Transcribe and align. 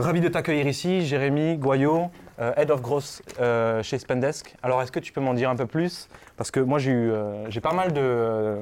Ravi 0.00 0.20
de 0.20 0.28
t'accueillir 0.28 0.68
ici, 0.68 1.04
Jérémy 1.04 1.56
Goyot, 1.56 2.12
euh, 2.38 2.52
Head 2.56 2.70
of 2.70 2.80
Growth 2.82 3.20
euh, 3.40 3.82
chez 3.82 3.98
Spendesk. 3.98 4.54
Alors, 4.62 4.80
est-ce 4.80 4.92
que 4.92 5.00
tu 5.00 5.12
peux 5.12 5.20
m'en 5.20 5.34
dire 5.34 5.50
un 5.50 5.56
peu 5.56 5.66
plus? 5.66 6.08
Parce 6.36 6.52
que 6.52 6.60
moi, 6.60 6.78
j'ai 6.78 6.92
eu, 6.92 7.10
euh, 7.10 7.50
j'ai 7.50 7.60
pas 7.60 7.72
mal 7.72 7.92
de, 7.92 8.58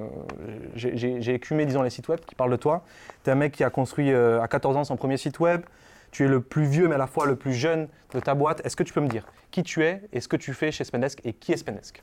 j'ai- 0.75 1.35
écumé, 1.35 1.67
disons, 1.67 1.83
les 1.83 1.91
sites 1.91 2.09
web 2.09 2.21
qui 2.21 2.35
parlent 2.35 2.53
de 2.53 2.57
toi. 2.57 2.85
Tu 3.23 3.29
es 3.29 3.35
un 3.35 3.37
mec 3.37 3.53
qui 3.53 3.65
a 3.65 3.69
construit 3.69 4.15
à 4.15 4.49
14 4.49 4.79
ans 4.79 4.85
son 4.85 4.97
premier 4.97 5.19
site 5.19 5.39
web. 5.39 5.61
Tu 6.11 6.25
es 6.25 6.29
le 6.29 6.41
plus 6.41 6.65
vieux, 6.65 6.89
mais 6.89 6.95
à 6.95 6.99
la 6.99 7.07
fois 7.07 7.27
le 7.27 7.37
plus 7.37 7.53
jeune 7.53 7.89
de 8.15 8.21
ta 8.21 8.35
boîte. 8.35 8.65
Est-ce 8.65 8.75
que 8.75 8.83
tu 8.83 8.95
peux 8.95 9.03
me 9.03 9.09
dire 9.09 9.27
qui 9.51 9.63
tu 9.63 9.85
es 9.85 10.01
et 10.15 10.23
ce 10.23 10.29
que 10.29 10.37
tu 10.37 10.55
fais 10.55 10.73
chez 10.73 10.85
Spendesk 10.85 11.21
et 11.27 11.35
qui 11.35 11.53
est 11.53 11.59
Spendesk? 11.59 12.03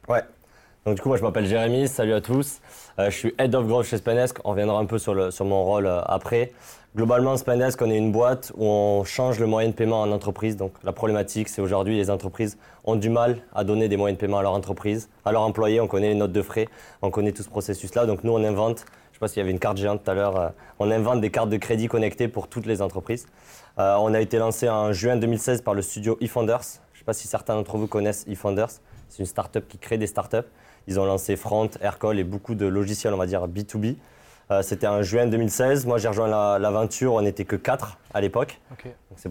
Donc 0.85 0.95
du 0.95 1.01
coup, 1.01 1.07
moi 1.07 1.15
je 1.15 1.23
m'appelle 1.23 1.45
Jérémy, 1.45 1.87
salut 1.87 2.13
à 2.13 2.19
tous. 2.19 2.59
Euh, 2.99 3.09
je 3.09 3.15
suis 3.15 3.33
Head 3.37 3.55
of 3.55 3.65
Growth 3.67 3.85
chez 3.85 3.97
Spendesk. 3.97 4.39
On 4.43 4.49
reviendra 4.49 4.79
un 4.79 4.85
peu 4.85 4.99
sur, 4.99 5.13
le, 5.13 5.31
sur 5.31 5.45
mon 5.45 5.63
rôle 5.63 5.85
euh, 5.85 6.01
après. 6.01 6.51
Globalement, 6.93 7.37
Spendesk, 7.37 7.81
on 7.81 7.89
est 7.89 7.97
une 7.97 8.11
boîte 8.11 8.51
où 8.57 8.65
on 8.65 9.05
change 9.05 9.39
le 9.39 9.47
moyen 9.47 9.69
de 9.69 9.73
paiement 9.73 10.01
en 10.01 10.11
entreprise. 10.11 10.57
Donc 10.57 10.73
la 10.83 10.91
problématique, 10.91 11.47
c'est 11.47 11.61
aujourd'hui 11.61 11.95
les 11.95 12.09
entreprises 12.09 12.57
ont 12.83 12.97
du 12.97 13.09
mal 13.09 13.37
à 13.55 13.63
donner 13.63 13.87
des 13.87 13.95
moyens 13.95 14.17
de 14.17 14.19
paiement 14.19 14.39
à 14.39 14.41
leur 14.41 14.51
entreprise, 14.51 15.09
à 15.23 15.31
leurs 15.31 15.43
employés. 15.43 15.79
On 15.79 15.87
connaît 15.87 16.09
les 16.09 16.15
notes 16.15 16.33
de 16.33 16.41
frais, 16.41 16.67
on 17.01 17.09
connaît 17.11 17.31
tout 17.31 17.43
ce 17.43 17.49
processus-là. 17.49 18.05
Donc 18.05 18.25
nous, 18.25 18.33
on 18.33 18.43
invente, 18.43 18.79
je 18.79 18.83
ne 18.83 19.13
sais 19.13 19.19
pas 19.21 19.29
s'il 19.29 19.37
y 19.37 19.41
avait 19.41 19.51
une 19.51 19.59
carte 19.59 19.77
géante 19.77 20.03
tout 20.03 20.11
à 20.11 20.15
l'heure, 20.15 20.37
euh, 20.37 20.49
on 20.79 20.91
invente 20.91 21.21
des 21.21 21.31
cartes 21.31 21.49
de 21.49 21.57
crédit 21.57 21.87
connectées 21.87 22.27
pour 22.27 22.49
toutes 22.49 22.65
les 22.65 22.81
entreprises. 22.81 23.25
Euh, 23.79 23.95
on 24.01 24.13
a 24.13 24.19
été 24.19 24.37
lancé 24.37 24.69
en 24.69 24.91
juin 24.91 25.15
2016 25.15 25.61
par 25.61 25.75
le 25.75 25.81
studio 25.81 26.17
eFounders. 26.19 26.61
Je 26.91 26.97
ne 26.97 26.99
sais 26.99 27.05
pas 27.05 27.13
si 27.13 27.29
certains 27.29 27.55
d'entre 27.55 27.77
vous 27.77 27.87
connaissent 27.87 28.25
eFounders. 28.27 28.81
C'est 29.07 29.19
une 29.19 29.27
startup 29.27 29.65
qui 29.67 29.77
crée 29.77 29.97
des 29.97 30.07
startups. 30.07 30.49
Ils 30.87 30.99
ont 30.99 31.05
lancé 31.05 31.35
Front, 31.35 31.69
Aircall 31.81 32.19
et 32.19 32.23
beaucoup 32.23 32.55
de 32.55 32.65
logiciels, 32.65 33.13
on 33.13 33.17
va 33.17 33.25
dire 33.25 33.47
B2B. 33.47 33.95
Euh, 34.51 34.61
C'était 34.61 34.87
en 34.87 35.01
juin 35.01 35.25
2016. 35.27 35.85
Moi, 35.85 35.97
j'ai 35.97 36.09
rejoint 36.09 36.27
la- 36.27 36.59
l'aventure. 36.59 37.13
on 37.13 37.21
n'était 37.21 37.45
que 37.45 37.55
4 37.55 37.97
à 38.13 38.19
l'époque. 38.21 38.59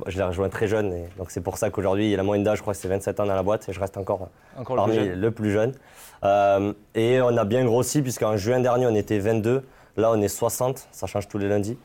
Je 0.06 0.16
l'ai 0.16 0.24
rejoint 0.24 0.48
très 0.48 0.66
jeune. 0.68 0.92
Et 0.92 1.04
donc, 1.18 1.30
c'est 1.30 1.42
pour 1.42 1.58
ça 1.58 1.68
qu'aujourd'hui, 1.70 2.16
la 2.16 2.22
moyenne 2.22 2.44
d'âge, 2.44 2.58
je 2.58 2.62
crois 2.62 2.72
que 2.72 2.80
c'est 2.80 2.88
27 2.88 3.20
ans 3.20 3.26
dans 3.26 3.34
la 3.34 3.42
boîte. 3.42 3.68
Et 3.68 3.72
je 3.72 3.80
reste 3.80 3.96
encore 3.98 4.28
Encore 4.56 4.76
le 4.76 4.80
parmi 4.80 4.96
plus 4.96 5.04
jeune. 5.06 5.20
le 5.20 5.30
plus 5.30 5.50
jeune. 5.52 5.72
Euh, 6.24 6.72
et 6.94 7.20
on 7.20 7.36
a 7.36 7.44
bien 7.44 7.64
grossi, 7.64 8.00
puisqu'en 8.00 8.36
juin 8.36 8.60
dernier, 8.60 8.86
on 8.86 8.94
était 8.94 9.18
22. 9.18 9.62
Là, 9.98 10.10
on 10.12 10.20
est 10.22 10.28
60. 10.28 10.88
Ça 10.92 11.06
change 11.06 11.28
tous 11.28 11.36
les 11.38 11.48
lundis. 11.48 11.76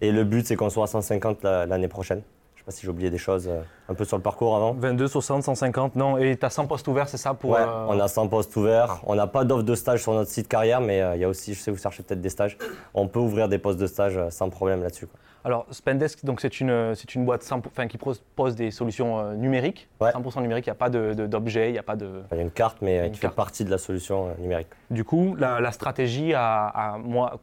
Et 0.00 0.12
le 0.12 0.22
but, 0.24 0.46
c'est 0.46 0.54
qu'on 0.56 0.70
soit 0.70 0.84
à 0.84 0.86
150 0.86 1.42
la- 1.42 1.66
l'année 1.66 1.88
prochaine. 1.88 2.22
Sais 2.66 2.72
pas 2.72 2.78
si 2.78 2.82
j'ai 2.82 2.90
oublié 2.90 3.10
des 3.10 3.18
choses 3.18 3.46
euh, 3.46 3.62
un 3.88 3.94
peu 3.94 4.04
sur 4.04 4.16
le 4.16 4.24
parcours 4.24 4.56
avant. 4.56 4.74
22, 4.74 5.06
60, 5.06 5.44
150, 5.44 5.94
non. 5.94 6.18
Et 6.18 6.36
tu 6.36 6.44
as 6.44 6.50
100 6.50 6.66
postes 6.66 6.88
ouverts, 6.88 7.08
c'est 7.08 7.16
ça 7.16 7.32
pour, 7.32 7.50
Ouais, 7.50 7.60
euh, 7.60 7.86
on 7.86 8.00
a 8.00 8.08
100 8.08 8.26
postes 8.26 8.56
ouverts. 8.56 9.00
On 9.04 9.14
n'a 9.14 9.28
pas 9.28 9.44
d'offre 9.44 9.62
de 9.62 9.74
stage 9.76 10.02
sur 10.02 10.12
notre 10.12 10.30
site 10.32 10.48
carrière, 10.48 10.80
mais 10.80 11.00
euh, 11.00 11.14
il 11.14 11.20
y 11.20 11.24
a 11.24 11.28
aussi, 11.28 11.54
je 11.54 11.60
sais, 11.60 11.70
vous 11.70 11.78
cherchez 11.78 12.02
peut-être 12.02 12.20
des 12.20 12.28
stages. 12.28 12.58
On 12.92 13.06
peut 13.06 13.20
ouvrir 13.20 13.48
des 13.48 13.58
postes 13.58 13.78
de 13.78 13.86
stage 13.86 14.16
euh, 14.16 14.30
sans 14.30 14.50
problème 14.50 14.82
là-dessus. 14.82 15.06
Alors, 15.46 15.64
Spendesk, 15.70 16.24
donc 16.24 16.40
c'est 16.40 16.58
une, 16.60 16.94
c'est 16.96 17.14
une 17.14 17.24
boîte 17.24 17.44
100 17.44 17.58
enfin, 17.68 17.86
qui 17.86 17.98
propose 17.98 18.56
des 18.56 18.72
solutions 18.72 19.20
euh, 19.20 19.34
numériques, 19.34 19.88
Ouais. 20.00 20.10
100% 20.10 20.42
numérique, 20.42 20.66
il 20.66 20.70
n'y 20.70 20.72
a 20.72 20.74
pas 20.74 20.90
d'objet, 20.90 21.68
il 21.68 21.72
n'y 21.72 21.78
a 21.78 21.84
pas 21.84 21.94
de... 21.94 22.08
Il 22.32 22.36
y 22.36 22.40
a 22.40 22.42
une 22.42 22.50
carte, 22.50 22.78
mais 22.82 22.98
euh, 22.98 23.06
Une 23.06 23.12
qui 23.12 23.20
carte. 23.20 23.32
fait 23.32 23.36
partie 23.36 23.64
de 23.64 23.70
la 23.70 23.78
solution 23.78 24.26
euh, 24.26 24.30
numérique. 24.40 24.66
Du 24.90 25.04
coup, 25.04 25.36
la, 25.38 25.60
la 25.60 25.70
stratégie 25.70 26.34
à, 26.34 26.96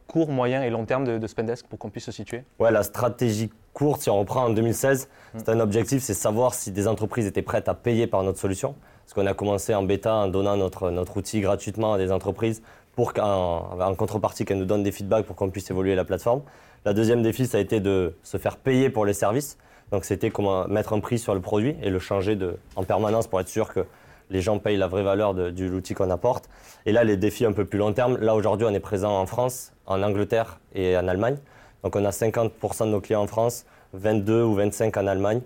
court, 0.06 0.28
moyen 0.28 0.62
et 0.62 0.68
long 0.68 0.84
terme 0.84 1.04
de, 1.04 1.16
de 1.16 1.26
Spendesk 1.26 1.66
pour 1.66 1.78
qu'on 1.78 1.88
puisse 1.88 2.04
se 2.04 2.12
situer? 2.12 2.44
Ouais, 2.58 2.70
la 2.70 2.82
stratégie 2.82 3.50
courte, 3.72 4.02
si 4.02 4.10
on 4.10 4.18
reprend 4.18 4.44
en 4.44 4.50
2016, 4.50 5.08
Mm. 5.08 5.38
c'était 5.38 5.50
un 5.52 5.60
objectif, 5.60 6.02
c'est 6.02 6.12
savoir 6.14 6.52
si 6.52 6.70
des 6.72 6.86
entreprises 6.86 7.26
étaient 7.26 7.40
prêtes 7.42 7.68
à 7.70 7.74
payer 7.74 8.06
par 8.06 8.22
notre 8.22 8.38
solution. 8.38 8.74
Parce 9.04 9.14
qu'on 9.14 9.26
a 9.26 9.32
commencé 9.34 9.74
en 9.74 9.82
bêta 9.82 10.14
en 10.14 10.28
donnant 10.28 10.56
notre, 10.58 10.90
notre 10.90 11.16
outil 11.16 11.40
gratuitement 11.40 11.94
à 11.94 11.98
des 11.98 12.12
entreprises 12.12 12.62
pour 12.94 13.12
qu'en 13.14 13.80
en 13.80 13.94
contrepartie 13.96 14.44
qu'elles 14.44 14.58
nous 14.58 14.64
donnent 14.66 14.82
des 14.84 14.92
feedbacks 14.92 15.24
pour 15.26 15.34
qu'on 15.36 15.50
puisse 15.50 15.70
évoluer 15.70 15.94
la 15.96 16.04
plateforme. 16.04 16.42
La 16.84 16.92
deuxième 16.92 17.22
défi, 17.22 17.46
ça 17.46 17.56
a 17.56 17.60
été 17.60 17.80
de 17.80 18.14
se 18.22 18.36
faire 18.36 18.58
payer 18.58 18.90
pour 18.90 19.06
les 19.06 19.14
services. 19.14 19.56
Donc 19.90 20.04
c'était 20.04 20.30
comment 20.30 20.68
mettre 20.68 20.92
un 20.92 21.00
prix 21.00 21.18
sur 21.18 21.34
le 21.34 21.40
produit 21.40 21.76
et 21.82 21.88
le 21.88 21.98
changer 21.98 22.36
en 22.76 22.84
permanence 22.84 23.26
pour 23.26 23.40
être 23.40 23.48
sûr 23.48 23.72
que 23.72 23.86
les 24.28 24.42
gens 24.42 24.58
payent 24.58 24.76
la 24.76 24.86
vraie 24.86 25.02
valeur 25.02 25.32
de, 25.32 25.64
l'outil 25.64 25.94
qu'on 25.94 26.10
apporte. 26.10 26.48
Et 26.84 26.92
là, 26.92 27.02
les 27.02 27.16
défis 27.16 27.46
un 27.46 27.52
peu 27.52 27.64
plus 27.64 27.78
long 27.78 27.92
terme, 27.94 28.18
là 28.18 28.34
aujourd'hui, 28.34 28.66
on 28.68 28.74
est 28.74 28.80
présent 28.80 29.18
en 29.18 29.24
France, 29.24 29.72
en 29.86 30.02
Angleterre 30.02 30.60
et 30.74 30.94
en 30.96 31.08
Allemagne. 31.08 31.36
Donc 31.82 31.96
on 31.96 32.04
a 32.04 32.10
50% 32.10 32.86
de 32.86 32.90
nos 32.90 33.00
clients 33.00 33.22
en 33.22 33.26
France, 33.26 33.64
22 33.94 34.42
ou 34.42 34.54
25 34.54 34.94
en 34.98 35.06
Allemagne. 35.06 35.40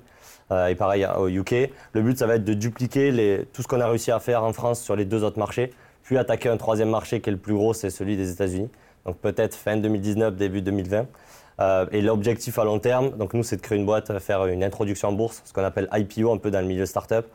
euh, 0.51 0.67
et 0.67 0.75
pareil 0.75 1.07
au 1.19 1.29
UK. 1.29 1.71
Le 1.93 2.03
but, 2.03 2.19
ça 2.19 2.27
va 2.27 2.37
être 2.37 2.45
de 2.45 2.55
dupliquer 2.55 3.47
tout 3.53 3.63
ce 3.63 3.69
qu'on 3.69 3.81
a 3.81 3.87
réussi 3.87 4.11
à 4.11 4.19
faire 4.19 4.43
en 4.43 4.53
France 4.53 4.81
sur 4.81 4.97
les 4.97 5.05
deux 5.05 5.23
autres 5.23 5.39
marchés, 5.39 5.73
puis 6.03 6.19
attaquer 6.19 6.49
un 6.49 6.57
troisième 6.57 6.91
marché 6.91 7.21
qui 7.21 7.29
est 7.29 7.33
le 7.33 7.39
plus 7.39 7.55
gros, 7.55 7.75
c'est 7.75 7.91
celui 7.91 8.17
des 8.17 8.33
États-Unis. 8.33 8.71
Donc 9.05 9.19
peut-être 9.19 9.55
fin 9.55 9.77
2019, 9.77 10.37
début 10.37 10.63
2020. 10.63 11.07
Euh, 11.61 11.87
et 11.91 12.03
l'objectif 12.03 12.59
à 12.59 12.65
long 12.65 12.79
terme, 12.79 13.11
donc 13.11 13.35
nous, 13.35 13.43
c'est 13.43 13.57
de 13.57 13.61
créer 13.63 13.79
une 13.79 13.87
boîte, 13.87 14.11
euh, 14.11 14.21
faire 14.21 14.47
une 14.47 14.63
introduction 14.63 15.09
en 15.09 15.13
bourse, 15.13 15.43
ce 15.45 15.53
qu'on 15.53 15.65
appelle 15.65 15.89
IPO 15.93 16.33
un 16.33 16.37
peu 16.37 16.51
dans 16.51 16.61
le 16.61 16.67
milieu 16.67 16.87
startup. 16.87 17.27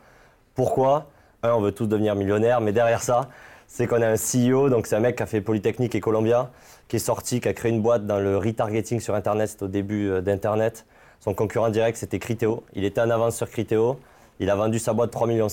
Pourquoi? 0.54 1.06
Un, 1.42 1.52
on 1.52 1.60
veut 1.60 1.72
tous 1.72 1.86
devenir 1.86 2.14
millionnaires, 2.14 2.62
mais 2.62 2.72
derrière 2.72 3.02
ça, 3.02 3.28
c'est 3.66 3.86
qu'on 3.86 4.00
a 4.00 4.08
un 4.08 4.14
CEO, 4.14 4.70
donc 4.70 4.86
c'est 4.86 4.96
un 4.96 5.00
mec 5.00 5.16
qui 5.16 5.22
a 5.22 5.26
fait 5.26 5.42
Polytechnique 5.42 5.94
et 5.94 6.00
Columbia, 6.00 6.50
qui 6.88 6.96
est 6.96 7.00
sorti, 7.00 7.40
qui 7.40 7.48
a 7.48 7.52
créé 7.52 7.70
une 7.70 7.82
boîte 7.82 8.06
dans 8.06 8.18
le 8.18 8.38
retargeting 8.38 9.00
sur 9.00 9.14
Internet, 9.14 9.50
c'était 9.50 9.64
au 9.64 9.68
début 9.68 10.08
euh, 10.08 10.20
d'Internet. 10.22 10.86
Son 11.20 11.34
concurrent 11.34 11.70
direct, 11.70 11.96
c'était 11.96 12.18
Criteo. 12.18 12.64
Il 12.74 12.84
était 12.84 13.00
en 13.00 13.10
avance 13.10 13.36
sur 13.36 13.48
Criteo. 13.48 13.98
Il 14.40 14.50
a 14.50 14.56
vendu 14.56 14.78
sa 14.78 14.92
boîte 14.92 15.12
3,5 15.12 15.26
millions. 15.28 15.48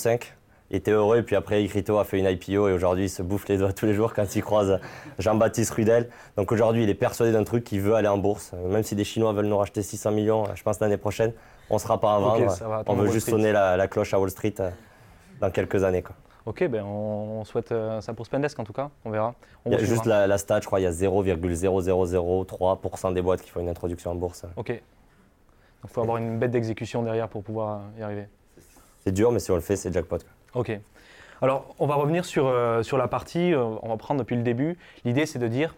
Il 0.71 0.77
était 0.77 0.91
heureux, 0.91 1.17
et 1.17 1.23
puis 1.23 1.35
après, 1.35 1.65
Criteo 1.67 1.97
a 1.97 2.05
fait 2.05 2.17
une 2.17 2.25
IPO, 2.25 2.69
et 2.69 2.71
aujourd'hui, 2.71 3.03
il 3.05 3.09
se 3.09 3.21
bouffe 3.21 3.45
les 3.49 3.57
doigts 3.57 3.73
tous 3.73 3.85
les 3.85 3.93
jours 3.93 4.13
quand 4.13 4.33
il 4.37 4.41
croise 4.41 4.79
Jean-Baptiste 5.19 5.73
Rudel. 5.73 6.07
Donc 6.37 6.53
aujourd'hui, 6.53 6.83
il 6.83 6.89
est 6.89 6.93
persuadé 6.95 7.33
d'un 7.33 7.43
truc, 7.43 7.69
il 7.73 7.81
veut 7.81 7.93
aller 7.93 8.07
en 8.07 8.17
bourse. 8.17 8.53
Même 8.69 8.83
si 8.83 8.95
des 8.95 9.03
Chinois 9.03 9.33
veulent 9.33 9.47
nous 9.47 9.57
racheter 9.57 9.81
600 9.81 10.11
millions, 10.11 10.45
je 10.55 10.63
pense 10.63 10.79
l'année 10.79 10.95
prochaine, 10.95 11.33
on 11.69 11.73
ne 11.75 11.79
sera 11.79 11.99
pas 11.99 12.15
à 12.15 12.19
vendre. 12.19 12.45
va 12.45 12.83
on 12.87 12.93
veut 12.93 13.01
Wall 13.03 13.11
juste 13.11 13.27
Street. 13.27 13.31
sonner 13.37 13.51
la, 13.51 13.75
la 13.75 13.87
cloche 13.89 14.13
à 14.13 14.19
Wall 14.19 14.29
Street 14.29 14.53
euh, 14.61 14.69
dans 15.41 15.51
quelques 15.51 15.83
années. 15.83 16.03
quoi. 16.03 16.15
Ok, 16.45 16.65
ben 16.69 16.83
on, 16.83 17.43
souhaite 17.43 17.73
euh, 17.73 17.99
ça 17.99 18.13
pour 18.13 18.25
Spendesk 18.25 18.57
en 18.57 18.63
tout 18.63 18.71
cas, 18.73 18.89
on 19.03 19.09
verra. 19.11 19.35
On 19.65 19.71
Il 19.71 19.73
y 19.73 19.75
a 19.75 19.79
juste 19.83 20.05
la, 20.05 20.25
la 20.25 20.37
stat, 20.37 20.61
je 20.61 20.67
crois, 20.67 20.79
il 20.79 20.83
y 20.83 20.87
a 20.87 20.91
0,0003% 20.91 23.13
des 23.13 23.21
boîtes 23.21 23.41
qui 23.41 23.49
font 23.49 23.59
une 23.59 23.67
introduction 23.69 24.11
en 24.11 24.15
bourse. 24.15 24.45
Ok. 24.55 24.69
Donc 24.69 24.79
il 25.83 25.89
faut 25.89 26.01
avoir 26.01 26.17
une 26.17 26.39
bête 26.39 26.51
d'exécution 26.51 27.03
derrière 27.03 27.27
pour 27.27 27.43
pouvoir 27.43 27.81
euh, 27.97 27.99
y 27.99 28.03
arriver. 28.03 28.27
C'est 29.03 29.11
dur, 29.11 29.31
mais 29.31 29.39
si 29.39 29.51
on 29.51 29.55
le 29.55 29.61
fait, 29.61 29.75
c'est 29.75 29.91
jackpot. 29.93 30.17
quoi. 30.17 30.27
Ok. 30.53 30.77
Alors, 31.41 31.73
on 31.79 31.87
va 31.87 31.95
revenir 31.95 32.25
sur, 32.25 32.47
euh, 32.47 32.83
sur 32.83 32.97
la 32.97 33.07
partie, 33.07 33.53
euh, 33.53 33.63
on 33.81 33.89
va 33.89 33.97
prendre 33.97 34.19
depuis 34.19 34.35
le 34.35 34.43
début. 34.43 34.77
L'idée, 35.05 35.25
c'est 35.25 35.39
de 35.39 35.47
dire, 35.47 35.75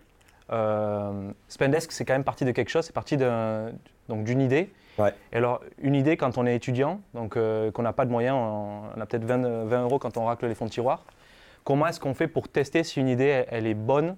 euh, 0.51 1.31
Spendesk, 1.47 1.91
c'est 1.91 2.06
quand 2.06 2.13
même 2.13 2.23
parti 2.23 2.44
de 2.44 2.51
quelque 2.51 2.69
chose, 2.69 2.85
c'est 2.85 2.94
parti 2.94 3.17
d'une 3.17 4.41
idée. 4.41 4.72
Ouais. 5.00 5.13
Et 5.31 5.38
alors, 5.38 5.61
une 5.81 5.95
idée, 5.95 6.17
quand 6.17 6.38
on 6.38 6.45
est 6.45 6.56
étudiant, 6.56 7.00
donc 7.13 7.38
euh, 7.38 7.72
qu'on 7.72 7.81
n'a 7.81 7.94
pas 7.94 8.06
de 8.06 8.11
moyens, 8.11 8.35
on, 8.38 8.81
on 8.95 9.01
a 9.01 9.06
peut-être 9.06 9.23
20, 9.23 9.44
euh, 9.45 9.63
20 9.66 9.84
euros 9.84 10.00
quand 10.00 10.17
on 10.17 10.25
racle 10.25 10.45
les 10.47 10.56
fonds 10.56 10.66
de 10.66 10.69
tiroir, 10.69 11.03
comment 11.63 11.88
est-ce 11.88 12.00
qu'on 12.00 12.13
fait 12.13 12.28
pour 12.28 12.47
tester 12.47 12.84
si 12.84 13.00
une 13.00 13.07
idée, 13.07 13.25
elle, 13.25 13.45
elle 13.50 13.67
est 13.67 13.73
bonne 13.73 14.16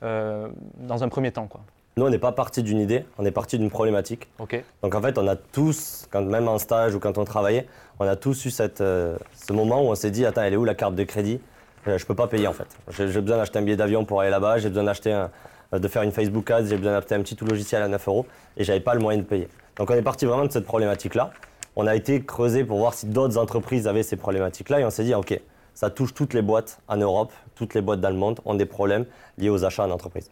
dans 0.00 1.02
un 1.02 1.08
premier 1.08 1.32
temps 1.32 1.48
quoi? 1.48 1.62
Nous, 1.96 2.06
on 2.06 2.10
n'est 2.10 2.18
pas 2.18 2.30
parti 2.30 2.62
d'une 2.62 2.78
idée, 2.78 3.04
on 3.18 3.24
est 3.24 3.32
parti 3.32 3.58
d'une 3.58 3.70
problématique. 3.70 4.28
Ok. 4.38 4.62
Donc 4.84 4.94
en 4.94 5.02
fait, 5.02 5.18
on 5.18 5.26
a 5.26 5.34
tous, 5.34 6.06
quand 6.12 6.22
même 6.22 6.46
en 6.46 6.58
stage 6.58 6.94
ou 6.94 7.00
quand 7.00 7.18
on 7.18 7.24
travaillait, 7.24 7.66
on 8.00 8.06
a 8.06 8.16
tous 8.16 8.44
eu 8.46 8.50
euh, 8.80 9.16
ce 9.34 9.52
moment 9.52 9.80
où 9.82 9.86
on 9.90 9.94
s'est 9.94 10.10
dit, 10.10 10.24
attends, 10.26 10.42
elle 10.42 10.54
est 10.54 10.56
où 10.56 10.64
la 10.64 10.74
carte 10.74 10.94
de 10.94 11.04
crédit? 11.04 11.40
Euh, 11.86 11.98
Je 11.98 12.06
peux 12.06 12.14
pas 12.14 12.26
payer 12.26 12.46
en 12.46 12.52
fait. 12.52 12.66
J'ai 12.90 13.08
j'ai 13.08 13.20
besoin 13.20 13.38
d'acheter 13.38 13.58
un 13.58 13.62
billet 13.62 13.76
d'avion 13.76 14.04
pour 14.04 14.20
aller 14.20 14.30
là-bas, 14.30 14.58
j'ai 14.58 14.68
besoin 14.68 14.84
d'acheter 14.84 15.12
un- 15.12 15.30
euh, 15.74 15.78
de 15.78 15.88
faire 15.88 16.02
une 16.02 16.12
Facebook 16.12 16.50
Ads, 16.50 16.66
j'ai 16.66 16.76
besoin 16.76 16.92
d'acheter 16.92 17.14
un 17.14 17.20
petit 17.22 17.36
tout 17.36 17.44
logiciel 17.46 17.82
à 17.82 17.88
9 17.88 18.06
euros 18.08 18.26
et 18.56 18.64
j'avais 18.64 18.80
pas 18.80 18.94
le 18.94 19.00
moyen 19.00 19.18
de 19.18 19.24
payer. 19.24 19.48
Donc 19.76 19.90
on 19.90 19.94
est 19.94 20.02
parti 20.02 20.26
vraiment 20.26 20.44
de 20.44 20.52
cette 20.52 20.64
problématique-là. 20.64 21.30
On 21.76 21.86
a 21.86 21.94
été 21.94 22.24
creusé 22.24 22.64
pour 22.64 22.78
voir 22.78 22.94
si 22.94 23.06
d'autres 23.06 23.38
entreprises 23.38 23.86
avaient 23.86 24.02
ces 24.02 24.16
problématiques-là 24.16 24.80
et 24.80 24.84
on 24.84 24.90
s'est 24.90 25.04
dit, 25.04 25.14
ok, 25.14 25.40
ça 25.74 25.90
touche 25.90 26.12
toutes 26.12 26.34
les 26.34 26.42
boîtes 26.42 26.80
en 26.88 26.96
Europe, 26.96 27.32
toutes 27.54 27.74
les 27.74 27.80
boîtes 27.80 28.00
dans 28.00 28.10
le 28.10 28.16
monde 28.16 28.40
ont 28.44 28.54
des 28.54 28.66
problèmes 28.66 29.06
liés 29.38 29.48
aux 29.50 29.64
achats 29.64 29.84
en 29.84 29.90
entreprise. 29.90 30.28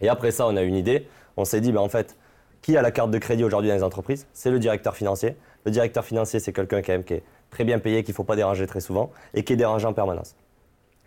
Et 0.00 0.08
après 0.08 0.32
ça, 0.32 0.46
on 0.48 0.56
a 0.56 0.62
eu 0.62 0.66
une 0.66 0.74
idée. 0.74 1.06
On 1.36 1.44
s'est 1.44 1.60
dit, 1.60 1.70
ben, 1.70 1.80
en 1.80 1.88
fait, 1.88 2.16
qui 2.60 2.76
a 2.76 2.82
la 2.82 2.90
carte 2.90 3.12
de 3.12 3.18
crédit 3.18 3.44
aujourd'hui 3.44 3.70
dans 3.70 3.76
les 3.76 3.84
entreprises? 3.84 4.26
C'est 4.32 4.50
le 4.50 4.58
directeur 4.58 4.96
financier. 4.96 5.36
Le 5.64 5.70
directeur 5.70 6.04
financier, 6.04 6.40
c'est 6.40 6.52
quelqu'un 6.52 6.82
quand 6.82 6.92
même 6.92 7.04
qui 7.04 7.14
est 7.14 7.22
très 7.50 7.64
bien 7.64 7.78
payé, 7.78 8.02
qu'il 8.02 8.12
ne 8.12 8.16
faut 8.16 8.24
pas 8.24 8.36
déranger 8.36 8.66
très 8.66 8.80
souvent 8.80 9.10
et 9.32 9.44
qui 9.44 9.52
est 9.52 9.56
dérangé 9.56 9.86
en 9.86 9.92
permanence. 9.92 10.34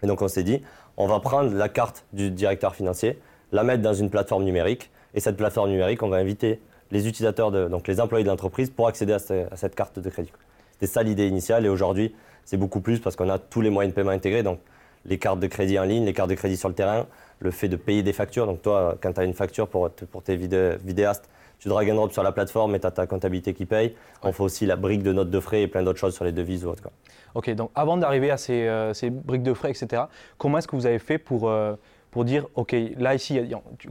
Et 0.04 0.07
donc 0.07 0.21
on 0.21 0.27
s'est 0.27 0.44
dit, 0.44 0.62
on 0.98 1.07
va 1.07 1.19
prendre 1.19 1.54
la 1.54 1.69
carte 1.69 2.06
du 2.13 2.31
directeur 2.31 2.75
financier, 2.75 3.19
la 3.51 3.63
mettre 3.63 3.81
dans 3.83 3.94
une 3.94 4.09
plateforme 4.09 4.44
numérique 4.44 4.89
et 5.13 5.19
cette 5.19 5.38
plateforme 5.38 5.69
numérique, 5.69 6.04
on 6.04 6.09
va 6.09 6.18
inviter 6.18 6.59
les 6.92 7.07
utilisateurs, 7.07 7.51
donc 7.69 7.88
les 7.88 8.00
employés 8.00 8.24
de 8.24 8.30
l'entreprise, 8.30 8.69
pour 8.69 8.88
accéder 8.88 9.13
à, 9.13 9.19
ce- 9.19 9.51
à 9.51 9.57
cette 9.57 9.75
carte 9.75 10.00
de 10.00 10.09
crédit. 10.09 10.31
C'était 10.71 10.88
ça 10.88 11.03
l'idée 11.03 11.27
initiale 11.27 11.65
et 11.65 11.69
aujourd'hui, 11.69 12.15
c'est 12.45 12.57
beaucoup 12.57 12.80
plus 12.80 13.00
parce 13.00 13.15
qu'on 13.15 13.30
a 13.30 13.39
tous 13.39 13.62
les 13.62 13.69
moyens 13.69 13.94
de 13.94 13.95
paiement 13.95 14.12
intégrés. 14.12 14.44
Donc, 14.44 14.60
les 15.06 15.18
cartes 15.18 15.39
de 15.39 15.48
crédit 15.48 15.77
en 15.80 15.83
ligne, 15.83 16.06
les 16.06 16.13
cartes 16.13 16.30
de 16.30 16.36
crédit 16.36 16.56
sur 16.56 16.69
le 16.69 16.75
terrain, 16.75 17.06
le 17.39 17.51
fait 17.51 17.68
de 17.68 17.75
payer 17.75 18.03
des 18.03 18.13
factures. 18.13 18.45
Donc, 18.45 18.62
toi, 18.62 18.95
quand 19.01 19.12
tu 19.13 19.19
as 19.19 19.24
une 19.25 19.33
facture 19.33 19.68
pour, 19.68 19.89
pour 19.89 20.24
tes 20.24 20.38
vidé- 20.38 20.77
vidéastes, 20.83 21.27
tu 21.59 21.69
drag 21.69 21.89
and 21.89 21.95
drop 21.95 22.12
sur 22.12 22.24
la 22.24 22.31
plateforme 22.31 22.75
et 22.75 22.80
tu 22.80 22.88
as 22.88 22.92
ta 22.92 23.07
comptabilité 23.07 23.54
qui 23.54 23.65
paye. 23.65 23.95
On 24.24 24.31
fait 24.31 24.44
aussi 24.44 24.65
la 24.65 24.75
brique 24.75 25.04
de 25.04 25.12
notes 25.13 25.30
de 25.30 25.39
frais 25.39 25.62
et 25.63 25.68
plein 25.68 25.83
d'autres 25.83 26.00
choses 26.00 26.13
sur 26.15 26.24
les 26.25 26.31
devises 26.31 26.65
ou 26.65 26.69
autre. 26.69 26.81
quoi. 26.83 26.92
Ok, 27.36 27.50
donc 27.51 27.71
avant 27.75 27.98
d'arriver 27.98 28.31
à 28.31 28.38
ces, 28.38 28.68
euh, 28.68 28.94
ces 28.94 29.09
briques 29.09 29.44
de 29.44 29.54
frais, 29.54 29.71
etc., 29.71 30.04
comment 30.38 30.57
est-ce 30.57 30.68
que 30.68 30.75
vous 30.75 30.86
avez 30.86 31.00
fait 31.00 31.18
pour, 31.18 31.50
euh, 31.50 31.75
pour 32.12 32.25
dire, 32.25 32.48
ok, 32.56 32.75
là, 32.98 33.15
ici, 33.15 33.39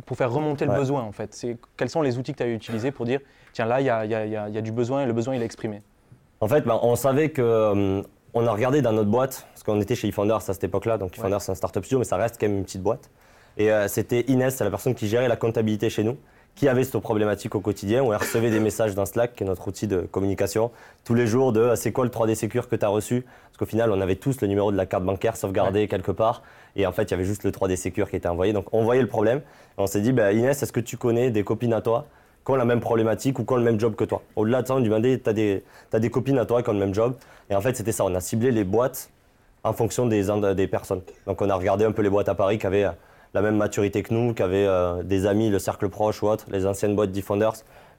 pour 0.04 0.16
faire 0.16 0.32
remonter 0.32 0.64
le 0.64 0.72
Ouais. 0.72 0.78
besoin, 0.78 1.02
en 1.02 1.12
fait 1.12 1.34
C'est- 1.34 1.56
Quels 1.76 1.90
sont 1.90 2.02
les 2.02 2.18
outils 2.18 2.32
que 2.32 2.38
tu 2.38 2.42
as 2.44 2.48
utilisés 2.48 2.90
pour 2.90 3.04
dire, 3.04 3.20
tiens, 3.52 3.66
là, 3.66 3.80
il 3.80 3.86
y 3.86 3.90
a, 3.90 4.04
y 4.04 4.14
a- 4.14 4.26
y 4.26 4.36
a- 4.36 4.48
y 4.48 4.58
a 4.58 4.60
du 4.62 4.72
besoin 4.72 5.02
et 5.02 5.06
le 5.06 5.12
besoin, 5.12 5.34
il 5.36 5.42
est 5.42 5.44
exprimé? 5.44 5.82
En 6.40 6.48
fait, 6.48 6.62
ben, 6.62 6.78
on 6.82 6.96
savait 6.96 7.30
que. 7.30 7.42
euh, 7.42 8.02
on 8.38 8.46
a 8.46 8.50
regardé 8.52 8.82
dans 8.82 8.92
notre 8.92 9.08
boîte, 9.10 9.46
parce 9.54 9.62
qu'on 9.62 9.80
était 9.80 9.94
chez 9.94 10.08
eFounders 10.08 10.36
à 10.36 10.40
cette 10.40 10.62
époque-là, 10.62 10.98
donc 10.98 11.16
eFounders 11.16 11.40
c'est 11.40 11.52
un 11.52 11.54
startup 11.54 11.82
studio, 11.82 11.98
mais 12.00 12.04
ça 12.04 12.18
reste 12.18 12.36
quand 12.38 12.46
même 12.46 12.58
une 12.58 12.64
petite 12.64 12.82
boîte. 12.82 13.08
Et 13.56 13.72
euh, 13.72 13.88
c'était 13.88 14.20
Inès, 14.28 14.54
c'est 14.54 14.62
la 14.64 14.68
personne 14.68 14.94
qui 14.94 15.08
gérait 15.08 15.26
la 15.28 15.36
comptabilité 15.36 15.88
chez 15.88 16.04
nous, 16.04 16.18
qui 16.56 16.68
avait 16.68 16.84
cette 16.84 16.98
problématique 16.98 17.54
au 17.54 17.60
quotidien, 17.60 18.02
où 18.02 18.12
elle 18.12 18.18
recevait 18.18 18.50
des 18.50 18.60
messages 18.60 18.94
dans 18.94 19.04
Slack, 19.04 19.34
qui 19.36 19.44
est 19.44 19.46
notre 19.46 19.68
outil 19.68 19.86
de 19.86 20.00
communication, 20.00 20.70
tous 21.04 21.12
les 21.12 21.26
jours 21.26 21.52
de 21.52 21.60
euh, 21.60 21.76
c'est 21.76 21.92
quoi 21.92 22.04
le 22.04 22.10
3D 22.10 22.34
Secure 22.34 22.68
que 22.68 22.76
tu 22.76 22.84
as 22.84 22.88
reçu? 22.88 23.26
Parce 23.50 23.58
qu'au 23.58 23.66
final, 23.66 23.92
on 23.92 24.00
avait 24.00 24.16
tous 24.16 24.40
le 24.40 24.48
numéro 24.48 24.72
de 24.72 24.76
la 24.76 24.86
carte 24.86 25.04
bancaire 25.04 25.36
sauvegardé 25.36 25.86
quelque 25.86 26.12
part, 26.12 26.42
et 26.74 26.86
en 26.86 26.92
fait, 26.92 27.04
il 27.04 27.10
y 27.10 27.14
avait 27.14 27.26
juste 27.26 27.44
le 27.44 27.50
3D 27.50 27.76
Secure 27.76 28.08
qui 28.08 28.16
était 28.16 28.28
envoyé. 28.28 28.54
Donc 28.54 28.72
on 28.72 28.84
voyait 28.84 29.02
le 29.02 29.08
problème, 29.08 29.38
et 29.38 29.42
on 29.76 29.86
s'est 29.86 30.00
dit, 30.00 30.12
ben, 30.12 30.34
Inès, 30.36 30.62
est-ce 30.62 30.72
que 30.72 30.80
tu 30.80 30.96
connais 30.96 31.30
des 31.30 31.44
copines 31.44 31.74
à 31.74 31.82
toi 31.82 32.06
qui 32.44 32.52
ont 32.52 32.56
la 32.56 32.64
même 32.64 32.80
problématique 32.80 33.38
ou 33.38 33.44
qui 33.44 33.52
ont 33.52 33.58
le 33.58 33.62
même 33.62 33.78
job 33.78 33.94
que 33.94 34.04
toi? 34.04 34.22
Au-delà 34.34 34.62
de 34.62 34.66
ça, 34.66 34.74
on 34.76 34.78
lui 34.78 34.86
demandait, 34.86 35.18
tu 35.18 35.28
as, 35.28 35.34
des 36.00 36.10
copines 36.10 36.38
à 36.38 36.46
toi 36.46 36.62
qui 36.62 36.70
ont 36.70 36.74
le 36.74 36.78
même 36.78 36.94
job? 36.94 37.16
Et 37.50 37.54
en 37.54 37.60
fait, 37.60 37.76
c'était 37.76 37.92
ça, 37.92 38.02
on 38.04 38.14
a 38.14 38.20
ciblé 38.20 38.50
les 38.50 38.64
boîtes 38.64 39.10
en 39.62 39.74
fonction 39.74 40.06
des, 40.06 40.28
des 40.54 40.66
personnes. 40.68 41.02
Donc 41.26 41.42
on 41.42 41.50
a 41.50 41.54
regardé 41.54 41.84
un 41.84 41.92
peu 41.92 42.00
les 42.00 42.08
boîtes 42.08 42.30
à 42.30 42.34
Paris 42.34 42.58
qui 42.58 42.66
avaient 42.66 42.86
la 43.36 43.42
même 43.42 43.56
maturité 43.56 44.02
que 44.02 44.14
nous, 44.14 44.32
qui 44.32 44.42
avaient 44.42 44.66
euh, 44.66 45.02
des 45.02 45.26
amis, 45.26 45.50
le 45.50 45.58
cercle 45.58 45.90
proche 45.90 46.22
ou 46.22 46.26
autre, 46.28 46.46
les 46.50 46.64
anciennes 46.66 46.96
boîtes 46.96 47.12
Defenders, 47.12 47.52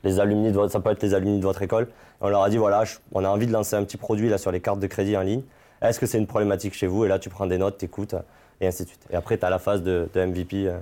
les 0.03 0.19
alumni 0.19 0.49
de 0.51 0.55
votre, 0.55 0.71
ça 0.73 0.79
peut 0.79 0.89
être 0.89 1.03
les 1.03 1.13
alumni 1.13 1.37
de 1.39 1.43
votre 1.45 1.61
école. 1.61 1.83
Et 1.83 1.87
on 2.21 2.29
leur 2.29 2.41
a 2.41 2.49
dit, 2.49 2.57
voilà, 2.57 2.83
je- 2.85 2.95
on 3.13 3.23
a 3.23 3.29
envie 3.29 3.45
de 3.45 3.53
lancer 3.53 3.75
un 3.75 3.83
petit 3.83 3.97
produit 3.97 4.29
là 4.29 4.39
sur 4.39 4.51
les 4.51 4.59
cartes 4.61 4.79
de 4.79 4.87
crédit 4.87 5.15
en 5.15 5.21
ligne. 5.21 5.43
Est-ce 5.83 5.99
que 5.99 6.07
c'est 6.07 6.17
une 6.17 6.25
problématique 6.25 6.73
chez 6.73 6.87
vous? 6.87 7.05
Et 7.05 7.07
là, 7.07 7.19
tu 7.19 7.29
prends 7.29 7.45
des 7.45 7.59
notes, 7.59 7.77
tu 7.77 7.85
écoutes, 7.85 8.15
et 8.59 8.65
ainsi 8.67 8.83
de 8.83 8.87
suite. 8.89 9.05
Et 9.11 9.15
après, 9.15 9.37
tu 9.37 9.45
as 9.45 9.51
la 9.51 9.59
phase 9.59 9.83
de, 9.83 10.09
de 10.11 10.19
MVP. 10.25 10.67
euh, 10.67 10.79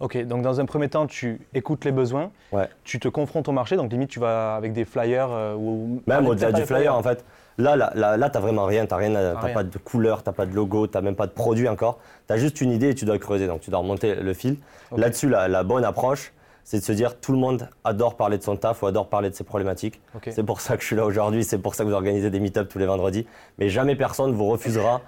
Ok, 0.00 0.16
donc 0.24 0.40
dans 0.40 0.60
un 0.60 0.64
premier 0.64 0.88
temps, 0.88 1.06
tu 1.06 1.38
écoutes 1.52 1.84
les 1.84 1.92
besoins, 1.92 2.30
Ouais. 2.52 2.70
tu 2.84 2.98
te 2.98 3.08
confrontes 3.08 3.48
au 3.48 3.52
marché, 3.52 3.76
donc 3.76 3.92
limite, 3.92 4.08
tu 4.08 4.18
vas 4.18 4.54
avec 4.56 4.72
des 4.72 4.86
flyers 4.86 5.28
euh, 5.30 5.54
ou. 5.54 6.00
Même 6.06 6.24
Ah, 6.24 6.28
au-delà 6.30 6.52
du 6.52 6.62
flyer, 6.62 6.94
en 6.96 7.02
fait. 7.02 7.22
Là, 7.60 7.76
là, 7.76 7.92
là, 7.94 8.16
là, 8.16 8.30
t'as 8.30 8.40
vraiment 8.40 8.64
rien. 8.64 8.86
T'as 8.86 8.96
rien, 8.96 9.14
à- 9.14 9.34
t'as 9.34 9.48
pas 9.54 9.62
de 9.64 9.78
couleur, 9.78 10.22
t'as 10.22 10.32
pas 10.32 10.46
de 10.46 10.54
logo, 10.54 10.86
t'as 10.86 11.00
même 11.00 11.14
pas 11.16 11.26
de 11.26 11.32
produit 11.32 11.68
encore. 11.68 11.98
T'as 12.26 12.36
juste 12.36 12.60
une 12.60 12.72
idée 12.72 12.90
et 12.90 12.94
tu 12.94 13.04
dois 13.04 13.18
creuser. 13.18 13.46
Donc, 13.46 13.60
tu 13.60 13.70
dois 13.70 13.78
remonter 13.80 14.14
le 14.16 14.34
fil. 14.34 14.56
Là-dessus, 14.96 15.28
la, 15.28 15.46
la 15.48 15.62
bonne 15.62 15.84
approche, 15.84 16.32
c'est 16.64 16.78
de 16.78 16.84
se 16.84 16.92
dire 16.92 17.18
tout 17.20 17.32
le 17.32 17.38
monde 17.38 17.68
adore 17.84 18.16
parler 18.16 18.38
de 18.38 18.42
son 18.42 18.56
taf 18.56 18.82
ou 18.82 18.86
adore 18.86 19.08
parler 19.08 19.30
de 19.30 19.34
ses 19.34 19.44
problématiques. 19.44 20.00
C'est 20.30 20.42
pour 20.44 20.60
ça 20.60 20.76
que 20.76 20.82
je 20.82 20.86
suis 20.86 20.96
là 20.96 21.04
aujourd'hui. 21.04 21.42
C'est 21.44 21.58
pour 21.58 21.74
ça 21.74 21.84
que 21.84 21.88
vous 21.88 21.94
organisez 21.94 22.30
des 22.30 22.38
meet-ups 22.40 22.68
tous 22.68 22.78
les 22.78 22.86
vendredis. 22.86 23.26
Mais 23.58 23.68
jamais 23.68 23.96
personne 23.96 24.32
vous 24.32 24.46
refusera 24.46 25.00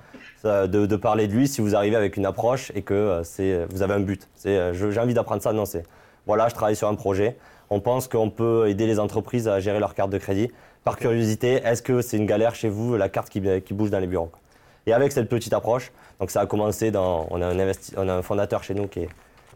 euh, 0.45 0.67
de, 0.67 0.87
de 0.87 0.97
parler 0.97 1.29
de 1.29 1.33
lui 1.35 1.47
si 1.47 1.61
vous 1.61 1.77
arrivez 1.77 1.95
avec 1.97 2.17
une 2.17 2.27
approche 2.27 2.73
et 2.75 2.83
que 2.83 2.95
euh, 2.95 3.67
vous 3.71 3.83
avez 3.83 3.95
un 3.95 4.01
but. 4.01 4.29
Euh, 4.47 4.73
j'ai 4.91 4.99
envie 5.01 5.15
d'apprendre 5.15 5.43
ça. 5.43 5.53
Non, 5.53 5.65
c'est 5.65 5.85
voilà, 6.27 6.49
je 6.49 6.55
travaille 6.55 6.75
sur 6.77 6.89
un 6.89 6.95
projet. 6.97 7.37
On 7.71 7.81
pense 7.81 8.07
qu'on 8.09 8.29
peut 8.31 8.69
aider 8.69 8.87
les 8.87 8.99
entreprises 8.99 9.47
à 9.49 9.59
gérer 9.61 9.79
leur 9.79 9.95
carte 9.95 10.11
de 10.11 10.19
crédit. 10.19 10.51
Par 10.84 10.96
curiosité, 10.96 11.61
est-ce 11.64 11.82
que 11.82 12.02
c'est 12.02 12.17
une 12.17 12.26
galère 12.26 12.55
chez 12.55 12.69
vous, 12.69 12.96
la 12.96 13.08
carte 13.08 13.29
qui, 13.29 13.40
qui 13.64 13.75
bouge 13.75 13.90
dans 13.90 14.00
les 14.00 14.06
bureaux. 14.08 14.31
Et 14.87 14.93
avec 14.93 15.12
cette 15.12 15.29
petite 15.29 15.52
approche, 15.52 15.93
donc 16.19 16.31
ça 16.32 16.40
a 16.40 16.46
commencé 16.46 16.90
dans. 16.90 17.26
On 17.31 17.40
a 17.40 17.46
un, 17.46 17.56
investi- 17.56 17.94
on 17.96 18.08
a 18.08 18.14
un 18.14 18.23
fondateur 18.23 18.64
chez 18.64 18.75
nous 18.75 18.88
qui 18.88 19.00
est 19.00 19.08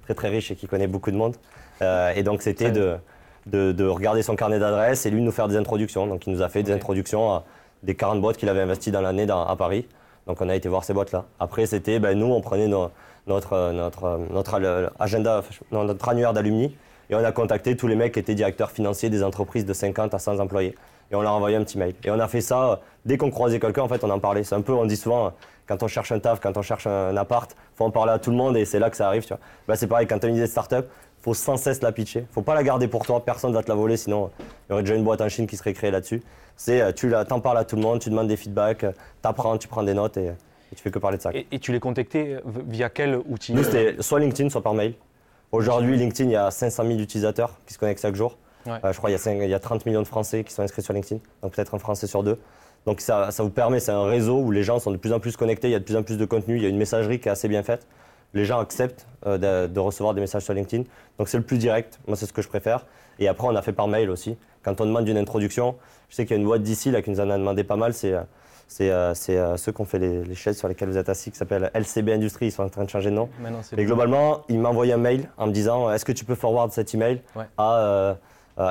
très 0.05 0.15
très 0.15 0.29
riche 0.29 0.53
et 0.53 0.55
qui 0.57 0.69
connaît 0.69 0.87
beaucoup 0.87 1.11
de 1.11 1.17
monde. 1.17 1.35
Euh, 1.83 2.13
et 2.15 2.23
donc 2.23 2.43
c'était 2.43 2.71
de, 2.71 2.97
de, 3.47 3.73
de 3.73 3.85
regarder 3.87 4.23
son 4.23 4.37
carnet 4.37 4.61
d'adresses 4.61 5.05
et 5.05 5.11
lui 5.11 5.21
nous 5.21 5.33
faire 5.33 5.49
des 5.49 5.57
introductions. 5.57 6.07
Donc 6.07 6.27
il 6.29 6.33
nous 6.33 6.43
a 6.43 6.49
fait 6.49 6.63
des 6.63 6.73
introductions 6.73 7.33
à 7.33 7.45
des 7.83 7.97
40 7.97 8.21
boîtes 8.21 8.37
qu'il 8.37 8.49
avait 8.49 8.61
investies 8.63 8.93
dans 8.93 9.01
l'année 9.01 9.27
à 9.29 9.55
Paris. 9.59 9.89
Donc 10.29 10.41
on 10.41 10.49
a 10.49 10.55
été 10.55 10.69
voir 10.69 10.85
ces 10.85 10.93
boîtes-là. 10.93 11.25
Après 11.41 11.67
c'était, 11.67 11.99
ben, 11.99 12.17
nous 12.17 12.27
on 12.33 12.41
prenait 12.41 12.69
nos- 12.69 12.91
notre, 13.27 13.73
notre, 13.73 14.21
notre 14.33 14.61
agenda, 15.01 15.43
notre 15.73 16.09
annuaire 16.09 16.33
d'alumni 16.33 16.77
et 17.11 17.17
on 17.17 17.25
a 17.25 17.33
contacté 17.33 17.77
tous 17.77 17.89
les 17.89 17.97
mecs 17.97 18.13
qui 18.15 18.21
étaient 18.21 18.37
directeurs 18.37 18.71
financiers 18.71 19.11
des 19.11 19.25
entreprises 19.25 19.65
de 19.67 19.73
50 19.73 20.15
à 20.15 20.21
100 20.21 20.39
employés. 20.39 20.77
Et 21.11 21.15
on 21.15 21.23
leur 21.23 21.33
a 21.33 21.35
envoyé 21.37 21.57
un 21.57 21.65
petit 21.65 21.79
mail. 21.79 21.95
Et 22.05 22.11
on 22.11 22.19
a 22.19 22.29
fait 22.29 22.41
ça, 22.41 22.71
euh, 22.73 22.77
dès 23.05 23.17
qu'on 23.17 23.31
croisait 23.31 23.61
quelqu'un, 23.61 23.83
en 23.83 23.89
fait, 23.89 24.03
on 24.05 24.11
en 24.11 24.19
parlait. 24.19 24.45
C'est 24.45 24.55
un 24.55 24.61
peu, 24.61 24.73
on 24.73 24.87
dit 24.87 24.97
souvent, 24.97 25.27
euh, 25.27 25.31
quand 25.67 25.83
on 25.83 25.89
cherche 25.89 26.13
un 26.13 26.19
taf, 26.19 26.41
quand 26.41 26.57
on 26.57 26.63
cherche 26.63 26.87
un 26.87 27.17
appart, 27.17 27.55
faut 27.75 27.85
en 27.85 27.91
parler 27.91 28.13
à 28.13 28.19
tout 28.19 28.31
le 28.31 28.37
monde 28.37 28.57
et 28.57 28.65
c'est 28.65 28.79
là 28.79 28.91
que 28.91 28.97
ça 28.97 29.07
arrive. 29.07 29.23
Tu 29.23 29.29
vois. 29.29 29.39
Bah, 29.69 29.77
c'est 29.77 29.87
pareil, 29.87 30.07
quand 30.07 30.19
tu 30.19 30.27
as 30.27 30.29
une 30.29 30.37
idée 30.37 30.45
de 30.45 30.51
start-up, 30.51 30.89
faut 31.21 31.35
sans 31.35 31.57
cesse 31.57 31.83
la 31.83 31.91
pitcher. 31.91 32.25
faut 32.31 32.43
pas 32.43 32.55
la 32.55 32.63
garder 32.63 32.87
pour 32.87 33.05
toi, 33.05 33.25
personne 33.25 33.53
va 33.53 33.63
te 33.63 33.69
la 33.69 33.75
voler, 33.75 33.97
sinon 33.97 34.31
il 34.39 34.45
y 34.71 34.73
aurait 34.73 34.83
déjà 34.83 34.95
une 34.95 35.03
boîte 35.03 35.21
en 35.21 35.29
Chine 35.29 35.49
qui 35.49 35.57
serait 35.57 35.73
créée 35.73 35.91
là-dessus. 35.91 36.23
C'est, 36.57 36.81
euh, 36.81 36.93
tu 36.93 37.13
t'en 37.29 37.41
parles 37.41 37.59
à 37.59 37.65
tout 37.65 37.75
le 37.75 37.83
monde, 37.83 37.99
tu 37.99 38.11
demandes 38.11 38.29
des 38.29 38.37
feedbacks, 38.37 38.79
tu 38.79 38.87
apprends, 39.25 39.59
tu 39.59 39.67
prends 39.67 39.83
des 39.83 39.95
notes 39.95 40.17
et, 40.19 40.27
et 40.27 40.75
tu 40.77 40.83
fais 40.83 40.91
que 40.93 41.01
parler 41.01 41.17
de 41.17 41.23
ça. 41.23 41.31
Et, 41.35 41.49
et 41.51 41.59
tu 41.59 41.73
les 41.73 41.81
contactais 41.81 42.41
via 42.69 42.91
quel 42.91 43.17
outil? 43.27 43.55
Nous, 43.55 43.65
c'était 43.65 43.97
soit 44.01 44.21
LinkedIn, 44.21 44.51
soit 44.51 44.63
par 44.63 44.75
mail. 44.75 44.95
Aujourd'hui, 45.51 45.97
LinkedIn, 45.97 46.31
il 46.31 46.35
y 46.35 46.37
a 46.37 46.51
500 46.51 46.85
000 46.87 46.99
utilisateurs 47.01 47.59
qui 47.67 47.75
se 47.75 47.79
connectent 47.79 48.03
chaque 48.03 48.15
jour. 48.15 48.37
Ouais. 48.67 48.79
Euh, 48.85 48.93
je 48.93 48.99
crois 48.99 49.09
qu'il 49.11 49.17
y, 49.17 49.21
a 49.21 49.23
cinq- 49.23 49.39
il 49.43 49.49
y 49.49 49.55
a 49.55 49.59
30 49.61 49.87
millions 49.87 50.03
de 50.03 50.07
Français 50.07 50.45
qui 50.45 50.53
sont 50.53 50.63
inscrits 50.63 50.83
sur 50.83 50.93
LinkedIn, 50.95 51.21
donc 51.43 51.53
peut-être 51.53 51.75
un 51.75 51.79
Français 51.79 52.07
sur 52.07 52.23
deux. 52.23 52.39
Donc 52.87 53.01
ça, 53.01 53.31
ça 53.31 53.43
vous 53.43 53.51
permet, 53.51 53.81
c'est 53.81 53.93
un 53.93 54.05
réseau 54.05 54.39
où 54.39 54.51
les 54.51 54.63
gens 54.63 54.79
sont 54.79 54.91
de 54.93 54.97
plus 54.97 55.13
en 55.13 55.19
plus 55.21 55.37
connectés, 55.37 55.69
il 55.69 55.73
y 55.73 55.75
a 55.75 55.79
de 55.81 55.85
plus 55.85 55.97
en 55.97 56.03
plus 56.03 56.19
de 56.19 56.25
contenu, 56.25 56.57
il 56.57 56.63
y 56.63 56.67
a 56.67 56.69
une 56.69 56.77
messagerie 56.79 57.19
qui 57.21 57.29
est 57.29 57.33
assez 57.33 57.49
bien 57.49 57.63
faite. 57.63 57.87
Les 58.35 58.45
gens 58.45 58.59
acceptent 58.61 59.07
euh, 59.27 59.67
de, 59.67 59.73
de 59.73 59.81
recevoir 59.81 60.15
des 60.15 60.21
messages 60.21 60.43
sur 60.43 60.53
LinkedIn. 60.55 60.85
Donc 61.19 61.29
c'est 61.29 61.39
le 61.39 61.43
plus 61.45 61.59
direct, 61.59 61.99
moi 62.07 62.17
c'est 62.17 62.27
ce 62.27 62.33
que 62.33 62.43
je 62.43 62.49
préfère. 62.49 62.87
Et 63.19 63.29
après, 63.29 63.47
on 63.49 63.57
a 63.57 63.63
fait 63.63 63.73
par 63.73 63.89
mail 63.89 64.11
aussi. 64.11 64.37
Quand 64.63 64.81
on 64.81 64.87
demande 64.87 65.09
une 65.09 65.17
introduction, 65.17 65.77
je 66.11 66.17
sais 66.17 66.27
qu'il 66.27 66.37
y 66.37 66.39
a 66.39 66.41
une 66.43 66.47
boîte 66.47 66.63
d'ici 66.63 66.91
là, 66.91 67.03
qui 67.03 67.11
nous 67.11 67.21
en 67.21 67.31
a 67.31 67.39
demandé 67.39 67.65
pas 67.65 67.77
mal, 67.77 67.93
c'est 67.95 68.13
euh, 68.13 68.21
c'est, 68.69 68.91
euh, 68.91 69.15
euh, 69.29 69.57
ceux 69.57 69.71
qui 69.71 69.81
ont 69.81 69.85
fait 69.85 70.01
les, 70.01 70.25
les 70.25 70.35
chaises 70.35 70.59
sur 70.59 70.67
lesquelles 70.67 70.89
vous 70.89 70.99
êtes 70.99 71.09
assis, 71.09 71.31
qui 71.31 71.37
s'appellent 71.39 71.71
LCB 71.73 72.09
Industries, 72.11 72.47
ils 72.47 72.53
sont 72.53 72.65
en 72.65 72.69
train 72.69 72.83
de 72.83 72.91
changer 72.91 73.11
de 73.11 73.15
nom. 73.15 73.29
C'est 73.63 73.75
Et 73.79 73.83
le- 73.83 73.87
globalement, 73.87 74.43
il 74.49 74.59
m'a 74.59 74.71
envoyé 74.71 74.93
un 74.93 74.97
mail 74.99 75.29
en 75.39 75.47
me 75.47 75.53
disant 75.53 75.91
est-ce 75.93 76.05
que 76.05 76.11
tu 76.11 76.25
peux 76.25 76.35
forward 76.35 76.73
cet 76.73 76.93
email 76.93 77.23
Ouais. 77.37 77.45
à, 77.57 77.77
euh, 77.79 78.11
à 78.13 78.17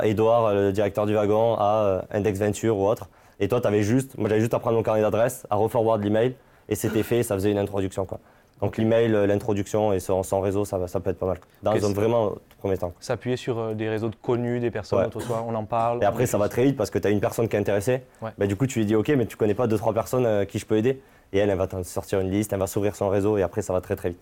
Edouard, 0.04 0.54
le 0.54 0.72
directeur 0.72 1.06
du 1.06 1.14
wagon, 1.14 1.56
à 1.56 1.84
euh, 1.86 2.02
Index 2.12 2.40
Venture 2.40 2.78
ou 2.78 2.88
autre. 2.88 3.08
Et 3.40 3.48
toi, 3.48 3.60
tu 3.62 3.68
avais 3.68 3.84
juste, 3.84 4.18
moi 4.18 4.30
j'avais 4.30 4.42
juste 4.42 4.54
à 4.54 4.60
prendre 4.60 4.78
mon 4.78 4.84
carnet 4.84 5.02
d'adresse, 5.02 5.46
à 5.50 5.56
reforward 5.56 6.02
l'email, 6.04 6.36
et 6.70 6.76
c'était 6.76 7.04
fait, 7.04 7.22
ça 7.24 7.36
faisait 7.36 7.52
une 7.52 7.58
introduction. 7.58 8.06
Quoi. 8.06 8.20
Donc 8.62 8.78
l'email, 8.78 9.14
euh, 9.14 9.28
l'introduction 9.28 9.92
et 9.92 10.00
son, 10.00 10.24
son 10.24 10.40
réseau, 10.40 10.64
ça, 10.64 10.78
peut 10.80 11.10
être 11.10 11.20
pas 11.20 11.26
mal. 11.26 11.38
Dans 11.62 11.76
Ok, 11.76 11.84
un 11.84 11.92
vraiment 11.94 12.32
premier 12.60 12.78
temps. 12.78 12.94
S'appuyer 13.02 13.36
sur 13.36 13.60
euh, 13.60 13.74
des 13.74 13.90
réseaux 13.90 14.08
de 14.10 14.16
connus, 14.16 14.60
des 14.62 14.72
personnes 14.72 15.00
Ouais. 15.14 15.26
on 15.46 15.54
en 15.54 15.66
parle. 15.66 16.02
Et 16.02 16.06
après, 16.06 16.26
ça 16.26 16.38
va 16.38 16.48
très 16.48 16.64
vite 16.64 16.78
parce 16.78 16.90
que 16.90 16.98
tu 16.98 17.08
as 17.08 17.12
une 17.12 17.20
personne 17.20 17.50
qui 17.50 17.58
est 17.58 17.60
intéressée. 17.60 18.02
Ouais. 18.22 18.32
Bah, 18.38 18.48
du 18.48 18.56
coup, 18.56 18.66
tu 18.66 18.80
lui 18.80 18.86
dis 18.86 18.96
OK, 18.96 19.10
mais 19.10 19.26
tu 19.26 19.36
connais 19.36 19.54
pas 19.54 19.68
deux, 19.68 19.78
trois 19.78 19.94
personnes 19.94 20.26
euh, 20.26 20.46
qui 20.46 20.58
je 20.60 20.66
peux 20.66 20.78
aider. 20.78 21.02
Et 21.34 21.40
elle, 21.40 21.50
elle 21.50 21.58
va 21.58 21.68
te 21.68 21.84
sortir 21.84 22.22
une 22.22 22.32
liste, 22.32 22.54
elle 22.54 22.60
va 22.60 22.68
s'ouvrir 22.68 22.96
son 22.96 23.10
réseau, 23.10 23.38
et 23.38 23.44
après, 23.44 23.62
ça 23.62 23.74
va 23.74 23.82
très 23.82 23.98
très 23.98 24.10
vite. 24.10 24.20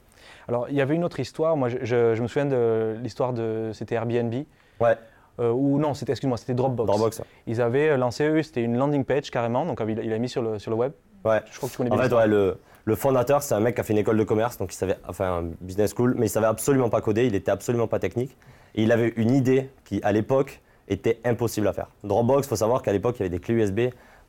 Alors, 0.47 0.67
il 0.69 0.75
y 0.75 0.81
avait 0.81 0.95
une 0.95 1.03
autre 1.03 1.19
histoire. 1.19 1.55
Moi, 1.55 1.69
je, 1.69 1.77
je- 1.83 2.15
je 2.15 2.21
me 2.23 2.27
souviens 2.27 2.45
de 2.47 2.95
l'histoire 3.03 3.33
de. 3.33 3.69
C'était 3.73 3.93
Airbnb. 3.95 4.33
Ouais, 4.79 4.97
euh, 5.39 5.51
ou 5.51 5.79
non, 5.79 5.93
c'était, 5.93 6.11
excuse-moi, 6.13 6.37
c'était 6.37 6.53
Dropbox. 6.53 6.87
Dropbox. 6.87 7.21
Ils 7.47 7.61
avaient 7.61 7.97
lancé, 7.97 8.25
eux, 8.27 8.43
c'était 8.43 8.61
une 8.61 8.77
landing 8.77 9.03
page 9.03 9.31
carrément. 9.31 9.65
Donc, 9.65 9.81
il, 9.87 9.99
il 10.03 10.13
a 10.13 10.17
mis 10.19 10.29
sur 10.29 10.41
le, 10.41 10.59
sur 10.59 10.71
le 10.71 10.77
web. 10.77 10.91
Ouais. 11.25 11.41
Je 11.51 11.57
crois 11.57 11.67
que 11.69 11.73
tu 11.73 11.77
connais 11.77 11.89
En 11.91 11.95
bien 11.95 12.03
fait, 12.03 12.09
l'histoire. 12.09 12.23
ouais, 12.23 12.27
le, 12.29 12.57
le 12.85 12.95
fondateur, 12.95 13.41
c'est 13.41 13.55
un 13.55 13.59
mec 13.59 13.75
qui 13.75 13.81
a 13.81 13.83
fait 13.83 13.93
une 13.93 13.99
école 13.99 14.17
de 14.17 14.23
commerce, 14.23 14.57
donc 14.57 14.73
il 14.73 14.77
savait, 14.77 14.97
enfin, 15.07 15.39
un 15.39 15.43
business 15.61 15.93
school, 15.95 16.15
mais 16.17 16.25
il 16.25 16.29
savait 16.29 16.47
absolument 16.47 16.89
pas 16.89 17.01
coder, 17.01 17.25
il 17.25 17.35
était 17.35 17.51
absolument 17.51 17.87
pas 17.87 17.99
technique. 17.99 18.35
Et 18.75 18.83
il 18.83 18.91
avait 18.91 19.13
une 19.15 19.31
idée 19.31 19.69
qui, 19.85 20.01
à 20.03 20.11
l'époque, 20.11 20.61
était 20.89 21.19
impossible 21.23 21.67
à 21.67 21.73
faire. 21.73 21.87
Dropbox, 22.03 22.47
faut 22.47 22.55
savoir 22.55 22.81
qu'à 22.81 22.91
l'époque, 22.91 23.15
il 23.17 23.19
y 23.19 23.23
avait 23.23 23.29
des 23.29 23.39
clés 23.39 23.55
USB 23.55 23.81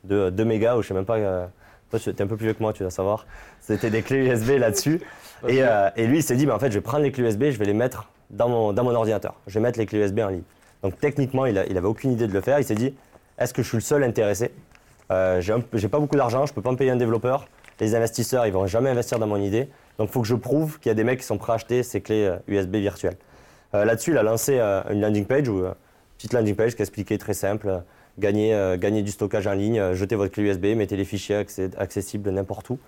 de 0.05 0.29
2 0.29 0.45
mégas, 0.45 0.75
ou 0.77 0.81
je 0.81 0.87
sais 0.87 0.93
même 0.93 1.05
pas. 1.05 1.17
euh, 1.17 1.45
toi, 1.91 1.99
tu 1.99 2.09
es 2.09 2.21
un 2.21 2.27
peu 2.27 2.35
plus 2.37 2.45
vieux 2.45 2.53
que 2.53 2.63
moi, 2.63 2.71
tu 2.73 2.81
dois 2.83 2.91
savoir. 2.91 3.25
C'était 3.59 3.89
des 3.89 4.01
clés 4.01 4.25
USB 4.27 4.51
là-dessus. 4.57 5.01
Et, 5.47 5.61
euh, 5.61 5.89
et 5.97 6.07
lui, 6.07 6.19
il 6.19 6.23
s'est 6.23 6.35
dit, 6.37 6.45
mais 6.47 6.53
en 6.53 6.59
fait, 6.59 6.71
je 6.71 6.75
vais 6.77 6.81
prendre 6.81 7.03
les 7.03 7.11
clés 7.11 7.23
USB, 7.25 7.43
je 7.51 7.59
vais 7.59 7.65
les 7.65 7.73
mettre 7.73 8.07
dans 8.31 8.47
mon, 8.49 8.73
dans 8.73 8.83
mon 8.83 8.95
ordinateur. 8.95 9.35
Je 9.47 9.55
vais 9.55 9.59
mettre 9.59 9.77
les 9.77 9.85
clés 9.85 9.99
USB 9.99 10.19
en 10.19 10.29
ligne. 10.29 10.41
Donc 10.83 10.97
techniquement, 10.99 11.45
il 11.45 11.53
n'avait 11.55 11.79
aucune 11.87 12.11
idée 12.11 12.27
de 12.27 12.33
le 12.33 12.41
faire. 12.41 12.59
Il 12.59 12.65
s'est 12.65 12.75
dit, 12.75 12.93
est-ce 13.37 13.53
que 13.53 13.61
je 13.63 13.67
suis 13.67 13.77
le 13.77 13.81
seul 13.81 14.03
intéressé? 14.03 14.51
Euh, 15.11 15.41
J'ai 15.41 15.53
un 15.53 15.59
pas 15.61 15.99
beaucoup 15.99 16.15
d'argent, 16.15 16.45
je 16.45 16.53
peux 16.53 16.61
pas 16.61 16.71
me 16.71 16.77
payer 16.77 16.91
un 16.91 16.95
développeur. 16.95 17.47
Les 17.79 17.95
investisseurs, 17.95 18.45
ils 18.47 18.53
vont 18.53 18.67
jamais 18.67 18.89
investir 18.89 19.19
dans 19.19 19.27
mon 19.27 19.37
idée. 19.41 19.67
Donc 19.97 20.09
il 20.09 20.11
faut 20.13 20.21
que 20.21 20.27
je 20.27 20.35
prouve 20.35 20.79
qu'il 20.79 20.89
y 20.89 20.91
a 20.91 20.95
des 20.95 21.03
mecs 21.03 21.19
qui 21.19 21.25
sont 21.25 21.37
prêts 21.37 21.51
à 21.53 21.55
acheter 21.55 21.83
ces 21.83 22.01
clés 22.01 22.25
euh, 22.25 22.37
USB 22.47 22.75
virtuelles. 22.77 23.17
Euh, 23.73 23.85
Là-dessus, 23.85 24.11
il 24.11 24.17
a 24.17 24.23
lancé 24.23 24.57
euh, 24.59 24.81
une 24.89 25.01
landing 25.01 25.25
page, 25.25 25.49
ou, 25.49 25.59
euh, 25.65 25.73
petite 26.17 26.33
landing 26.33 26.55
page 26.55 26.75
qui 26.75 26.81
expliquait 26.81 27.17
très 27.17 27.33
simple. 27.33 27.67
euh, 27.69 27.79
gagner, 28.17 28.53
euh, 28.53 28.77
du 28.77 29.11
stockage 29.11 29.45
en 29.47 29.53
ligne, 29.53 29.79
euh, 29.79 29.93
jetez 29.93 30.15
votre 30.15 30.31
clé 30.31 30.43
USB, 30.43 30.67
mettez 30.75 30.95
les 30.95 31.03
fichiers 31.03 31.43
accessibles 31.77 32.29
n'importe 32.29 32.69
où. 32.69 32.79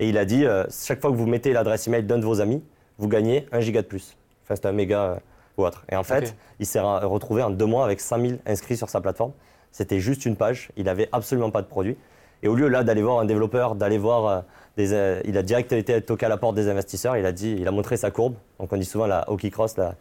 Et 0.00 0.08
il 0.08 0.18
a 0.18 0.24
dit, 0.24 0.44
euh, 0.44 0.64
chaque 0.70 1.00
fois 1.00 1.10
que 1.12 1.16
vous 1.16 1.26
mettez 1.26 1.52
l'adresse 1.52 1.86
email 1.86 2.02
d'un 2.02 2.18
de 2.18 2.24
vos 2.24 2.40
amis, 2.40 2.62
vous 2.98 3.06
gagnez 3.06 3.46
1 3.52 3.60
giga 3.60 3.82
de 3.82 3.86
plus. 3.86 4.16
Enfin, 4.42 4.56
c'est 4.56 4.66
un 4.66 4.72
méga, 4.72 5.02
euh, 5.04 5.16
ou 5.56 5.64
autre. 5.64 5.84
Et 5.90 5.96
en 5.96 6.02
fait, 6.02 6.34
il 6.58 6.66
s'est 6.66 6.80
retrouvé 6.80 7.42
en 7.42 7.50
deux 7.50 7.66
mois 7.66 7.84
avec 7.84 8.00
100 8.00 8.20
000 8.20 8.32
inscrits 8.46 8.76
sur 8.76 8.88
sa 8.88 9.00
plateforme. 9.00 9.32
C'était 9.70 10.00
juste 10.00 10.24
une 10.24 10.36
page, 10.36 10.70
il 10.76 10.84
n'avait 10.84 11.08
absolument 11.12 11.50
pas 11.50 11.62
de 11.62 11.66
produit. 11.66 11.96
Et 12.42 12.48
au 12.48 12.54
lieu 12.54 12.68
là 12.68 12.84
d'aller 12.84 13.02
voir 13.02 13.18
un 13.20 13.24
développeur, 13.24 13.74
d'aller 13.74 13.98
voir 13.98 14.26
euh, 14.26 14.40
des, 14.76 14.92
euh, 14.92 15.20
il 15.24 15.38
a 15.38 15.42
direct 15.42 15.72
été 15.72 16.00
toqué 16.00 16.26
à 16.26 16.28
la 16.28 16.36
porte 16.36 16.54
des 16.54 16.68
investisseurs. 16.68 17.16
Il 17.16 17.26
a 17.26 17.32
dit, 17.32 17.56
il 17.58 17.66
a 17.66 17.70
montré 17.70 17.96
sa 17.96 18.10
courbe. 18.10 18.34
Donc 18.58 18.72
on 18.72 18.76
dit 18.76 18.84
souvent 18.84 19.06
la 19.06 19.28
hockey 19.30 19.50
cross, 19.50 19.76
la, 19.76 19.94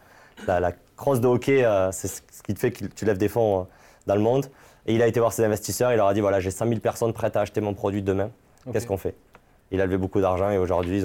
la, 0.48 0.60
la 0.60 0.72
crosse 0.96 1.22
de 1.22 1.28
hockey, 1.28 1.64
euh, 1.64 1.92
c'est 1.92 2.08
ce 2.08 2.22
qui 2.44 2.54
te 2.54 2.60
fait 2.60 2.72
que 2.72 2.86
tu 2.86 3.06
lèves 3.06 3.18
des 3.18 3.30
fonds 3.30 3.62
euh, 3.62 3.64
dans 4.08 4.16
le 4.16 4.22
monde. 4.22 4.48
Et 4.86 4.96
il 4.96 5.02
a 5.02 5.08
été 5.08 5.20
voir 5.20 5.32
ses 5.32 5.44
investisseurs. 5.44 5.92
Il 5.92 5.98
leur 5.98 6.08
a 6.08 6.14
dit 6.14 6.22
voilà, 6.22 6.40
j'ai 6.40 6.52
100 6.52 6.68
000 6.68 6.80
personnes 6.80 7.14
prêtes 7.14 7.38
à 7.38 7.42
acheter 7.42 7.62
mon 7.62 7.74
produit 7.74 8.02
demain. 8.02 8.30
Qu'est-ce 8.72 8.88
qu'on 8.88 8.98
fait? 8.98 9.16
Il 9.72 9.82
a 9.82 9.86
levé 9.86 9.98
beaucoup 9.98 10.22
d'argent 10.22 10.50
et 10.50 10.58
aujourd'hui, 10.58 11.04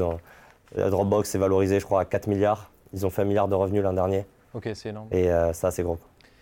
la 0.74 0.90
Dropbox 0.90 1.34
est 1.34 1.38
valorisé, 1.38 1.80
je 1.80 1.84
crois, 1.84 2.02
à 2.02 2.04
4 2.04 2.26
milliards. 2.26 2.70
Ils 2.92 3.06
ont 3.06 3.10
fait 3.10 3.22
un 3.22 3.24
milliard 3.24 3.48
de 3.48 3.54
revenus 3.54 3.82
l'an 3.82 3.92
dernier. 3.92 4.26
Ok, 4.58 4.68
c'est 4.74 4.90
énorme. 4.90 5.08
Et 5.12 5.30
euh, 5.30 5.52
ça, 5.52 5.70
c'est 5.70 5.82
gros. 5.82 5.98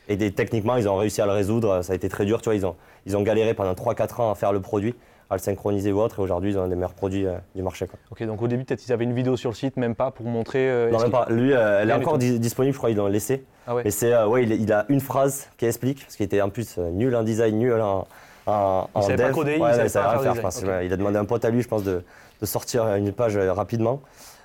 Et 0.09 0.17
des- 0.17 0.33
techniquement, 0.33 0.77
ils 0.77 0.89
ont 0.89 0.97
réussi 0.97 1.21
à 1.23 1.27
le 1.27 1.33
résoudre. 1.33 1.83
Ça 1.83 1.93
a 1.93 1.97
été 1.97 2.09
très 2.09 2.25
dur. 2.25 2.41
Tu 2.41 2.47
vois, 2.47 2.55
ils 2.55 2.67
ont, 2.67 2.75
ils 3.07 3.17
ont 3.17 3.23
galéré 3.23 3.55
pendant 3.55 3.75
3-4 3.75 4.21
ans 4.23 4.31
à 4.31 4.35
faire 4.35 4.53
le 4.53 4.61
produit, 4.61 4.95
à 5.31 5.35
le 5.35 5.41
synchroniser 5.41 5.93
ou 5.93 6.01
autre. 6.01 6.19
Et 6.21 6.23
aujourd'hui, 6.23 6.53
ils 6.53 6.59
ont 6.59 6.63
un 6.63 6.69
des 6.69 6.77
meilleurs 6.77 6.95
produits 6.95 7.27
euh, 7.27 7.37
du 7.55 7.63
marché. 7.63 7.87
Quoi. 7.87 7.99
Ok, 8.11 8.23
donc 8.25 8.41
au 8.43 8.49
début, 8.49 8.65
peut-être 8.65 8.87
ils 8.87 8.93
avaient 8.93 9.05
une 9.05 9.13
vidéo 9.15 9.37
sur 9.37 9.51
le 9.51 9.57
site, 9.57 9.77
même 9.77 9.95
pas 9.95 10.11
pour 10.11 10.27
montrer. 10.27 10.69
euh, 10.71 10.91
Non, 10.91 11.01
même 11.01 11.11
pas. 11.11 11.27
Lui, 11.31 11.53
euh, 11.53 11.81
elle 11.83 11.91
est 11.91 11.93
encore 11.93 12.19
disponible. 12.19 12.73
Je 12.73 12.79
crois 12.79 12.89
qu'ils 12.91 12.99
l'ont 12.99 13.07
laissé. 13.09 13.45
Ah 13.67 13.75
ouais. 13.75 13.83
Mais 13.85 13.91
c'est, 13.91 14.17
ouais, 14.25 14.45
il, 14.45 14.53
il 14.53 14.73
a 14.73 14.87
une 14.89 15.01
phrase 15.01 15.49
qui 15.59 15.67
explique, 15.67 16.03
parce 16.05 16.15
qu'il 16.17 16.25
était 16.27 16.41
en 16.41 16.51
plus 16.51 16.79
nul 16.79 17.15
en 17.17 17.25
design, 17.25 17.59
nul 17.59 17.73
en, 17.81 18.07
en, 18.47 18.89
Il 18.95 18.99
en 18.99 19.03
savait 19.03 19.23
pas 19.25 19.31
coder, 19.33 19.55
il 19.57 19.61
Ouais, 19.63 19.73
savait 19.75 19.91
pas 19.91 20.19
faire 20.51 20.83
il 20.83 20.93
a 20.93 20.97
demandé 20.97 21.17
à 21.17 21.21
un 21.21 21.25
pote 21.25 21.45
à 21.45 21.51
lui, 21.51 21.63
je 21.63 21.69
pense, 21.69 21.83
de, 21.83 22.05
de 22.41 22.47
sortir 22.47 22.87
une 22.95 23.13
page 23.13 23.37
rapidement. 23.37 24.01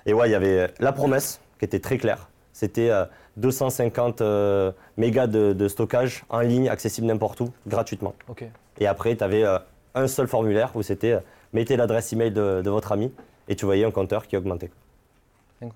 Et 0.06 0.12
ouais, 0.12 0.28
il 0.28 0.32
y 0.32 0.34
avait 0.34 0.68
la 0.80 0.90
promesse 0.90 1.40
qui 1.60 1.64
était 1.66 1.78
très 1.78 1.98
claire. 1.98 2.28
C'était 2.52 2.90
euh, 2.90 3.04
250 3.38 4.20
euh, 4.20 4.72
mégas 4.96 5.26
de, 5.26 5.52
de 5.52 5.68
stockage 5.68 6.24
en 6.28 6.40
ligne, 6.40 6.68
accessible 6.68 7.06
n'importe 7.06 7.40
où, 7.40 7.50
gratuitement. 7.66 8.14
Et 8.78 8.86
après, 8.86 9.16
tu 9.16 9.24
avais 9.24 9.44
un 9.94 10.06
seul 10.06 10.26
formulaire 10.28 10.70
où 10.74 10.82
c'était 10.82 11.12
euh, 11.12 11.20
mettez 11.52 11.76
l'adresse 11.76 12.12
email 12.12 12.30
de, 12.30 12.62
de 12.62 12.70
votre 12.70 12.92
ami 12.92 13.12
et 13.48 13.56
tu 13.56 13.64
voyais 13.64 13.84
un 13.84 13.90
compteur 13.90 14.26
qui 14.26 14.36
augmentait. 14.36 14.70
Et 15.62 15.66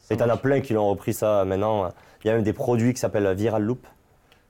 Ça 0.00 0.16
t'en 0.16 0.28
as 0.28 0.36
plein 0.36 0.60
qui 0.60 0.72
l'ont 0.72 0.88
repris 0.88 1.12
ça 1.14 1.44
maintenant. 1.44 1.90
Il 2.24 2.28
y 2.28 2.30
a 2.30 2.34
même 2.34 2.42
des 2.44 2.52
produits 2.52 2.92
qui 2.94 3.00
s'appellent 3.00 3.32
Viral 3.34 3.62
Loop, 3.62 3.86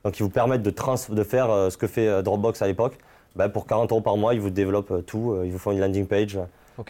donc 0.04 0.14
qui 0.14 0.22
vous 0.22 0.28
permettent 0.30 0.62
de, 0.62 0.70
trans 0.70 0.94
de 1.08 1.22
faire 1.24 1.50
euh, 1.50 1.70
ce 1.70 1.76
que 1.76 1.86
fait 1.86 2.08
euh, 2.08 2.22
Dropbox 2.22 2.60
à 2.62 2.66
l'époque. 2.66 2.98
Ben, 3.34 3.48
pour 3.50 3.66
40 3.66 3.90
euros 3.92 4.00
par 4.00 4.16
mois, 4.16 4.34
ils 4.34 4.40
vous 4.40 4.50
développent 4.50 4.90
euh, 4.92 5.02
tout. 5.02 5.32
euh, 5.32 5.44
Ils 5.46 5.52
vous 5.52 5.58
font 5.58 5.72
une 5.72 5.80
landing 5.80 6.06
page. 6.06 6.38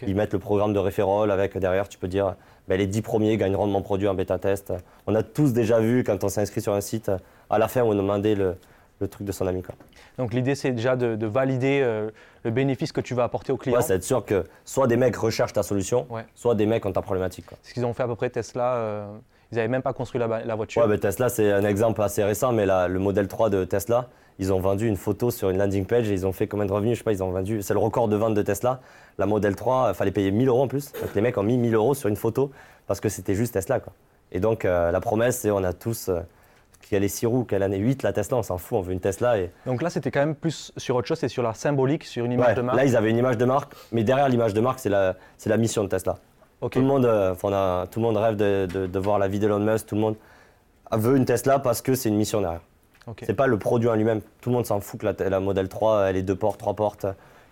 Ils 0.07 0.15
mettent 0.15 0.33
le 0.33 0.39
programme 0.39 0.73
de 0.73 0.79
referral 0.79 1.31
avec 1.31 1.57
derrière, 1.57 1.87
tu 1.89 1.97
peux 1.97 2.07
dire 2.09 2.35
ben, 2.67 2.77
les 2.77 2.87
10 2.87 3.01
premiers 3.01 3.37
gagneront 3.37 3.67
de 3.67 3.71
mon 3.71 3.81
produit 3.81 4.07
en 4.07 4.13
bêta 4.13 4.37
test. 4.39 4.73
On 5.07 5.15
a 5.15 5.23
tous 5.23 5.53
déjà 5.53 5.79
vu 5.79 6.03
quand 6.03 6.23
on 6.23 6.29
s'inscrit 6.29 6.61
sur 6.61 6.73
un 6.73 6.81
site, 6.81 7.11
à 7.49 7.57
la 7.57 7.67
fin, 7.67 7.81
on 7.83 7.93
demandait 7.95 8.35
le, 8.35 8.55
le 8.99 9.07
truc 9.07 9.25
de 9.25 9.31
son 9.31 9.47
ami. 9.47 9.61
Quoi. 9.63 9.75
Donc 10.17 10.33
l'idée, 10.33 10.55
c'est 10.55 10.71
déjà 10.71 10.95
de, 10.95 11.15
de 11.15 11.27
valider 11.27 11.79
euh, 11.81 12.09
le 12.43 12.51
bénéfice 12.51 12.91
que 12.91 13.01
tu 13.01 13.13
vas 13.13 13.23
apporter 13.23 13.51
au 13.53 13.57
client. 13.57 13.77
Ouais, 13.77 13.81
c'est 13.83 13.95
être 13.95 14.03
sûr 14.03 14.25
que 14.25 14.43
soit 14.65 14.87
des 14.87 14.97
mecs 14.97 15.15
recherchent 15.15 15.53
ta 15.53 15.63
solution, 15.63 16.07
Ouais. 16.09 16.25
soit 16.35 16.55
des 16.55 16.65
mecs 16.65 16.85
ont 16.85 16.91
ta 16.91 17.01
problématique. 17.01 17.45
Ce 17.63 17.73
qu'ils 17.73 17.85
ont 17.85 17.93
fait 17.93 18.03
à 18.03 18.07
peu 18.07 18.15
près 18.15 18.29
Tesla, 18.29 18.75
euh, 18.75 19.05
ils 19.51 19.55
n'avaient 19.55 19.67
même 19.69 19.81
pas 19.81 19.93
construit 19.93 20.19
la, 20.19 20.55
voiture. 20.55 20.81
Ouais, 20.81 20.87
mais 20.89 20.97
Tesla, 20.97 21.29
c'est 21.29 21.51
un 21.51 21.63
exemple 21.63 22.01
assez 22.01 22.23
récent, 22.23 22.51
mais 22.51 22.65
la- 22.65 22.87
le 22.89 22.99
modèle 22.99 23.27
3 23.29 23.49
de 23.49 23.63
Tesla, 23.63 24.07
ils 24.39 24.51
ont 24.51 24.59
vendu 24.59 24.87
une 24.87 24.97
photo 24.97 25.31
sur 25.31 25.49
une 25.49 25.57
landing 25.57 25.85
page 25.85 26.09
et 26.09 26.13
ils 26.13 26.27
ont 26.27 26.31
fait 26.33 26.47
combien 26.47 26.65
de 26.65 26.71
revenus 26.73 26.93
Je 26.93 26.97
sais 26.99 27.03
pas, 27.03 27.11
ils 27.13 27.23
ont 27.23 27.31
vendu. 27.31 27.61
C'est 27.61 27.73
le 27.73 27.79
record 27.79 28.07
de 28.07 28.15
vente 28.17 28.33
de 28.33 28.41
Tesla. 28.41 28.81
La 29.19 29.25
modèle 29.25 29.55
3, 29.55 29.89
il 29.89 29.95
fallait 29.95 30.11
payer 30.11 30.29
1000 30.31 30.47
euros 30.47 30.61
en 30.63 30.67
plus. 30.67 30.91
Donc 30.93 31.15
les 31.15 31.21
mecs 31.21 31.37
ont 31.37 31.43
mis 31.43 31.57
1000 31.57 31.73
euros 31.73 31.95
sur 31.95 32.07
une 32.07 32.15
photo 32.15 32.51
parce 32.85 32.99
que 32.99 33.09
c'était 33.09 33.33
juste 33.33 33.53
Tesla. 33.53 33.79
Quoi. 33.79 33.93
Et 34.31 34.39
donc 34.39 34.63
euh, 34.63 34.91
la 34.91 34.99
promesse, 34.99 35.39
c'est 35.39 35.49
on 35.51 35.63
a 35.63 35.73
tous. 35.73 36.09
Euh, 36.09 36.19
qu'elle 36.89 37.03
est 37.03 37.07
6 37.09 37.25
roues, 37.25 37.43
qu'elle 37.43 37.63
en 37.63 37.71
est 37.71 37.79
8, 37.79 38.03
la 38.03 38.13
Tesla, 38.13 38.37
on 38.37 38.43
s'en 38.43 38.57
fout, 38.57 38.77
on 38.77 38.81
veut 38.81 38.93
une 38.93 39.01
Tesla. 39.01 39.39
Et... 39.39 39.51
Donc 39.65 39.81
là, 39.81 39.89
c'était 39.89 40.09
quand 40.09 40.21
même 40.21 40.35
plus 40.35 40.71
sur 40.77 40.95
autre 40.95 41.05
chose, 41.07 41.17
c'est 41.19 41.27
sur 41.27 41.43
la 41.43 41.53
symbolique, 41.53 42.05
sur 42.05 42.23
une 42.23 42.31
image 42.31 42.49
Ouais, 42.49 42.53
de 42.55 42.61
marque. 42.61 42.77
Là, 42.77 42.85
ils 42.85 42.95
avaient 42.95 43.09
une 43.09 43.17
image 43.17 43.37
de 43.37 43.43
marque, 43.43 43.73
mais 43.91 44.05
derrière 44.05 44.29
l'image 44.29 44.53
de 44.53 44.61
marque, 44.61 44.79
c'est 44.79 44.87
la, 44.87 45.15
la 45.45 45.57
mission 45.57 45.83
de 45.83 45.89
Tesla. 45.89 46.15
Tout, 46.61 46.79
le 46.79 46.85
monde, 46.85 47.03
euh, 47.05 47.33
enfin, 47.33 47.49
on 47.49 47.53
a- 47.53 47.87
tout 47.87 47.99
le 47.99 48.05
monde 48.05 48.15
rêve 48.15 48.37
de, 48.37 48.67
de- 48.71 48.87
de 48.87 48.99
voir 48.99 49.19
la 49.19 49.27
vie 49.27 49.39
d'Elon 49.39 49.59
Musk, 49.59 49.87
tout 49.87 49.95
le 49.95 50.01
monde 50.01 50.15
veut 50.93 51.17
une 51.17 51.25
Tesla 51.25 51.59
parce 51.59 51.81
que 51.81 51.93
c'est 51.93 52.07
une 52.07 52.15
mission 52.15 52.39
derrière. 52.39 52.61
Ok. 53.05 53.23
C'est 53.25 53.33
pas 53.33 53.47
le 53.47 53.59
produit 53.59 53.89
en 53.89 53.95
lui-même. 53.95 54.21
Tout 54.39 54.49
le 54.51 54.55
monde 54.55 54.65
s'en 54.65 54.79
fout 54.79 55.01
que 55.01 55.07
la, 55.07 55.29
la 55.29 55.39
Model 55.41 55.67
3, 55.67 56.03
elle 56.09 56.15
est 56.15 56.21
deux 56.23 56.35
portes, 56.35 56.59
trois 56.59 56.75
portes, 56.75 57.05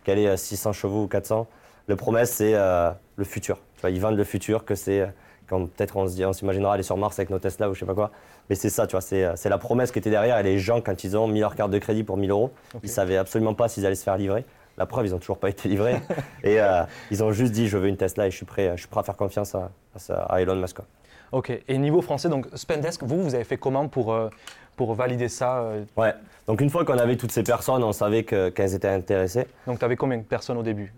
qu'elle 0.05 0.19
est 0.19 0.27
à 0.29 0.37
600 0.37 0.71
chevaux 0.73 1.03
ou 1.03 1.07
400. 1.07 1.47
Le 1.87 1.95
promesse, 1.95 2.31
c'est 2.31 2.53
euh, 2.55 2.89
le 3.17 3.23
futur. 3.25 3.57
Tu 3.75 3.81
vois, 3.81 3.89
ils 3.89 3.99
vendent 3.99 4.15
le 4.17 4.23
futur, 4.23 4.63
que 4.65 4.75
c'est 4.75 5.01
euh, 5.01 5.07
quand 5.47 5.65
peut-être 5.67 5.97
on 5.97 6.07
se 6.07 6.13
dit- 6.15 6.25
on 6.25 6.33
s'imaginera 6.33 6.73
aller 6.73 6.83
sur 6.83 6.97
Mars 6.97 7.19
avec 7.19 7.29
nos 7.29 7.39
Tesla 7.39 7.69
ou 7.69 7.73
je 7.73 7.81
sais 7.81 7.85
pas 7.85 7.93
quoi. 7.93 8.11
Mais 8.49 8.55
c'est 8.55 8.69
ça, 8.69 8.87
tu 8.87 8.91
vois, 8.91 9.01
c'est 9.01 9.23
euh, 9.25 9.33
la 9.45 9.57
promesse 9.57 9.91
qui 9.91 9.99
était 9.99 10.09
derrière. 10.09 10.37
Et 10.39 10.43
les 10.43 10.57
gens, 10.59 10.79
quand 10.81 11.03
ils 11.03 11.17
ont 11.17 11.27
mis 11.27 11.39
leur 11.41 11.55
carte 11.55 11.71
de 11.71 11.77
crédit 11.79 12.03
pour 12.03 12.17
1000 12.17 12.31
euros, 12.31 12.51
Ok. 12.73 12.81
ils 12.83 12.89
savaient 12.89 13.17
absolument 13.17 13.53
pas 13.53 13.67
s'ils 13.67 13.85
allaient 13.85 13.95
se 13.95 14.03
faire 14.03 14.17
livrer. 14.17 14.45
La 14.77 14.85
preuve, 14.85 15.05
ils 15.05 15.15
ont 15.15 15.19
toujours 15.19 15.37
pas 15.37 15.49
été 15.49 15.69
livrés. 15.69 15.95
et 16.43 16.59
euh, 16.61 16.83
ils 17.11 17.23
ont 17.23 17.31
juste 17.31 17.51
dit, 17.53 17.67
je 17.67 17.77
veux 17.77 17.87
une 17.87 17.97
Tesla 17.97 18.27
et 18.27 18.31
je 18.31 18.35
suis 18.35 18.45
prêt, 18.45 18.71
je 18.75 18.81
suis 18.81 18.87
prêt 18.89 18.99
à 18.99 19.03
faire 19.03 19.15
confiance 19.17 19.55
à, 19.55 19.69
à- 20.09 20.13
à 20.33 20.41
Elon 20.41 20.55
Musk. 20.55 20.75
quoi. 20.77 20.85
Ok. 21.31 21.51
Et 21.67 21.77
niveau 21.77 22.01
français, 22.01 22.29
donc 22.29 22.47
Spendesk, 22.53 23.03
vous, 23.03 23.21
vous 23.23 23.35
avez 23.35 23.43
fait 23.43 23.57
comment 23.57 23.87
pour, 23.87 24.13
euh, 24.13 24.29
pour 24.75 24.93
valider 24.93 25.27
ça 25.29 25.59
euh 25.59 25.83
Ouais. 25.97 26.13
Donc 26.47 26.61
une 26.61 26.69
fois 26.69 26.85
qu'on 26.85 26.97
avait 26.97 27.15
toutes 27.15 27.31
ces 27.31 27.43
personnes, 27.43 27.83
on 27.83 27.91
savait 27.91 28.23
que- 28.23 28.49
qu'elles 28.49 28.75
étaient 28.75 28.87
intéressées. 28.87 29.47
Donc 29.67 29.79
tu 29.79 29.85
avais 29.85 29.95
combien 29.95 30.17
de 30.17 30.23
personnes 30.23 30.57
au 30.57 30.63
début? 30.63 30.93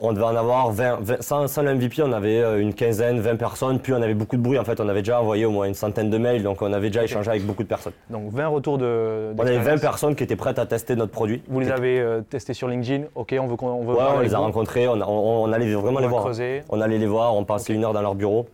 On 0.00 0.12
devait 0.12 0.24
en 0.24 0.34
avoir 0.34 0.72
20, 0.72 0.98
20 1.02 1.22
sans, 1.22 1.46
sans 1.46 1.62
le 1.62 1.72
MVP, 1.74 2.02
on 2.02 2.12
avait 2.12 2.40
euh, 2.40 2.60
une 2.60 2.74
quinzaine, 2.74 3.20
20 3.20 3.36
personnes, 3.36 3.78
puis 3.78 3.92
on 3.92 4.02
avait 4.02 4.14
beaucoup 4.14 4.36
de 4.36 4.42
bruit. 4.42 4.58
En 4.58 4.64
fait, 4.64 4.80
on 4.80 4.88
avait 4.88 5.02
déjà 5.02 5.20
envoyé 5.20 5.44
au 5.44 5.50
moins 5.52 5.66
une 5.66 5.74
centaine 5.74 6.10
de 6.10 6.18
mails, 6.18 6.42
donc 6.42 6.62
on 6.62 6.72
avait 6.72 6.88
déjà 6.88 7.04
échangé 7.04 7.30
avec 7.30 7.46
beaucoup 7.46 7.62
de 7.62 7.68
personnes. 7.68 7.92
Donc 8.10 8.32
20 8.32 8.48
retours 8.48 8.76
de. 8.76 9.32
On 9.36 9.40
avait 9.40 9.52
20 9.52 9.54
d'expérience. 9.54 9.80
personnes 9.80 10.14
qui 10.16 10.24
étaient 10.24 10.34
prêtes 10.36 10.58
à 10.58 10.66
tester 10.66 10.96
notre 10.96 11.12
produit. 11.12 11.42
Vous 11.48 11.60
les 11.60 11.70
avez 11.70 12.00
euh, 12.00 12.22
testés 12.22 12.54
sur 12.54 12.66
LinkedIn? 12.66 13.04
Ok, 13.14 13.34
on 13.38 13.46
veut 13.46 13.56
qu'on 13.56 13.84
Ouais, 13.84 13.96
on 14.16 14.20
les 14.20 14.34
a 14.34 14.38
vous. 14.38 14.44
rencontrés, 14.44 14.88
on, 14.88 15.00
a- 15.00 15.06
on- 15.06 15.44
on 15.44 15.52
allait 15.52 15.72
vraiment 15.72 15.98
On 15.98 16.02
les 16.02 16.08
voir. 16.08 16.22
creuser. 16.22 16.62
On 16.70 16.80
allait 16.80 16.98
les 16.98 17.06
voir, 17.06 17.34
on 17.36 17.44
passait 17.44 17.72
une 17.72 17.84
heure 17.84 17.92
dans 17.92 18.02
leur 18.02 18.16
bureau, 18.16 18.46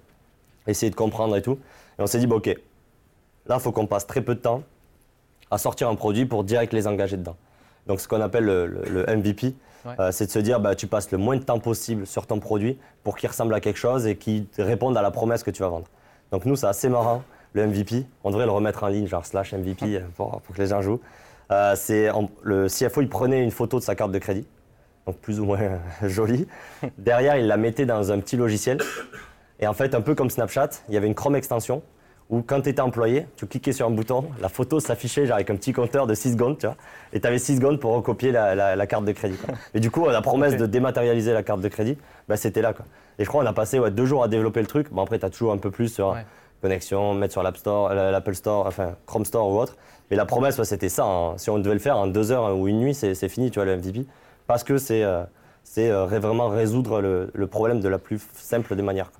essayer 0.67 0.91
de 0.91 0.97
comprendre 0.97 1.35
et 1.37 1.43
tout. 1.43 1.59
Et 1.99 2.03
on 2.03 2.07
s'est 2.07 2.19
dit, 2.19 2.27
bon, 2.27 2.37
ok, 2.37 2.55
là, 3.47 3.57
il 3.59 3.61
faut 3.61 3.73
qu'on 3.73 3.87
passe 3.87 4.07
très 4.07 4.21
peu 4.21 4.35
de 4.35 4.41
temps 4.41 4.63
à 5.51 5.59
sortir 5.59 5.89
un 5.89 5.95
produit 5.97 6.27
pour 6.27 6.45
direct 6.45 6.73
les 6.73 6.87
engager 6.87 7.17
dedans. 7.17 7.37
Donc, 7.87 8.01
ce 8.01 8.07
qu'on 8.09 8.21
appelle 8.21 8.45
le, 8.45 8.67
le- 8.67 9.05
le 9.05 9.17
MVP, 9.17 9.55
Ouais. 9.87 9.95
euh, 9.99 10.13
c'est 10.13 10.27
de 10.27 10.31
se 10.31 10.39
dire, 10.39 10.61
bah, 10.61 10.75
tu 10.75 10.87
passes 10.87 11.11
le 11.11 11.17
moins 11.17 11.37
de 11.37 11.43
temps 11.43 11.59
possible 11.59 12.07
sur 12.07 12.27
ton 12.27 12.39
produit 12.39 12.79
pour 13.03 13.17
qu'il 13.17 13.31
ressemble 13.31 13.55
à 13.55 13.61
quelque 13.61 13.79
chose 13.79 14.07
et 14.07 14.17
qu'il 14.17 14.47
réponde 14.59 14.95
à 14.99 15.01
la 15.03 15.11
promesse 15.11 15.43
que 15.43 15.51
tu 15.51 15.63
vas 15.63 15.71
vendre. 15.71 15.87
Donc, 16.33 16.45
nous, 16.45 16.55
c'est 16.55 16.67
assez 16.67 16.91
marrant, 16.91 17.23
le 17.55 17.67
MVP. 17.67 18.05
On 18.23 18.31
devrait 18.31 18.45
le 18.45 18.51
remettre 18.53 18.85
en 18.85 18.89
ligne, 18.89 19.07
genre 19.07 19.25
slash 19.25 19.55
MVP, 19.55 19.97
euh, 19.97 20.01
pour, 20.17 20.39
pour 20.43 20.55
que 20.55 20.61
les 20.61 20.69
gens 20.69 20.83
jouent. 20.83 21.01
Euh, 21.51 21.75
on- 22.15 22.29
le 22.43 22.69
CFO, 22.69 23.01
il 23.01 23.09
prenait 23.09 23.43
une 23.43 23.51
photo 23.51 23.79
de 23.79 23.83
sa 23.85 23.95
carte 23.95 24.13
de 24.13 24.19
crédit, 24.19 24.47
donc 25.07 25.17
plus 25.17 25.41
ou 25.41 25.47
moins 25.47 25.59
jolie. 26.03 26.47
Derrière, 26.99 27.39
il 27.39 27.47
la 27.47 27.57
mettait 27.57 27.87
dans 27.87 28.13
un 28.13 28.21
petit 28.21 28.37
logiciel. 28.37 28.79
Et 29.61 29.67
en 29.67 29.73
fait, 29.73 29.95
un 29.95 30.03
peu 30.03 30.15
comme 30.15 30.29
Snapchat, 30.31 30.69
il 30.89 30.95
y 30.95 30.99
avait 30.99 31.07
une 31.07 31.15
Chrome 31.15 31.37
extension 31.37 31.83
où 32.31 32.43
quand 32.43 32.61
tu 32.63 32.69
étais 32.71 32.81
employé, 32.81 33.27
tu 33.37 33.47
cliquais 33.47 33.73
sur 33.73 33.87
un 33.87 33.91
bouton, 33.91 34.25
la 34.41 34.49
photo 34.49 34.79
s'affichait 34.81 35.27
genre 35.27 35.35
avec 35.37 35.51
un 35.51 35.57
petit 35.57 35.73
compteur 35.73 36.07
de 36.07 36.15
6 36.15 36.33
secondes, 36.33 36.59
tu 36.59 36.67
vois, 36.67 36.77
et 37.13 37.21
tu 37.21 37.27
avais 37.27 37.39
6 37.39 37.57
secondes 37.57 37.81
pour 37.81 37.93
recopier 37.93 38.31
la, 38.33 38.55
la- 38.55 38.77
la 38.77 38.87
carte 38.87 39.05
de 39.05 39.13
crédit. 39.13 39.37
quoi. 39.37 39.55
Et 39.75 39.81
du 39.81 39.91
coup, 39.91 40.09
la 40.09 40.23
promesse 40.23 40.57
de 40.57 40.65
dématérialiser 40.67 41.33
la 41.33 41.43
carte 41.43 41.61
de 41.61 41.69
crédit, 41.69 41.99
bah, 42.29 42.37
c'était 42.37 42.63
là. 42.63 42.73
Quoi. 42.73 42.87
Et 43.19 43.25
je 43.25 43.29
crois 43.29 43.43
qu'on 43.43 43.51
a 43.51 43.53
passé 43.53 43.79
ouais, 43.79 43.91
deux 43.91 44.07
jours 44.07 44.23
à 44.23 44.29
développer 44.29 44.61
le 44.61 44.67
truc. 44.67 44.93
Bon, 44.93 45.03
après, 45.03 45.19
tu 45.19 45.27
as 45.27 45.31
toujours 45.31 45.53
un 45.53 45.59
peu 45.59 45.71
plus 45.71 45.93
sur 45.93 46.11
Ouais. 46.11 46.25
connexion, 46.63 47.15
mettre 47.15 47.33
sur 47.33 47.43
l'App 47.43 47.57
Store, 47.57 47.93
l'Apple 47.93 48.35
Store, 48.35 48.67
enfin 48.67 48.95
Chrome 49.07 49.25
Store 49.25 49.49
ou 49.49 49.59
autre. 49.59 49.77
Mais 50.11 50.17
la 50.17 50.25
promesse, 50.27 50.59
ouais, 50.59 50.65
c'était 50.65 50.89
ça. 50.89 51.05
hein. 51.05 51.35
Si 51.37 51.51
on 51.51 51.59
devait 51.59 51.75
le 51.75 51.81
faire 51.81 51.97
en 51.97 52.07
deux 52.07 52.33
heures 52.33 52.47
hein, 52.47 52.53
ou 52.55 52.69
une 52.69 52.79
nuit, 52.81 52.95
c'est 52.95 53.29
fini, 53.29 53.51
tu 53.51 53.59
vois, 53.59 53.65
le 53.67 53.77
MVP. 53.77 54.07
Parce 54.47 54.63
que 54.65 54.77
c'est 54.79 55.03
euh, 55.05 55.23
euh, 55.79 56.07
vraiment 56.07 56.49
résoudre 56.49 57.01
le, 57.01 57.31
le 57.33 57.47
problème 57.47 57.81
de 57.81 57.89
la 57.89 57.99
plus 57.99 58.21
simple 58.35 58.75
des 58.77 58.83
manières. 58.83 59.11
quoi. 59.11 59.20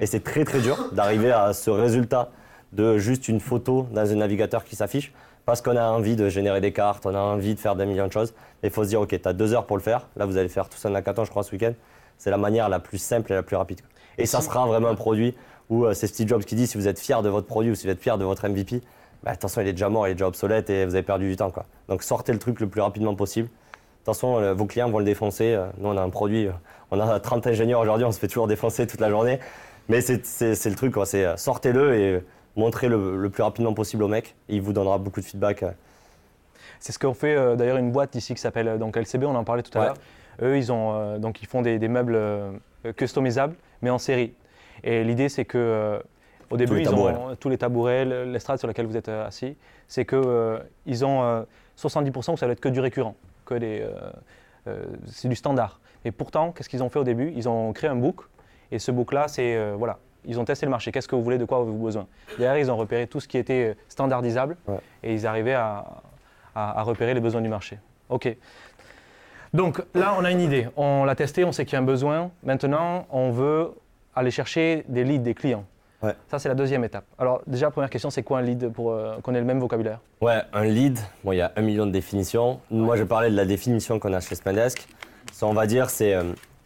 Et 0.00 0.06
c'est 0.06 0.20
très 0.22 0.44
très 0.44 0.60
dur 0.60 0.76
d'arriver 0.92 1.30
à 1.32 1.52
ce 1.52 1.70
résultat 1.70 2.30
de 2.72 2.98
juste 2.98 3.28
une 3.28 3.40
photo 3.40 3.86
dans 3.92 4.10
un 4.10 4.14
navigateur 4.16 4.64
qui 4.64 4.76
s'affiche 4.76 5.12
parce 5.46 5.62
qu'on 5.62 5.76
a 5.76 5.88
envie 5.88 6.16
de 6.16 6.28
générer 6.28 6.60
des 6.60 6.72
cartes, 6.72 7.06
on 7.06 7.14
a 7.14 7.18
envie 7.18 7.54
de 7.54 7.60
faire 7.60 7.74
des 7.74 7.86
millions 7.86 8.06
de 8.06 8.12
choses. 8.12 8.30
Et 8.62 8.66
il 8.68 8.70
faut 8.70 8.84
se 8.84 8.88
dire, 8.90 9.00
ok, 9.00 9.08
tu 9.20 9.28
as 9.28 9.32
deux 9.32 9.52
heures 9.54 9.66
pour 9.66 9.76
le 9.76 9.82
faire. 9.82 10.06
Là, 10.16 10.26
vous 10.26 10.36
allez 10.36 10.48
faire 10.48 10.68
tout 10.68 10.78
ça 10.78 10.88
en 10.90 10.94
hackathon, 10.94 11.24
je 11.24 11.30
crois, 11.30 11.42
ce 11.42 11.50
week-end. 11.52 11.72
C'est 12.18 12.30
la 12.30 12.36
manière 12.36 12.68
la 12.68 12.78
plus 12.78 12.98
simple 12.98 13.32
et 13.32 13.34
la 13.34 13.42
plus 13.42 13.56
rapide. 13.56 13.80
Et, 14.18 14.22
Et 14.22 14.26
ça 14.26 14.38
si- 14.40 14.46
sera 14.46 14.66
vraiment 14.66 14.88
un 14.88 14.94
produit 14.94 15.34
où 15.70 15.86
euh, 15.86 15.94
c'est 15.94 16.06
Steve 16.06 16.28
Jobs 16.28 16.44
qui 16.44 16.54
dit, 16.54 16.66
si 16.66 16.76
vous 16.76 16.86
êtes 16.86 16.98
fier 17.00 17.22
de 17.22 17.28
votre 17.30 17.46
produit 17.46 17.70
ou 17.72 17.74
si 17.74 17.86
vous 17.86 17.92
êtes 17.92 18.00
fier 18.00 18.18
de 18.18 18.24
votre 18.24 18.46
MVP, 18.46 18.82
bah, 19.24 19.30
attention, 19.32 19.62
il 19.62 19.68
est 19.68 19.72
déjà 19.72 19.88
mort, 19.88 20.06
il 20.06 20.10
est 20.10 20.14
déjà 20.14 20.26
obsolète 20.28 20.68
et 20.70 20.84
vous 20.84 20.94
avez 20.94 21.02
perdu 21.02 21.28
du 21.28 21.36
temps. 21.36 21.50
Quoi. 21.50 21.64
Donc 21.88 22.02
sortez 22.02 22.32
le 22.32 22.38
truc 22.38 22.60
le 22.60 22.68
plus 22.68 22.82
rapidement 22.82 23.14
possible. 23.14 23.48
Attention, 24.04 24.38
euh, 24.38 24.54
vos 24.54 24.66
clients 24.66 24.90
vont 24.90 24.98
le 24.98 25.04
défoncer. 25.04 25.54
Euh, 25.54 25.66
Nous, 25.78 25.88
on 25.88 25.96
a 25.96 26.02
un 26.02 26.10
produit, 26.10 26.46
euh, 26.46 26.52
on 26.90 27.00
a 27.00 27.18
30 27.18 27.46
ingénieurs 27.46 27.80
aujourd'hui, 27.80 28.04
on 28.04 28.12
se 28.12 28.18
fait 28.20 28.28
toujours 28.28 28.46
défoncer 28.46 28.86
toute 28.86 29.00
la 29.00 29.10
journée. 29.10 29.40
Mais 29.90 30.00
c'est 30.00 30.66
le 30.70 30.74
truc, 30.76 30.94
c'est 31.04 31.24
euh, 31.26 31.36
sortez-le 31.36 31.94
et 31.98 32.22
montrez 32.54 32.88
le, 32.88 33.16
le 33.16 33.28
plus 33.28 33.42
rapidement 33.42 33.74
possible 33.74 34.04
au 34.04 34.08
mec. 34.08 34.36
Il 34.48 34.62
vous 34.62 34.72
donnera 34.72 34.98
beaucoup 34.98 35.20
de 35.20 35.24
feedback. 35.24 35.64
euh. 35.64 35.72
C'est 36.78 36.92
ce 36.92 36.98
qu'on 37.00 37.12
fait 37.12 37.34
euh, 37.34 37.56
d'ailleurs 37.56 37.76
une 37.76 37.90
boîte 37.90 38.14
ici 38.14 38.32
qui 38.34 38.40
s'appelle 38.40 38.68
euh, 38.68 38.78
donc 38.78 38.96
LCB, 38.96 39.24
on 39.24 39.34
en 39.34 39.42
parlait 39.42 39.62
tout 39.64 39.76
à 39.76 39.80
Ouais. 39.80 39.86
l'heure. 39.86 39.96
Eux, 40.42 40.56
ils, 40.56 40.70
ont, 40.70 40.94
euh, 40.94 41.18
donc, 41.18 41.42
ils 41.42 41.46
font 41.48 41.60
des, 41.60 41.80
des 41.80 41.88
meubles 41.88 42.14
euh, 42.14 42.52
customisables, 42.96 43.54
mais 43.82 43.90
en 43.90 43.98
série. 43.98 44.32
Et 44.84 45.02
l'idée, 45.02 45.28
c'est 45.28 45.44
que 45.44 45.58
euh, 45.58 45.98
au 46.50 46.56
début, 46.56 46.76
les 46.76 46.82
ils 46.82 46.88
ont 46.94 47.34
tous 47.38 47.48
les 47.48 47.58
tabourets, 47.58 48.04
le- 48.04 48.24
l'estrade 48.24 48.58
sur 48.60 48.68
laquelle 48.68 48.86
vous 48.86 48.96
êtes 48.96 49.08
euh, 49.08 49.26
assis, 49.26 49.56
c'est 49.88 50.04
que 50.04 50.14
euh, 50.16 50.58
ils 50.86 51.04
ont 51.04 51.22
euh, 51.24 51.42
70% 51.76 52.32
où 52.34 52.36
ça 52.36 52.46
va 52.46 52.52
être 52.52 52.60
que 52.60 52.68
du 52.68 52.78
récurrent, 52.80 53.16
que 53.44 53.54
des, 53.54 53.80
euh, 53.82 53.90
euh, 54.68 54.84
c'est 55.06 55.28
du 55.28 55.34
standard. 55.36 55.80
Et 56.06 56.12
pourtant, 56.12 56.52
qu'est-ce 56.52 56.68
qu'ils 56.70 56.82
ont 56.82 56.88
fait 56.88 57.00
au 57.00 57.04
début? 57.04 57.32
Ils 57.36 57.46
ont 57.48 57.72
créé 57.74 57.90
un 57.90 57.96
book, 57.96 58.22
et 58.72 58.78
ce 58.78 58.90
book-là, 58.90 59.28
c'est 59.28 59.56
euh, 59.56 59.74
voilà, 59.78 59.98
ils 60.24 60.38
ont 60.38 60.44
testé 60.44 60.66
le 60.66 60.70
marché. 60.70 60.92
Qu'est-ce 60.92 61.08
que 61.08 61.14
vous 61.16 61.22
voulez, 61.22 61.38
de 61.38 61.44
quoi 61.44 61.58
avez-vous 61.58 61.84
besoin? 61.84 62.06
Derrière, 62.38 62.58
ils 62.58 62.70
ont 62.70 62.76
repéré 62.76 63.06
tout 63.06 63.20
ce 63.20 63.28
qui 63.28 63.38
était 63.38 63.76
standardisable, 63.88 64.56
Ouais. 64.68 64.78
et 65.02 65.14
ils 65.14 65.26
arrivaient 65.26 65.54
à, 65.54 65.84
à- 66.54 66.80
à 66.80 66.82
repérer 66.82 67.14
les 67.14 67.20
besoins 67.20 67.40
du 67.40 67.48
marché. 67.48 67.78
Ok. 68.08 68.36
Donc 69.52 69.82
là, 69.94 70.14
on 70.18 70.24
a 70.24 70.30
une 70.30 70.40
idée. 70.40 70.68
On 70.76 71.04
l'a 71.04 71.14
testé, 71.14 71.44
on 71.44 71.52
sait 71.52 71.64
qu'il 71.64 71.72
y 71.74 71.76
a 71.76 71.80
un 71.80 71.84
besoin. 71.84 72.30
Maintenant, 72.44 73.06
on 73.10 73.30
veut 73.30 73.72
aller 74.14 74.30
chercher 74.30 74.84
des 74.88 75.02
leads, 75.04 75.22
des 75.24 75.34
clients. 75.34 75.64
Ouais. 76.02 76.14
Ça, 76.28 76.38
c'est 76.38 76.48
la 76.48 76.54
deuxième 76.54 76.82
étape. 76.84 77.04
Alors, 77.18 77.42
déjà, 77.46 77.70
première 77.70 77.90
question, 77.90 78.10
c'est 78.10 78.22
quoi 78.22 78.38
un 78.38 78.42
lead 78.42 78.70
pour 78.72 78.92
euh, 78.92 79.16
qu'on 79.22 79.34
ait 79.34 79.38
le 79.40 79.44
même 79.44 79.58
vocabulaire? 79.60 79.98
Ouais, 80.20 80.40
un 80.52 80.64
lead, 80.64 80.98
bon, 81.24 81.32
il 81.32 81.36
y 81.38 81.40
a 81.42 81.52
un 81.56 81.60
million 81.62 81.84
de 81.84 81.90
définitions. 81.90 82.60
Moi, 82.70 82.96
je 82.96 83.02
parlais 83.04 83.30
de 83.30 83.36
la 83.36 83.44
définition 83.44 83.98
qu'on 83.98 84.12
a 84.14 84.20
chez 84.20 84.34
Spendesk. 84.34 84.86
Ça, 85.32 85.46
on 85.46 85.52
va 85.52 85.66
dire, 85.66 85.90
c'est, 85.90 86.14
euh, 86.14 86.22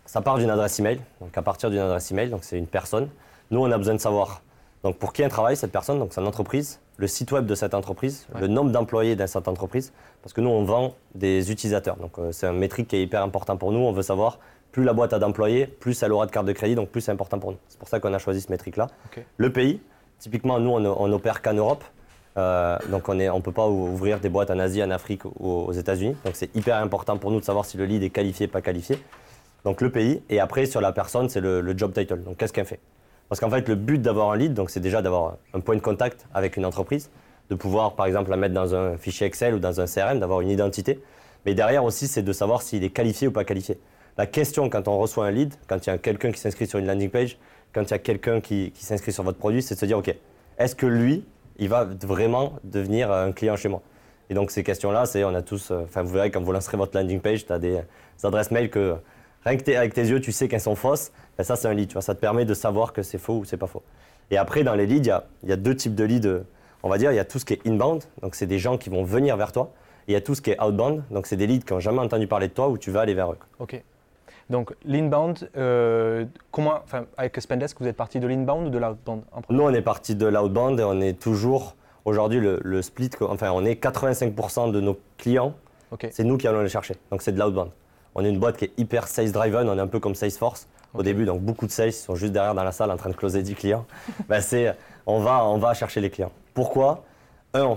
ça 0.07 0.21
part 0.21 0.39
d'une 0.39 0.51
adresse 0.51 0.79
email. 0.79 1.01
Donc, 1.21 1.37
à 1.37 1.43
partir 1.43 1.71
d'une 1.71 1.79
adresse 1.81 2.11
email, 2.11 2.29
donc 2.31 2.45
c'est 2.45 2.59
une 2.59 2.67
personne. 2.67 3.09
Nous, 3.51 3.61
on 3.61 3.71
a 3.71 3.79
besoin 3.79 3.95
de 3.95 4.01
savoir 4.01 4.43
donc, 4.83 4.97
pour 4.99 5.13
qui 5.15 5.23
elle 5.23 5.31
travaille, 5.31 5.57
cette 5.57 5.73
personne, 5.73 5.99
donc 5.99 6.13
son 6.13 6.27
entreprise, 6.27 6.79
le 6.99 7.07
site 7.07 7.33
web 7.33 7.47
de 7.47 7.55
cette 7.55 7.73
entreprise, 7.75 8.27
Ouais. 8.35 8.43
le 8.43 8.49
nombre 8.49 8.71
d'employés 8.71 9.17
dans 9.17 9.27
cette 9.27 9.49
entreprise. 9.49 9.93
Parce 10.23 10.33
que 10.35 10.41
nous, 10.43 10.51
on 10.51 10.65
vend 10.65 10.95
des 11.15 11.51
utilisateurs. 11.51 11.97
Donc, 11.97 12.19
euh, 12.19 12.33
c'est 12.33 12.47
un 12.47 12.53
métrique 12.53 12.89
qui 12.89 12.97
est 12.97 13.03
hyper 13.03 13.23
important 13.23 13.57
pour 13.57 13.73
nous. 13.73 13.79
On 13.81 13.93
veut 13.93 14.03
savoir 14.03 14.39
plus 14.73 14.85
la 14.85 14.93
boîte 14.93 15.13
a 15.13 15.19
d'employés, 15.19 15.67
plus 15.67 16.03
elle 16.03 16.13
aura 16.13 16.27
de 16.27 16.31
carte 16.33 16.47
de 16.47 16.53
crédit, 16.53 16.75
donc 16.75 16.89
plus 16.91 17.01
c'est 17.01 17.13
important 17.13 17.39
pour 17.39 17.53
nous. 17.53 17.59
C'est 17.69 17.79
pour 17.79 17.89
ça 17.89 18.01
qu'on 18.01 18.13
a 18.13 18.19
choisi 18.19 18.41
ce 18.41 18.51
métrique-là. 18.51 18.89
Le 19.37 19.53
pays, 19.53 19.81
typiquement, 20.19 20.59
nous, 20.59 20.71
on, 20.71 20.85
on 20.85 21.13
opère 21.13 21.41
qu'en 21.43 21.55
Europe. 21.55 21.85
Euh, 22.37 22.77
donc 22.91 23.09
on 23.09 23.15
ne 23.15 23.31
on 23.31 23.41
peut 23.41 23.53
pas 23.53 23.69
ou- 23.69 23.93
ouvrir 23.93 24.19
des 24.19 24.29
boîtes 24.29 24.51
en 24.51 24.59
Asie, 24.59 24.83
en 24.83 24.91
Afrique 24.91 25.25
ou 25.25 25.49
aux 25.49 25.73
États-Unis. 25.73 26.17
Donc 26.25 26.35
c'est 26.35 26.55
hyper 26.57 26.77
important 26.79 27.17
pour 27.17 27.31
nous 27.31 27.39
de 27.39 27.45
savoir 27.45 27.65
si 27.65 27.77
le 27.77 27.85
lead 27.85 28.03
est 28.03 28.11
qualifié, 28.11 28.49
pas 28.49 28.61
qualifié. 28.61 28.99
Donc 29.65 29.81
le 29.81 29.91
pays. 29.91 30.23
Et 30.29 30.41
après, 30.41 30.67
sur 30.67 30.81
la 30.81 30.93
personne, 30.93 31.29
c'est 31.29 31.41
le, 31.41 31.77
job 31.77 31.93
title. 31.93 32.23
Donc 32.23 32.37
qu'est-ce 32.37 32.53
qu'elle 32.53 32.67
fait? 32.67 32.81
Parce 33.29 33.41
qu'en 33.41 33.51
fait, 33.51 33.67
le 33.69 33.75
but 33.75 34.01
d'avoir 34.01 34.31
un 34.31 34.37
lead, 34.37 34.55
donc 34.55 34.71
c'est 34.71 34.81
déjà 34.81 35.03
d'avoir 35.03 35.39
un 35.55 35.61
point 35.61 35.75
de 35.75 35.81
contact 35.81 36.27
avec 36.35 36.57
une 36.57 36.67
entreprise, 36.67 37.11
de 37.51 37.55
pouvoir 37.55 37.95
par 37.95 38.07
exemple 38.07 38.31
la 38.31 38.37
mettre 38.37 38.55
dans 38.55 38.75
un 38.75 38.97
fichier 38.99 39.27
Excel 39.27 39.55
ou 39.55 39.59
dans 39.59 39.81
un 39.81 39.87
CRM, 39.87 40.21
d'avoir 40.21 40.41
une 40.43 40.51
identité. 40.51 41.01
Mais 41.47 41.55
derrière 41.55 41.85
aussi, 41.85 42.07
c'est 42.07 42.23
de 42.23 42.33
savoir 42.33 42.63
s'il 42.63 42.85
est 42.85 42.91
qualifié 42.91 43.29
ou 43.29 43.33
pas 43.33 43.45
qualifié. 43.45 43.79
La 44.17 44.27
question 44.27 44.69
quand 44.69 44.87
on 44.87 44.99
reçoit 44.99 45.27
un 45.27 45.31
lead, 45.31 45.55
quand 45.67 45.87
il 45.87 45.91
y 45.91 45.93
a 45.93 45.99
quelqu'un 45.99 46.31
qui 46.31 46.39
s'inscrit 46.39 46.67
sur 46.67 46.79
une 46.79 46.87
landing 46.87 47.11
page, 47.11 47.39
quand 47.73 47.83
il 47.83 47.91
y 47.91 47.95
a 47.95 47.99
quelqu'un 47.99 48.41
qui, 48.41 48.73
s'inscrit 48.77 49.13
sur 49.13 49.25
votre 49.25 49.39
produit, 49.39 49.63
c'est 49.63 49.75
de 49.75 49.81
se 49.81 49.87
dire, 49.87 49.99
OK, 49.99 50.15
est-ce 50.59 50.77
que 50.77 50.87
lui, 50.87 51.25
il 51.59 51.69
va 51.69 51.85
vraiment 51.85 52.53
devenir 52.63 53.11
un 53.11 53.33
client 53.33 53.57
chez 53.57 53.69
moi? 53.69 53.83
Et 54.31 54.35
donc 54.35 54.51
ces 54.51 54.63
questions-là, 54.63 55.07
c'est, 55.07 55.25
on 55.25 55.35
a 55.35 55.43
tous, 55.43 55.71
euh, 55.71 55.83
enfin 55.85 56.03
vous 56.03 56.13
verrez 56.13 56.31
quand 56.31 56.41
vous 56.41 56.53
lancerez 56.53 56.77
votre 56.77 56.97
landing 56.97 57.21
page, 57.21 57.45
tu 57.45 57.53
as 57.53 57.59
des, 57.59 57.81
des 58.19 58.27
adresses 58.27 58.51
mail 58.51 58.71
que 58.71 58.97
rien 59.45 59.57
que 59.57 59.71
avec 59.77 59.95
tes 59.95 60.03
yeux, 60.03 60.21
tu 60.21 60.33
sais 60.33 60.49
qu'elles 60.49 60.61
sont 60.61 60.75
fausses. 60.75 61.13
Ben 61.39 61.45
ça, 61.45 61.57
c'est 61.57 61.69
un 61.69 61.75
lead, 61.75 61.89
tu 61.89 61.93
vois, 61.95 62.03
ça 62.03 62.15
te 62.15 62.21
permet 62.21 62.45
de 62.45 62.55
savoir 62.55 62.93
que 62.93 63.03
c'est 63.03 63.19
faux 63.19 63.39
ou 63.39 63.45
c'est 63.45 63.57
pas 63.57 63.67
faux. 63.67 63.83
Et 64.31 64.37
après, 64.39 64.63
dans 64.65 64.75
les 64.75 64.87
leads, 64.87 65.05
il 65.05 65.09
y 65.09 65.11
a, 65.11 65.25
il 65.43 65.49
y 65.49 65.53
a 65.53 65.57
deux 65.57 65.75
types 65.77 65.95
de 65.95 66.05
leads, 66.05 66.45
on 66.83 66.89
va 66.89 66.99
dire, 66.99 67.13
il 67.13 67.17
y 67.17 67.19
a 67.21 67.25
tout 67.25 67.39
ce 67.39 67.45
qui 67.45 67.55
est 67.55 67.67
inbound, 67.67 68.03
donc 68.23 68.35
c'est 68.35 68.47
des 68.47 68.59
gens 68.59 68.79
qui 68.79 68.91
vont 68.91 69.05
venir 69.05 69.37
vers 69.37 69.53
toi. 69.53 69.73
Et 70.07 70.13
il 70.13 70.15
y 70.15 70.17
a 70.17 70.21
tout 70.21 70.35
ce 70.35 70.43
qui 70.43 70.51
est 70.51 70.63
outbound, 70.63 71.03
donc 71.11 71.27
c'est 71.27 71.37
des 71.37 71.47
leads 71.47 71.65
qui 71.65 71.73
n'ont 71.73 71.81
jamais 71.81 72.01
entendu 72.01 72.27
parler 72.27 72.49
de 72.49 72.53
toi 72.53 72.69
où 72.69 72.77
tu 72.79 72.91
vas 72.91 73.01
aller 73.01 73.15
vers 73.15 73.33
eux. 73.33 73.39
Ok. 73.59 73.83
Donc, 74.51 74.75
l'inbound, 74.85 75.49
euh, 75.57 76.27
comment, 76.51 76.75
enfin, 76.85 77.07
avec 77.17 77.41
Spendesk, 77.41 77.81
vous 77.81 77.87
êtes 77.89 77.97
parti 77.97 78.21
de 78.21 78.27
l'inbound 78.27 78.67
ou 78.67 78.71
de 78.71 78.77
l'outbound 78.79 79.23
Nous, 79.49 79.63
on 79.63 79.73
est 79.73 79.81
parti 79.81 80.15
de 80.15 80.27
l'outbound 80.27 80.79
et 80.79 80.85
on 80.85 81.01
est 81.01 81.19
toujours, 81.19 81.75
aujourd'hui, 82.05 82.41
le, 82.41 82.61
le 82.63 82.83
split, 82.83 83.09
enfin, 83.23 83.51
on 83.53 83.65
est 83.65 83.83
85% 83.83 84.71
de 84.71 84.81
nos 84.81 84.99
clients, 85.17 85.55
Ok. 85.93 86.09
c'est 86.11 86.25
nous 86.25 86.37
qui 86.37 86.47
allons 86.47 86.61
les 86.61 86.69
chercher. 86.69 86.95
Donc, 87.11 87.23
c'est 87.23 87.33
de 87.33 87.39
l'outbound. 87.41 87.71
On 88.15 88.25
est 88.25 88.29
une 88.31 88.39
boîte 88.39 88.57
qui 88.57 88.67
est 88.67 88.73
hyper 88.77 89.09
sales 89.09 89.33
driven, 89.33 89.69
on 89.69 89.77
est 89.77 89.81
un 89.81 89.87
peu 89.87 90.01
comme 90.01 90.15
Salesforce 90.15 90.67
au 90.95 90.99
Ok. 90.99 91.05
début, 91.05 91.25
donc 91.25 91.41
beaucoup 91.41 91.67
de 91.67 91.73
sales 91.73 91.93
sont 91.93 92.15
juste 92.15 92.33
derrière 92.33 92.55
dans 92.55 92.63
la 92.65 92.73
salle 92.73 92.91
en 92.91 92.97
train 92.97 93.11
de 93.11 93.17
closer 93.17 93.43
10 93.43 93.55
clients. 93.55 93.85
Ben, 94.29 94.41
c'est, 94.41 94.75
on, 95.07 95.19
va, 95.21 95.45
on 95.45 95.59
va 95.59 95.75
chercher 95.75 96.01
les 96.01 96.11
clients. 96.11 96.31
Pourquoi? 96.55 97.05
Un, 97.55 97.77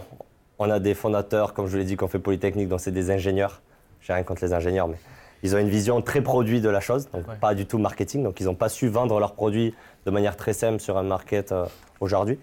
on 0.60 0.70
a 0.70 0.80
des 0.80 0.94
fondateurs, 0.94 1.54
comme 1.54 1.66
je 1.66 1.72
vous 1.72 1.78
l'ai 1.78 1.84
dit, 1.86 1.96
qu'on 1.96 2.08
fait 2.08 2.20
Polytechnique, 2.20 2.68
donc 2.70 2.80
c'est 2.80 2.92
des 2.92 3.10
ingénieurs. 3.12 3.62
J'ai 4.02 4.14
rien 4.14 4.24
contre 4.24 4.44
les 4.46 4.54
ingénieurs, 4.54 4.88
mais 4.88 4.98
ils 5.44 5.56
ont 5.56 5.60
une 5.60 5.70
vision 5.70 6.02
très 6.02 6.22
produit 6.22 6.62
de 6.62 6.70
la 6.70 6.80
chose, 6.80 7.10
donc 7.12 7.28
Ouais. 7.28 7.36
pas 7.42 7.56
du 7.56 7.66
tout 7.66 7.78
marketing. 7.80 8.24
Donc 8.24 8.40
ils 8.40 8.46
n'ont 8.46 8.56
pas 8.56 8.70
su 8.70 8.88
vendre 8.88 9.20
leurs 9.20 9.34
produits 9.34 9.74
de 10.06 10.12
manière 10.12 10.36
très 10.38 10.54
simple 10.54 10.80
sur 10.80 10.98
un 10.98 11.04
market 11.04 11.52
euh, 11.52 11.66
aujourd'hui. 12.00 12.40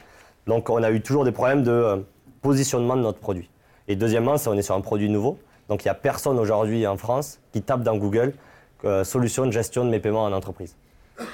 Donc 0.46 0.68
on 0.70 0.82
a 0.82 0.90
eu 0.90 1.00
toujours 1.00 1.24
des 1.24 1.32
problèmes 1.32 1.62
de 1.62 1.70
euh, 1.70 1.96
positionnement 2.42 2.96
de 2.96 3.02
notre 3.02 3.18
produit. 3.20 3.48
Et 3.88 3.96
deuxièmement, 3.96 4.36
c'est 4.36 4.48
on 4.48 4.54
est 4.54 4.62
sur 4.62 4.74
un 4.74 4.80
produit 4.80 5.08
nouveau. 5.08 5.38
Donc 5.68 5.84
il 5.84 5.88
n'y 5.88 5.90
a 5.90 5.94
personne 5.94 6.38
aujourd'hui 6.38 6.86
en 6.86 6.96
France 6.96 7.40
qui 7.52 7.62
tape 7.62 7.82
dans 7.82 7.96
Google 7.96 8.34
euh, 8.84 9.04
solution 9.04 9.46
de 9.46 9.50
gestion 9.50 9.84
de 9.84 9.90
mes 9.90 10.00
paiements 10.00 10.24
en 10.24 10.32
entreprise. 10.32 10.76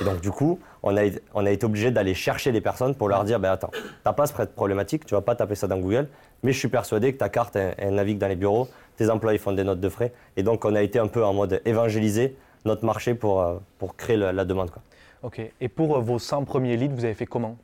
Et 0.01 0.05
donc 0.05 0.21
du 0.21 0.31
coup, 0.31 0.61
on 0.83 0.97
a, 0.97 1.03
on 1.35 1.47
a 1.47 1.51
été 1.51 1.64
obligé 1.64 1.90
d'aller 1.90 2.14
chercher 2.14 2.53
les 2.53 2.61
personnes 2.61 2.95
pour 2.95 3.09
leur 3.09 3.25
dire, 3.25 3.40
ben 3.40 3.51
attends, 3.51 3.71
t'as 4.05 4.12
pas 4.12 4.27
cette 4.27 4.55
problématique, 4.55 5.07
tu 5.07 5.14
vas 5.14 5.23
pas 5.23 5.35
taper 5.35 5.55
ça 5.55 5.66
dans 5.66 5.79
Google, 5.79 6.09
mais 6.43 6.53
je 6.53 6.59
suis 6.59 6.69
persuadé 6.69 7.12
que 7.12 7.19
ta 7.19 7.29
carte, 7.29 7.57
elle, 7.57 7.75
elle 7.79 7.95
navigue 7.95 8.19
dans 8.19 8.29
les 8.29 8.37
bureaux, 8.37 8.69
tes 8.97 9.09
employés 9.09 9.38
font 9.38 9.53
des 9.53 9.64
notes 9.64 9.81
de 9.81 9.88
frais, 9.88 10.12
et 10.37 10.43
donc 10.43 10.64
on 10.66 10.75
a 10.75 10.83
été 10.83 10.99
un 10.99 11.09
peu 11.09 11.25
en 11.25 11.33
mode 11.33 11.62
évangéliser 11.64 12.37
notre 12.66 12.85
marché 12.85 13.14
pour, 13.14 13.40
euh, 13.40 13.57
pour 13.79 13.97
créer 13.97 14.16
la, 14.16 14.33
la 14.33 14.45
demande. 14.45 14.71
Quoi. 14.71 14.83
Ok. 15.23 15.40
Et 15.61 15.69
pour 15.69 15.97
euh, 15.97 16.01
vos 16.01 16.19
100 16.19 16.45
premiers 16.45 16.77
leads, 16.77 16.95
vous 16.95 17.05
avez 17.05 17.14
fait 17.14 17.27
comment? 17.27 17.57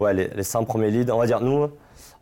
Ouais, 0.00 0.14
les, 0.14 0.28
les 0.28 0.42
100 0.42 0.64
premiers 0.64 0.90
leads, 0.90 1.12
on 1.12 1.18
va 1.18 1.26
dire, 1.26 1.40
nous, 1.40 1.68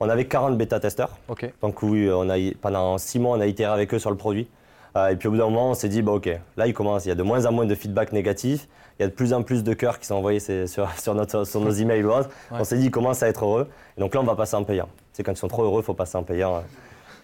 on 0.00 0.08
avait 0.08 0.26
40 0.26 0.56
bêta-testeurs, 0.56 1.16
donc 1.62 1.82
oui, 1.82 2.10
on 2.12 2.28
a, 2.28 2.36
pendant 2.60 2.98
6 2.98 3.18
mois, 3.18 3.36
on 3.36 3.40
a 3.40 3.46
itéré 3.46 3.72
avec 3.72 3.94
eux 3.94 3.98
sur 3.98 4.10
le 4.10 4.16
produit. 4.16 4.48
Euh, 4.96 5.08
et 5.08 5.16
puis 5.16 5.28
au 5.28 5.32
bout 5.32 5.36
d'un 5.36 5.44
moment, 5.44 5.70
on 5.70 5.74
s'est 5.74 5.88
dit, 5.88 6.02
bah, 6.02 6.12
ok, 6.12 6.28
là, 6.56 6.66
il 6.66 6.74
commence, 6.74 7.04
il 7.04 7.08
y 7.08 7.12
a 7.12 7.14
de 7.14 7.22
moins 7.22 7.46
en 7.46 7.52
moins 7.52 7.66
de 7.66 7.74
feedback 7.74 8.12
négatif, 8.12 8.68
il 8.98 9.02
y 9.02 9.04
a 9.04 9.08
de 9.08 9.12
plus 9.12 9.32
en 9.32 9.42
plus 9.42 9.62
de 9.62 9.72
cœurs 9.74 9.98
qui 9.98 10.06
sont 10.06 10.14
envoyés 10.14 10.40
sur, 10.66 10.90
sur, 10.98 11.14
notre, 11.14 11.44
sur 11.44 11.60
nos 11.60 11.70
emails 11.70 12.04
ou 12.04 12.10
autres. 12.10 12.30
Ouais. 12.50 12.58
On 12.60 12.64
s'est 12.64 12.78
dit, 12.78 12.86
ils 12.86 12.90
commencent 12.90 13.22
à 13.22 13.28
être 13.28 13.44
heureux. 13.44 13.68
Et 13.96 14.00
donc 14.00 14.14
là, 14.14 14.20
on 14.20 14.24
va 14.24 14.34
passer 14.34 14.56
en 14.56 14.64
payant. 14.64 14.88
C'est 15.12 15.22
quand 15.22 15.32
ils 15.32 15.36
sont 15.36 15.48
trop 15.48 15.64
heureux, 15.64 15.82
il 15.82 15.84
faut 15.84 15.94
passer 15.94 16.16
en 16.16 16.22
payant. 16.22 16.62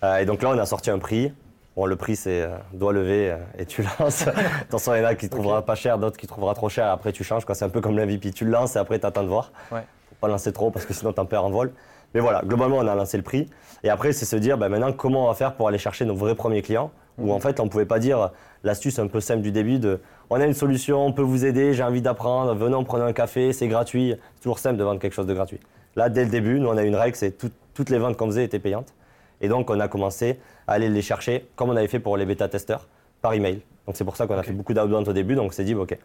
Euh, 0.03 0.19
et 0.19 0.25
donc 0.27 0.43
là, 0.43 0.51
on 0.51 0.59
a 0.59 0.67
sorti 0.67 0.91
un 0.91 0.99
prix. 0.99 1.33
Bon, 1.77 1.87
le 1.87 1.97
prix, 1.97 2.15
c'est 2.15 2.43
euh, 2.43 2.57
doigt 2.73 2.93
levé 2.93 3.33
euh, 3.33 3.37
et 3.59 3.67
tu 3.67 3.83
lances. 3.83 4.29
Attention, 4.61 4.95
il 4.95 5.03
y 5.03 5.05
en 5.05 5.09
a 5.09 5.15
qui 5.17 5.29
trouvera 5.29 5.63
pas 5.63 5.75
cher, 5.75 5.99
d'autres 5.99 6.17
qui 6.17 6.29
trouvera 6.29 6.55
trop 6.55 6.69
cher. 6.69 6.87
Après, 6.89 7.11
tu 7.11 7.25
changes. 7.25 7.43
C'est 7.53 7.65
un 7.65 7.69
peu 7.69 7.81
comme 7.81 7.97
l'MVP. 7.97 8.31
Tu 8.33 8.45
le 8.45 8.53
lances 8.53 8.77
et 8.77 8.79
après, 8.79 9.01
tu 9.01 9.07
attends 9.07 9.25
de 9.25 9.29
voir. 9.29 9.51
Ouais. 9.73 9.83
Pas 10.25 10.31
lancer 10.31 10.53
trop 10.55 10.71
parce 10.71 10.87
que 10.87 10.95
sinon, 10.95 11.13
t'en 11.13 11.27
perds 11.27 11.45
en 11.45 11.51
vol. 11.51 11.71
Mais 12.15 12.21
voilà, 12.21 12.41
globalement, 12.47 12.79
on 12.79 12.89
a 12.89 12.95
lancé 12.95 13.19
le 13.19 13.23
prix. 13.23 13.47
Et 13.83 13.91
après, 13.91 14.13
c'est 14.15 14.25
se 14.25 14.37
dire, 14.37 14.57
ben, 14.57 14.71
maintenant, 14.71 14.91
comment 14.95 15.25
on 15.25 15.29
va 15.29 15.35
faire 15.35 15.55
pour 15.55 15.69
aller 15.69 15.77
chercher 15.77 16.07
nos 16.07 16.15
vrais 16.15 16.35
premiers 16.35 16.63
clients? 16.63 16.91
Où 17.19 17.31
en 17.31 17.41
fait, 17.41 17.61
on 17.61 17.65
ne 17.65 17.69
pouvait 17.69 17.85
pas 17.85 17.99
dire 17.99 18.31
l'astuce 18.63 18.99
un 18.99 19.07
peu 19.07 19.21
simple 19.21 19.43
du 19.43 19.53
début 19.53 19.79
de 19.79 20.01
on 20.31 20.41
a 20.41 20.47
une 20.47 20.55
solution, 20.55 21.05
on 21.05 21.13
peut 21.13 21.23
vous 21.23 21.45
aider, 21.45 21.75
j'ai 21.75 21.83
envie 21.83 22.01
d'apprendre, 22.01 22.55
venez, 22.55 22.75
on 22.75 22.85
prenez 22.85 23.05
un 23.05 23.13
café, 23.13 23.53
c'est 23.53 23.69
gratuit. 23.69 24.15
C'est 24.37 24.41
toujours 24.41 24.59
simple 24.59 24.79
de 24.79 24.85
vendre 24.85 24.99
quelque 24.99 25.13
chose 25.13 25.27
de 25.27 25.35
gratuit. 25.35 25.61
Là, 25.95 26.09
dès 26.09 26.25
le 26.25 26.31
début, 26.31 26.59
nous, 26.59 26.69
on 26.69 26.77
a 26.79 26.83
une 26.83 26.97
règle, 26.97 27.17
c'est 27.17 27.33
tout- 27.33 27.51
toutes 27.75 27.91
les 27.91 27.99
ventes 27.99 28.17
qu'on 28.17 28.27
faisait 28.27 28.45
étaient 28.45 28.59
payantes. 28.59 28.95
Et 29.43 29.49
donc, 29.49 29.69
on 29.69 29.79
a 29.79 29.89
commencé 29.89 30.41
à 30.67 30.73
aller 30.73 30.89
les 30.89 31.03
chercher, 31.03 31.47
comme 31.55 31.69
on 31.69 31.77
avait 31.77 31.89
fait 31.89 32.01
pour 32.01 32.17
les 32.17 32.25
bêta-testeurs, 32.25 32.89
par 33.21 33.35
email. 33.35 33.61
Donc, 33.87 33.97
c'est 33.97 34.05
pour 34.05 34.17
ça 34.17 34.27
qu'on 34.27 34.39
a 34.39 34.43
fait 34.43 34.53
beaucoup 34.53 34.73
d'outbound 34.73 35.07
au 35.07 35.13
début. 35.13 35.35
Donc, 35.35 35.49
on 35.49 35.53
s'est 35.53 35.65
dit, 35.65 35.75
OK, 35.75 35.97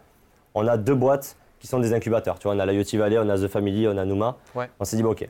on 0.53 0.67
a 0.67 0.75
deux 0.75 0.95
boîtes 0.95 1.37
qui 1.59 1.67
sont 1.67 1.79
des 1.79 1.93
incubateurs. 1.93 2.39
Tu 2.39 2.47
vois, 2.47 2.55
on 2.55 2.59
a 2.59 2.65
l'IoT 2.65 2.97
Valley, 2.97 3.17
on 3.19 3.29
a 3.29 3.37
The 3.37 3.47
Family, 3.47 3.87
on 3.87 3.97
a 3.97 4.05
Numa. 4.05 4.37
Ouais. 4.55 4.69
On 4.79 4.85
s'est 4.85 4.95
dit, 4.95 5.03
bah, 5.03 5.09
OK, 5.09 5.21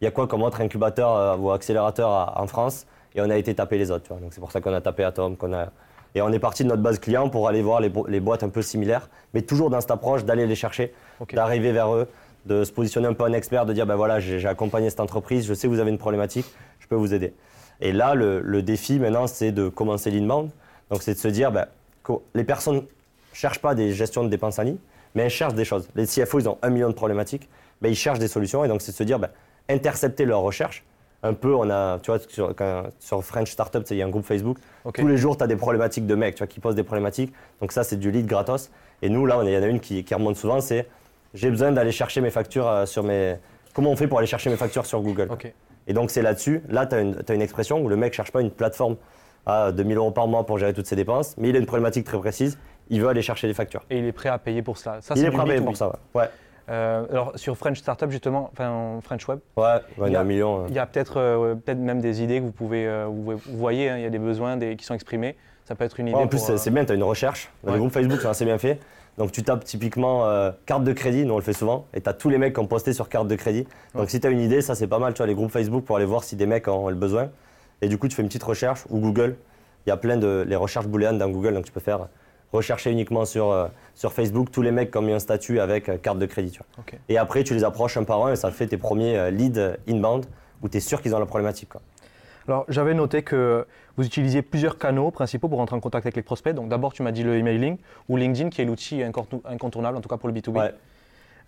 il 0.00 0.04
y 0.04 0.06
a 0.06 0.10
quoi 0.10 0.26
comme 0.26 0.42
autre 0.42 0.60
incubateur 0.60 1.14
euh, 1.14 1.36
ou 1.36 1.50
accélérateur 1.50 2.08
à- 2.10 2.40
en 2.40 2.46
France? 2.46 2.86
Et 3.14 3.20
on 3.20 3.30
a 3.30 3.36
été 3.36 3.54
taper 3.54 3.78
les 3.78 3.90
autres. 3.90 4.04
Tu 4.04 4.08
vois. 4.08 4.18
Donc, 4.20 4.32
c'est 4.32 4.40
pour 4.40 4.52
ça 4.52 4.60
qu'on 4.60 4.72
a 4.74 4.80
tapé 4.80 5.04
Atom. 5.04 5.36
qu'on 5.36 5.52
a... 5.52 5.68
Et 6.14 6.22
on 6.22 6.32
est 6.32 6.38
parti 6.38 6.64
de 6.64 6.68
notre 6.68 6.82
base 6.82 6.98
client 6.98 7.28
pour 7.28 7.48
aller 7.48 7.60
voir 7.62 7.80
les, 7.80 7.90
bo- 7.90 8.06
les 8.08 8.20
boîtes 8.20 8.42
un 8.42 8.48
peu 8.48 8.62
similaires, 8.62 9.08
mais 9.34 9.42
toujours 9.42 9.68
dans 9.68 9.80
cette 9.80 9.90
approche 9.90 10.24
d'aller 10.24 10.46
les 10.46 10.54
chercher, 10.54 10.94
d'arriver 11.34 11.70
vers 11.70 11.94
eux, 11.94 12.08
de 12.46 12.64
se 12.64 12.72
positionner 12.72 13.06
un 13.08 13.12
peu 13.12 13.24
en 13.24 13.32
expert, 13.34 13.66
de 13.66 13.74
dire 13.74 13.86
ben 13.86 13.94
voilà, 13.94 14.18
j'ai 14.18 14.46
accompagné 14.48 14.88
cette 14.88 15.00
entreprise, 15.00 15.46
je 15.46 15.52
sais 15.52 15.68
que 15.68 15.72
vous 15.72 15.80
avez 15.80 15.90
une 15.90 15.98
problématique, 15.98 16.46
je 16.80 16.86
peux 16.86 16.94
vous 16.94 17.12
aider. 17.12 17.34
Et 17.82 17.92
là, 17.92 18.14
le, 18.14 18.40
le 18.40 18.62
défi 18.62 18.98
maintenant, 18.98 19.26
c'est 19.26 19.52
de 19.52 19.68
commencer 19.68 20.10
l'inbound. 20.10 20.50
Donc, 20.90 21.02
c'est 21.02 21.12
de 21.12 21.18
se 21.18 21.28
dire, 21.28 21.52
ben, 21.52 21.66
les 22.34 22.44
personnes 22.44 22.76
ne 22.76 22.80
cherchent 23.34 23.60
pas 23.60 23.74
des 23.74 23.92
gestions 23.92 24.24
de 24.24 24.28
dépenses 24.30 24.58
en 24.58 24.62
ligne, 24.62 24.78
mais 25.14 25.24
elles 25.24 25.30
cherchent 25.30 25.54
des 25.54 25.64
choses. 25.64 25.88
Les 25.94 26.06
CFO, 26.06 26.40
ils 26.40 26.48
ont 26.48 26.58
un 26.62 26.70
million 26.70 26.88
de 26.88 26.94
problématiques, 26.94 27.48
ben, 27.80 27.88
ils 27.88 27.96
cherchent 27.96 28.18
des 28.18 28.28
solutions. 28.28 28.64
Et 28.64 28.68
donc, 28.68 28.82
c'est 28.82 28.92
de 28.92 28.96
se 28.96 29.04
dire, 29.04 29.18
ben, 29.18 29.30
intercepter 29.68 30.24
leurs 30.24 30.40
recherches. 30.40 30.84
Un 31.22 31.34
peu, 31.34 31.54
on 31.54 31.68
a, 31.68 31.98
tu 31.98 32.10
vois, 32.12 32.20
sur, 32.28 32.54
quand- 32.54 32.84
sur 33.00 33.24
French 33.24 33.50
Startup, 33.50 33.84
il 33.90 33.96
y 33.96 34.02
a 34.02 34.06
un 34.06 34.08
groupe 34.08 34.24
Facebook. 34.24 34.58
Ok. 34.84 35.00
Tous 35.00 35.08
les 35.08 35.16
jours, 35.16 35.36
tu 35.36 35.42
as 35.42 35.48
des 35.48 35.56
problématiques 35.56 36.06
de 36.06 36.14
mecs 36.14 36.36
tu 36.36 36.38
vois, 36.38 36.46
qui 36.46 36.60
posent 36.60 36.76
des 36.76 36.84
problématiques. 36.84 37.32
Donc, 37.60 37.72
ça, 37.72 37.82
c'est 37.82 37.96
du 37.96 38.10
lead 38.10 38.26
gratos. 38.26 38.70
Et 39.02 39.08
nous, 39.08 39.26
là, 39.26 39.40
il 39.42 39.50
y 39.50 39.56
en 39.56 39.62
a 39.62 39.66
une 39.66 39.80
qui, 39.80 40.04
qui 40.04 40.14
remonte 40.14 40.36
souvent 40.36 40.60
c'est 40.60 40.86
j'ai 41.34 41.50
besoin 41.50 41.72
d'aller 41.72 41.92
chercher 41.92 42.20
mes 42.20 42.30
factures 42.30 42.68
euh, 42.68 42.86
sur 42.86 43.02
mes. 43.02 43.36
Comment 43.74 43.90
on 43.90 43.96
fait 43.96 44.08
pour 44.08 44.18
aller 44.18 44.26
chercher 44.26 44.50
mes 44.50 44.56
factures 44.56 44.86
sur 44.86 45.00
Google? 45.00 45.28
Et 45.86 45.92
donc, 45.92 46.10
c'est 46.10 46.22
là-dessus. 46.22 46.62
Là, 46.68 46.86
tu 46.86 46.96
as, 46.96 47.34
une 47.34 47.42
expression 47.42 47.80
où 47.80 47.88
le 47.88 47.96
mec 47.96 48.12
cherche 48.12 48.32
pas 48.32 48.40
une 48.40 48.50
plateforme 48.50 48.96
à 49.46 49.72
2000 49.72 49.96
euros 49.96 50.10
par 50.10 50.26
mois 50.26 50.44
pour 50.44 50.58
gérer 50.58 50.74
toutes 50.74 50.86
ses 50.86 50.96
dépenses, 50.96 51.34
mais 51.38 51.48
il 51.48 51.56
a 51.56 51.58
une 51.58 51.66
problématique 51.66 52.04
très 52.04 52.18
précise. 52.18 52.58
Il 52.90 53.00
veut 53.00 53.08
aller 53.08 53.22
chercher 53.22 53.46
les 53.46 53.54
factures. 53.54 53.82
Et 53.90 53.98
il 53.98 54.04
est 54.04 54.12
prêt 54.12 54.28
à 54.28 54.38
payer 54.38 54.62
pour 54.62 54.78
cela. 54.78 55.00
Ça, 55.00 55.14
il 55.16 55.20
c'est 55.20 55.26
est 55.26 55.30
prêt 55.30 55.42
à 55.42 55.44
payer 55.44 55.60
B2B. 55.60 55.64
pour 55.64 55.76
ça. 55.76 55.86
Ouais. 56.14 56.22
Ouais. 56.22 56.28
Euh, 56.70 57.06
alors 57.10 57.32
sur 57.36 57.56
French 57.56 57.78
Startup 57.78 58.10
justement, 58.10 58.50
enfin 58.52 58.98
French 59.02 59.26
Web, 59.26 59.38
Ouais, 59.56 59.76
il 60.06 60.12
y 60.12 60.16
a 60.16 60.20
un 60.20 60.24
million. 60.24 60.64
euh. 60.64 60.66
il 60.68 60.74
y 60.74 60.78
a 60.78 60.84
peut-être 60.84 61.16
euh, 61.18 61.54
peut-être 61.54 61.78
même 61.78 62.02
des 62.02 62.22
idées 62.22 62.40
que 62.40 62.44
vous 62.44 62.52
pouvez, 62.52 62.86
euh, 62.86 63.06
vous, 63.06 63.22
vous 63.38 63.38
voyez, 63.56 63.88
hein, 63.88 63.96
il 63.96 64.02
y 64.02 64.06
a 64.06 64.10
des 64.10 64.18
besoins 64.18 64.58
des- 64.58 64.76
qui 64.76 64.84
sont 64.84 64.92
exprimés. 64.92 65.34
Ça 65.64 65.74
peut 65.74 65.84
être 65.84 65.98
une 65.98 66.08
idée. 66.08 66.16
Ouais, 66.16 66.22
en 66.24 66.28
plus, 66.28 66.38
c'est- 66.38 66.52
euh, 66.52 66.56
c'est 66.58 66.70
bien, 66.70 66.84
tu 66.84 66.92
as 66.92 66.94
une 66.94 67.02
recherche. 67.04 67.50
Ouais. 67.64 67.72
Les 67.72 67.78
groupes 67.78 67.92
Facebook 67.92 68.20
sont 68.20 68.28
assez 68.28 68.44
bien 68.44 68.58
faits. 68.58 68.80
Donc, 69.16 69.32
tu 69.32 69.42
tapes 69.42 69.64
typiquement 69.64 70.24
carte 70.66 70.84
de 70.84 70.92
crédit, 70.92 71.24
nous 71.24 71.32
on 71.34 71.38
le 71.38 71.42
fait 71.42 71.52
souvent, 71.54 71.86
et 71.94 72.00
tu 72.02 72.08
as 72.08 72.12
tous 72.12 72.28
les 72.28 72.38
mecs 72.38 72.52
qui 72.54 72.60
ont 72.60 72.66
posté 72.66 72.92
sur 72.92 73.08
carte 73.08 73.26
de 73.28 73.34
crédit. 73.34 73.66
Donc, 73.94 74.10
si 74.10 74.20
tu 74.20 74.26
as 74.26 74.30
une 74.30 74.38
idée, 74.40 74.60
ça 74.60 74.74
c'est 74.76 74.86
pas 74.86 74.98
mal, 75.00 75.12
tu 75.14 75.18
vois, 75.18 75.26
les 75.26 75.34
groupes 75.34 75.50
Facebook 75.50 75.84
pour 75.84 75.96
aller 75.96 76.04
voir 76.04 76.22
si 76.22 76.36
des 76.36 76.46
mecs 76.46 76.68
ont 76.68 76.88
le 76.90 76.94
besoin. 76.94 77.30
Et 77.82 77.88
du 77.88 77.96
coup, 77.98 78.06
tu 78.08 78.14
fais 78.14 78.22
une 78.22 78.28
petite 78.28 78.44
recherche 78.44 78.84
ou 78.90 78.98
Google. 79.00 79.36
Il 79.86 79.88
y 79.88 79.92
a 79.92 79.96
plein 79.96 80.18
de 80.18 80.44
les 80.46 80.54
recherches 80.54 80.86
booléennes 80.86 81.16
dans 81.18 81.28
Google, 81.30 81.54
donc 81.54 81.64
tu 81.64 81.72
peux 81.72 81.80
faire 81.80 82.08
rechercher 82.52 82.90
uniquement 82.90 83.24
sur, 83.24 83.50
euh, 83.50 83.66
sur 83.94 84.12
Facebook 84.12 84.50
tous 84.50 84.62
les 84.62 84.70
mecs 84.70 84.90
qui 84.90 84.98
ont 84.98 85.02
mis 85.02 85.12
un 85.12 85.18
statut 85.18 85.60
avec 85.60 85.88
euh, 85.88 85.96
carte 85.98 86.18
de 86.18 86.26
crédit. 86.26 86.50
Tu 86.52 86.58
vois. 86.58 86.66
ok. 86.78 86.98
Et 87.08 87.18
après, 87.18 87.44
tu 87.44 87.54
les 87.54 87.64
approches 87.64 87.96
un 87.96 88.04
par 88.04 88.24
un 88.26 88.32
et 88.32 88.36
ça 88.36 88.50
fait 88.50 88.66
tes 88.66 88.76
premiers 88.78 89.18
euh, 89.18 89.30
leads 89.30 89.76
inbound 89.88 90.26
où 90.62 90.68
tu 90.68 90.78
es 90.78 90.80
sûr 90.80 91.00
qu'ils 91.02 91.14
ont 91.14 91.18
la 91.18 91.26
problématique. 91.26 91.68
quoi. 91.68 91.80
Alors 92.46 92.64
j'avais 92.68 92.94
noté 92.94 93.22
que 93.22 93.66
vous 93.98 94.06
utilisiez 94.06 94.40
plusieurs 94.40 94.78
canaux 94.78 95.10
principaux 95.10 95.48
pour 95.48 95.58
rentrer 95.58 95.76
en 95.76 95.80
contact 95.80 96.06
avec 96.06 96.16
les 96.16 96.22
prospects. 96.22 96.54
Donc 96.54 96.68
d'abord 96.70 96.94
tu 96.94 97.02
m'as 97.02 97.12
dit 97.12 97.22
le 97.22 97.36
emailing 97.36 97.76
ou 98.08 98.16
LinkedIn 98.16 98.48
qui 98.48 98.62
est 98.62 98.64
l'outil 98.64 99.02
incontour- 99.02 99.42
incontournable 99.44 99.98
en 99.98 100.00
tout 100.00 100.08
cas 100.08 100.16
pour 100.16 100.28
le 100.30 100.34
B2B. 100.34 100.56
Ouais. 100.58 100.72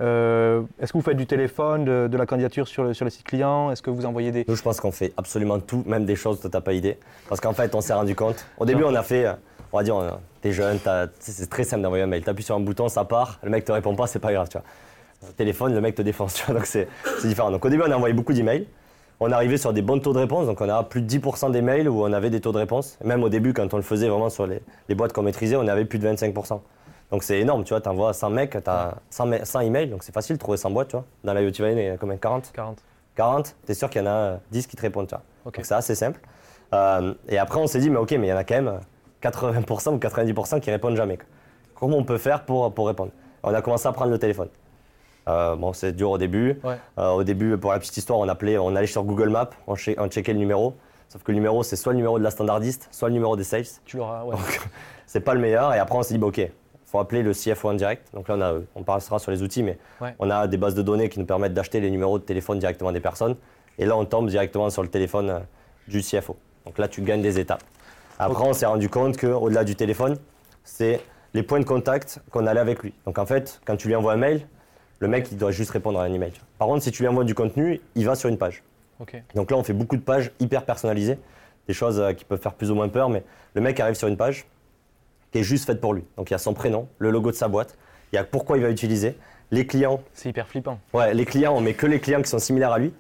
Euh, 0.03 0.63
Est-ce 0.81 0.93
que 0.93 0.99
vous 0.99 1.05
faites 1.05 1.17
du 1.17 1.27
téléphone, 1.27 1.85
de, 1.85 2.09
de 2.11 2.17
la 2.17 2.25
candidature 2.27 2.67
sur 2.69 2.85
le, 2.85 2.95
sur 2.95 3.05
le 3.05 3.11
site 3.11 3.25
client? 3.25 3.71
Est-ce 3.71 3.83
que 3.83 3.91
vous 3.91 4.07
envoyez 4.07 4.31
des... 4.33 4.45
Nous, 4.49 4.57
je 4.57 4.63
pense 4.63 4.81
qu'on 4.81 4.91
fait 4.93 5.13
absolument 5.17 5.59
tout, 5.59 5.83
même 5.87 6.07
des 6.07 6.17
choses 6.17 6.41
dont 6.41 6.49
tu 6.49 6.57
n'as 6.57 6.61
pas 6.63 6.73
idée. 6.73 6.99
Parce 7.29 7.41
qu'en 7.41 7.53
fait, 7.53 7.75
on 7.75 7.81
s'est 7.83 7.93
rendu 7.93 8.15
compte. 8.15 8.47
Au 8.59 8.65
début, 8.65 8.85
on 8.85 8.95
a 8.95 9.03
fait, 9.03 9.27
on 9.73 9.79
va 9.79 9.83
dire, 9.85 9.97
a- 9.97 10.21
t'es 10.41 10.53
jeune, 10.53 10.79
t'as- 10.79 11.07
c'est 11.19 11.49
très 11.51 11.65
simple 11.65 11.83
d'envoyer 11.83 12.05
un 12.05 12.07
mail. 12.07 12.23
Tu 12.23 12.31
appuies 12.31 12.45
sur 12.45 12.55
un 12.57 12.61
bouton, 12.61 12.89
ça 12.89 13.05
part, 13.05 13.39
le 13.43 13.51
mec 13.51 13.65
te 13.65 13.73
répond 13.73 13.95
pas, 13.95 14.07
c'est 14.07 14.19
pas 14.19 14.33
grave, 14.33 14.49
tu 14.49 14.59
vois. 14.59 14.67
Au 15.29 15.33
téléphone, 15.33 15.75
le 15.75 15.81
mec 15.81 15.95
te 15.95 16.03
défonce, 16.03 16.35
tu 16.35 16.45
vois. 16.47 16.55
Donc, 16.55 16.67
c'est 16.67 16.89
différent. 17.25 17.51
Donc, 17.51 17.65
au 17.65 17.69
début, 17.69 17.83
on 17.87 17.91
a 17.91 17.97
envoyé 17.97 18.15
beaucoup 18.15 18.33
d'emails. 18.33 18.67
On 19.23 19.31
arrivé 19.33 19.59
sur 19.59 19.75
des 19.75 19.83
bons 19.83 19.99
taux 20.01 20.15
de 20.15 20.19
réponse. 20.19 20.47
Donc, 20.47 20.61
on 20.63 20.69
a 20.71 20.83
plus 20.83 21.03
de 21.03 21.07
10% 21.07 21.51
des 21.51 21.61
mails 21.61 21.89
où 21.91 22.03
on 22.03 22.13
avait 22.13 22.31
des 22.31 22.41
taux 22.41 22.53
de 22.53 22.59
réponse. 22.59 22.97
Même 23.05 23.23
au 23.23 23.29
début, 23.29 23.53
quand 23.53 23.73
on 23.75 23.77
le 23.77 23.83
faisait 23.83 24.09
vraiment 24.09 24.31
sur 24.31 24.47
les, 24.47 24.63
les 24.89 24.95
boîtes 24.95 25.13
qu'on 25.13 25.23
maîtrisait, 25.23 25.57
on 25.57 25.69
avait 25.69 25.85
plus 25.85 25.99
de 25.99 26.09
25%. 26.09 26.61
Donc, 27.11 27.23
c'est 27.23 27.39
énorme, 27.39 27.65
tu 27.65 27.75
vois. 27.75 27.83
Tu 27.83 27.89
envoies 27.91 28.15
100 28.15 28.31
mecs, 28.31 28.53
tu 28.53 28.71
as 28.71 28.95
100, 29.11 29.27
ma- 29.27 29.45
100 29.45 29.61
emails. 29.61 29.89
Donc, 29.89 30.05
c'est 30.05 30.13
facile 30.15 30.37
de 30.37 30.41
trouver 30.41 30.57
100 30.57 30.71
boîtes, 30.71 30.89
tu 30.89 30.97
vois. 30.97 31.05
Dans 31.23 31.35
la 31.35 31.43
Valley, 31.43 31.53
il 31.83 31.89
y 31.89 31.91
en 31.91 31.95
a 31.95 31.97
combien? 31.99 32.17
40 32.17 32.51
40 32.55 32.79
40, 33.17 33.57
tu 33.67 33.73
es 33.73 33.75
sûr 33.75 33.91
qu'il 33.91 34.01
y 34.01 34.05
en 34.05 34.07
a 34.09 34.15
euh, 34.15 34.37
10 34.53 34.67
qui 34.67 34.77
te 34.77 34.81
répondent. 34.81 35.07
Tu 35.09 35.15
vois. 35.15 35.23
Donc 35.53 35.67
c'est 35.67 35.75
assez 35.75 35.95
simple. 35.95 36.19
Euh, 36.73 37.13
et 37.29 37.37
après, 37.39 37.59
on 37.61 37.67
s'est 37.67 37.81
dit, 37.81 37.91
mais 37.91 37.99
ok, 37.99 38.13
mais 38.13 38.29
il 38.29 38.31
y 38.31 38.33
en 38.33 38.37
a 38.39 38.45
quand 38.45 38.55
même 38.55 38.69
euh, 38.69 38.79
80% 39.23 39.95
ou 39.95 39.99
90% 39.99 40.61
qui 40.61 40.71
répondent 40.71 40.97
jamais. 40.97 41.19
Comment 41.75 41.97
on 41.97 42.05
peut 42.05 42.19
faire 42.19 42.45
pour, 42.45 42.73
pour 42.73 42.87
répondre? 42.87 43.13
On 43.43 43.53
a 43.55 43.63
commencé 43.63 43.87
à 43.89 43.93
prendre 43.93 44.11
le 44.11 44.19
téléphone. 44.19 44.49
Euh, 45.29 45.57
bon, 45.57 45.73
c'est 45.73 45.93
dur 45.93 46.11
au 46.11 46.19
début. 46.19 46.59
Ouais. 46.65 46.77
Euh, 46.99 47.11
au 47.11 47.25
début, 47.25 47.57
pour 47.59 47.73
la 47.73 47.79
petite 47.79 47.97
histoire, 47.97 48.19
on, 48.19 48.29
appelait, 48.29 48.59
on 48.59 48.75
allait 48.77 48.87
sur 48.87 49.05
Google 49.05 49.29
Maps, 49.31 49.51
on, 49.67 49.75
che- 49.75 49.95
on 49.99 50.09
checkait 50.09 50.33
le 50.33 50.39
numéro. 50.39 50.75
Sauf 51.09 51.23
que 51.23 51.33
le 51.33 51.37
numéro, 51.37 51.63
c'est 51.63 51.77
soit 51.77 51.93
le 51.93 51.97
numéro 51.97 52.19
de 52.19 52.25
la 52.25 52.31
standardiste, 52.31 52.89
soit 52.91 53.09
le 53.09 53.15
numéro 53.15 53.37
des 53.37 53.45
sales. 53.45 53.65
Tu 53.85 53.97
l'auras, 53.97 54.25
ouais. 54.25 54.37
C'est 55.07 55.21
pas 55.21 55.35
le 55.35 55.41
meilleur. 55.41 55.75
Et 55.75 55.79
après, 55.79 55.99
on 55.99 56.03
s'est 56.03 56.15
dit, 56.15 56.19
bah, 56.21 56.29
ok, 56.29 56.41
faut 56.87 57.01
appeler 57.01 57.23
le 57.23 57.33
CFO 57.33 57.71
en 57.71 57.75
direct. 57.75 58.07
Donc 58.15 58.29
là, 58.29 58.37
on, 58.37 58.41
a, 58.43 58.55
on 58.77 58.83
passera 58.85 59.19
sur 59.19 59.31
les 59.33 59.43
outils, 59.43 59.63
mais 59.63 59.79
Ouais. 60.01 60.15
on 60.21 60.31
a 60.31 60.47
des 60.47 60.57
bases 60.57 60.75
de 60.75 60.83
données 60.83 61.09
qui 61.09 61.19
nous 61.19 61.27
permettent 61.27 61.55
d'acheter 61.55 61.81
les 61.81 61.91
numéros 61.91 62.19
de 62.19 62.25
téléphone 62.25 62.59
directement 62.61 62.93
des 62.93 63.01
personnes. 63.01 63.35
Et 63.79 63.87
là, 63.87 63.97
on 63.97 64.05
tombe 64.05 64.29
directement 64.29 64.71
sur 64.71 64.83
le 64.83 64.89
téléphone 64.89 65.31
euh, 65.31 65.39
du 65.89 66.01
CFO. 66.01 66.37
Donc 66.65 66.79
là, 66.79 66.87
tu 66.87 67.03
gagnes 67.03 67.23
des 67.23 67.39
étapes. 67.41 67.65
Après, 68.23 68.45
on 68.45 68.53
s'est 68.53 68.67
rendu 68.67 68.91
compte 68.91 69.17
qu'au-delà 69.17 69.65
du 69.65 69.75
téléphone, 69.77 70.19
c'est 70.63 71.01
les 71.33 71.43
points 71.43 71.59
de 71.59 71.65
contact 71.65 72.21
qu'on 72.31 72.47
allait 72.47 72.61
avec 72.61 72.83
lui. 72.83 72.93
Donc 73.07 73.19
en 73.19 73.25
fait, 73.25 73.63
quand 73.65 73.77
tu 73.77 73.89
lui 73.89 73.97
envoies 73.97 74.13
un 74.13 74.19
mail, 74.19 74.47
le 74.99 75.09
mec, 75.09 75.29
il 75.33 75.39
doit 75.39 75.53
juste 75.53 75.71
répondre 75.71 75.99
à 75.99 76.05
un 76.05 76.13
email. 76.13 76.33
Par 76.59 76.69
contre, 76.69 76.83
si 76.83 76.91
tu 76.91 77.03
lui 77.03 77.09
envoies 77.09 77.25
du 77.25 77.35
contenu, 77.35 77.81
il 77.95 78.05
va 78.05 78.15
sur 78.15 78.29
une 78.29 78.37
page. 78.37 78.63
Donc 79.35 79.51
là, 79.51 79.57
on 79.57 79.63
fait 79.63 79.73
beaucoup 79.73 79.97
de 79.97 80.03
pages 80.03 80.33
hyper 80.39 80.67
personnalisées, 80.67 81.17
des 81.67 81.73
choses 81.73 81.99
euh, 81.99 82.13
qui 82.13 82.27
peuvent 82.27 82.43
faire 82.43 82.53
plus 82.53 82.71
ou 82.71 82.75
moins 82.75 82.89
peur, 82.91 83.09
mais 83.09 83.25
le 83.55 83.63
mec 83.63 83.81
arrive 83.81 83.95
sur 83.95 84.07
une 84.07 84.19
page 84.19 84.45
qui 85.33 85.39
est 85.39 85.43
juste 85.43 85.65
faite 85.65 85.81
pour 85.81 85.95
lui. 85.95 86.05
Donc 86.19 86.29
il 86.29 86.35
y 86.35 86.37
a 86.37 86.39
son 86.39 86.53
prénom, 86.53 86.89
le 86.99 87.11
logo 87.11 87.31
de 87.31 87.37
sa 87.37 87.49
boîte, 87.49 87.79
il 88.13 88.17
y 88.17 88.19
a 88.19 88.25
pourquoi 88.25 88.59
il 88.59 88.63
va 88.63 88.69
utiliser, 88.69 89.17
les 89.51 89.67
clients. 89.67 90.03
C'est 90.13 90.29
hyper 90.29 90.47
flippant. 90.47 90.79
Ouais, 90.93 91.15
les 91.15 91.25
clients, 91.25 91.57
on 91.57 91.63
met 91.63 91.73
que 91.73 91.87
les 91.87 92.01
clients 92.01 92.21
qui 92.21 92.29
sont 92.29 92.39
similaires 92.39 92.73
à 92.73 92.79
lui. 92.79 92.93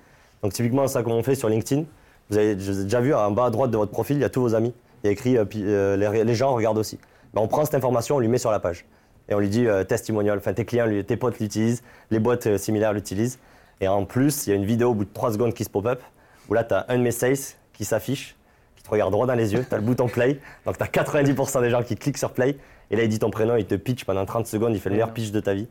Donc 0.42 0.54
typiquement, 0.54 0.88
ça 0.88 1.02
comme 1.02 1.12
on 1.12 1.22
fait 1.22 1.34
sur 1.34 1.50
LinkedIn. 1.50 1.84
Vous 2.30 2.38
avez 2.38 2.54
déjà 2.54 3.02
vu 3.02 3.12
en 3.12 3.30
bas 3.32 3.44
à 3.44 3.50
droite 3.50 3.70
de 3.70 3.76
votre 3.76 3.92
profil, 3.92 4.16
il 4.16 4.22
y 4.22 4.24
a 4.24 4.30
tous 4.30 4.40
vos 4.40 4.54
amis. 4.54 4.72
Il 5.02 5.06
y 5.06 5.08
a 5.08 5.12
écrit 5.12 5.36
euh, 5.36 5.44
euh, 5.56 5.96
les, 5.96 6.24
les 6.24 6.34
gens 6.34 6.54
regardent 6.54 6.78
aussi. 6.78 6.98
Ben, 7.34 7.40
on 7.40 7.48
prend 7.48 7.64
cette 7.64 7.74
information, 7.74 8.16
on 8.16 8.18
lui 8.18 8.28
met 8.28 8.38
sur 8.38 8.50
la 8.50 8.60
page. 8.60 8.84
Et 9.28 9.34
on 9.34 9.38
lui 9.38 9.48
dit 9.48 9.66
euh, 9.66 9.84
testimonial, 9.84 10.38
enfin 10.38 10.52
tes 10.52 10.64
clients, 10.64 10.88
tes 11.06 11.16
potes 11.16 11.38
l'utilisent, 11.38 11.82
les 12.10 12.18
boîtes 12.18 12.46
euh, 12.46 12.58
similaires 12.58 12.92
l'utilisent. 12.92 13.38
Et 13.80 13.88
en 13.88 14.04
plus, 14.04 14.46
il 14.46 14.50
y 14.50 14.52
a 14.52 14.56
une 14.56 14.64
vidéo 14.64 14.90
au 14.90 14.94
bout 14.94 15.04
de 15.04 15.12
3 15.12 15.32
secondes 15.32 15.54
qui 15.54 15.64
se 15.64 15.70
pop-up, 15.70 16.02
où 16.48 16.54
là, 16.54 16.64
tu 16.64 16.74
as 16.74 16.84
un 16.88 16.98
de 16.98 17.02
mes 17.02 17.12
sales 17.12 17.36
qui 17.72 17.84
s'affiche, 17.84 18.36
qui 18.76 18.82
te 18.82 18.90
regarde 18.90 19.12
droit 19.12 19.26
dans 19.26 19.34
les 19.34 19.54
yeux, 19.54 19.64
tu 19.66 19.74
as 19.74 19.78
le 19.78 19.84
bouton 19.84 20.08
play, 20.08 20.38
donc 20.66 20.76
tu 20.76 20.82
as 20.82 20.86
90% 20.86 21.62
des 21.62 21.70
gens 21.70 21.82
qui 21.82 21.96
cliquent 21.96 22.18
sur 22.18 22.32
play, 22.32 22.56
et 22.90 22.96
là, 22.96 23.04
il 23.04 23.08
dit 23.08 23.20
ton 23.20 23.30
prénom, 23.30 23.56
il 23.56 23.64
te 23.64 23.76
pitch 23.76 24.04
pendant 24.04 24.26
30 24.26 24.46
secondes, 24.46 24.74
il 24.74 24.80
fait 24.80 24.90
le 24.90 24.96
meilleur 24.96 25.12
pitch 25.12 25.30
de 25.30 25.40
ta 25.40 25.54
vie 25.54 25.68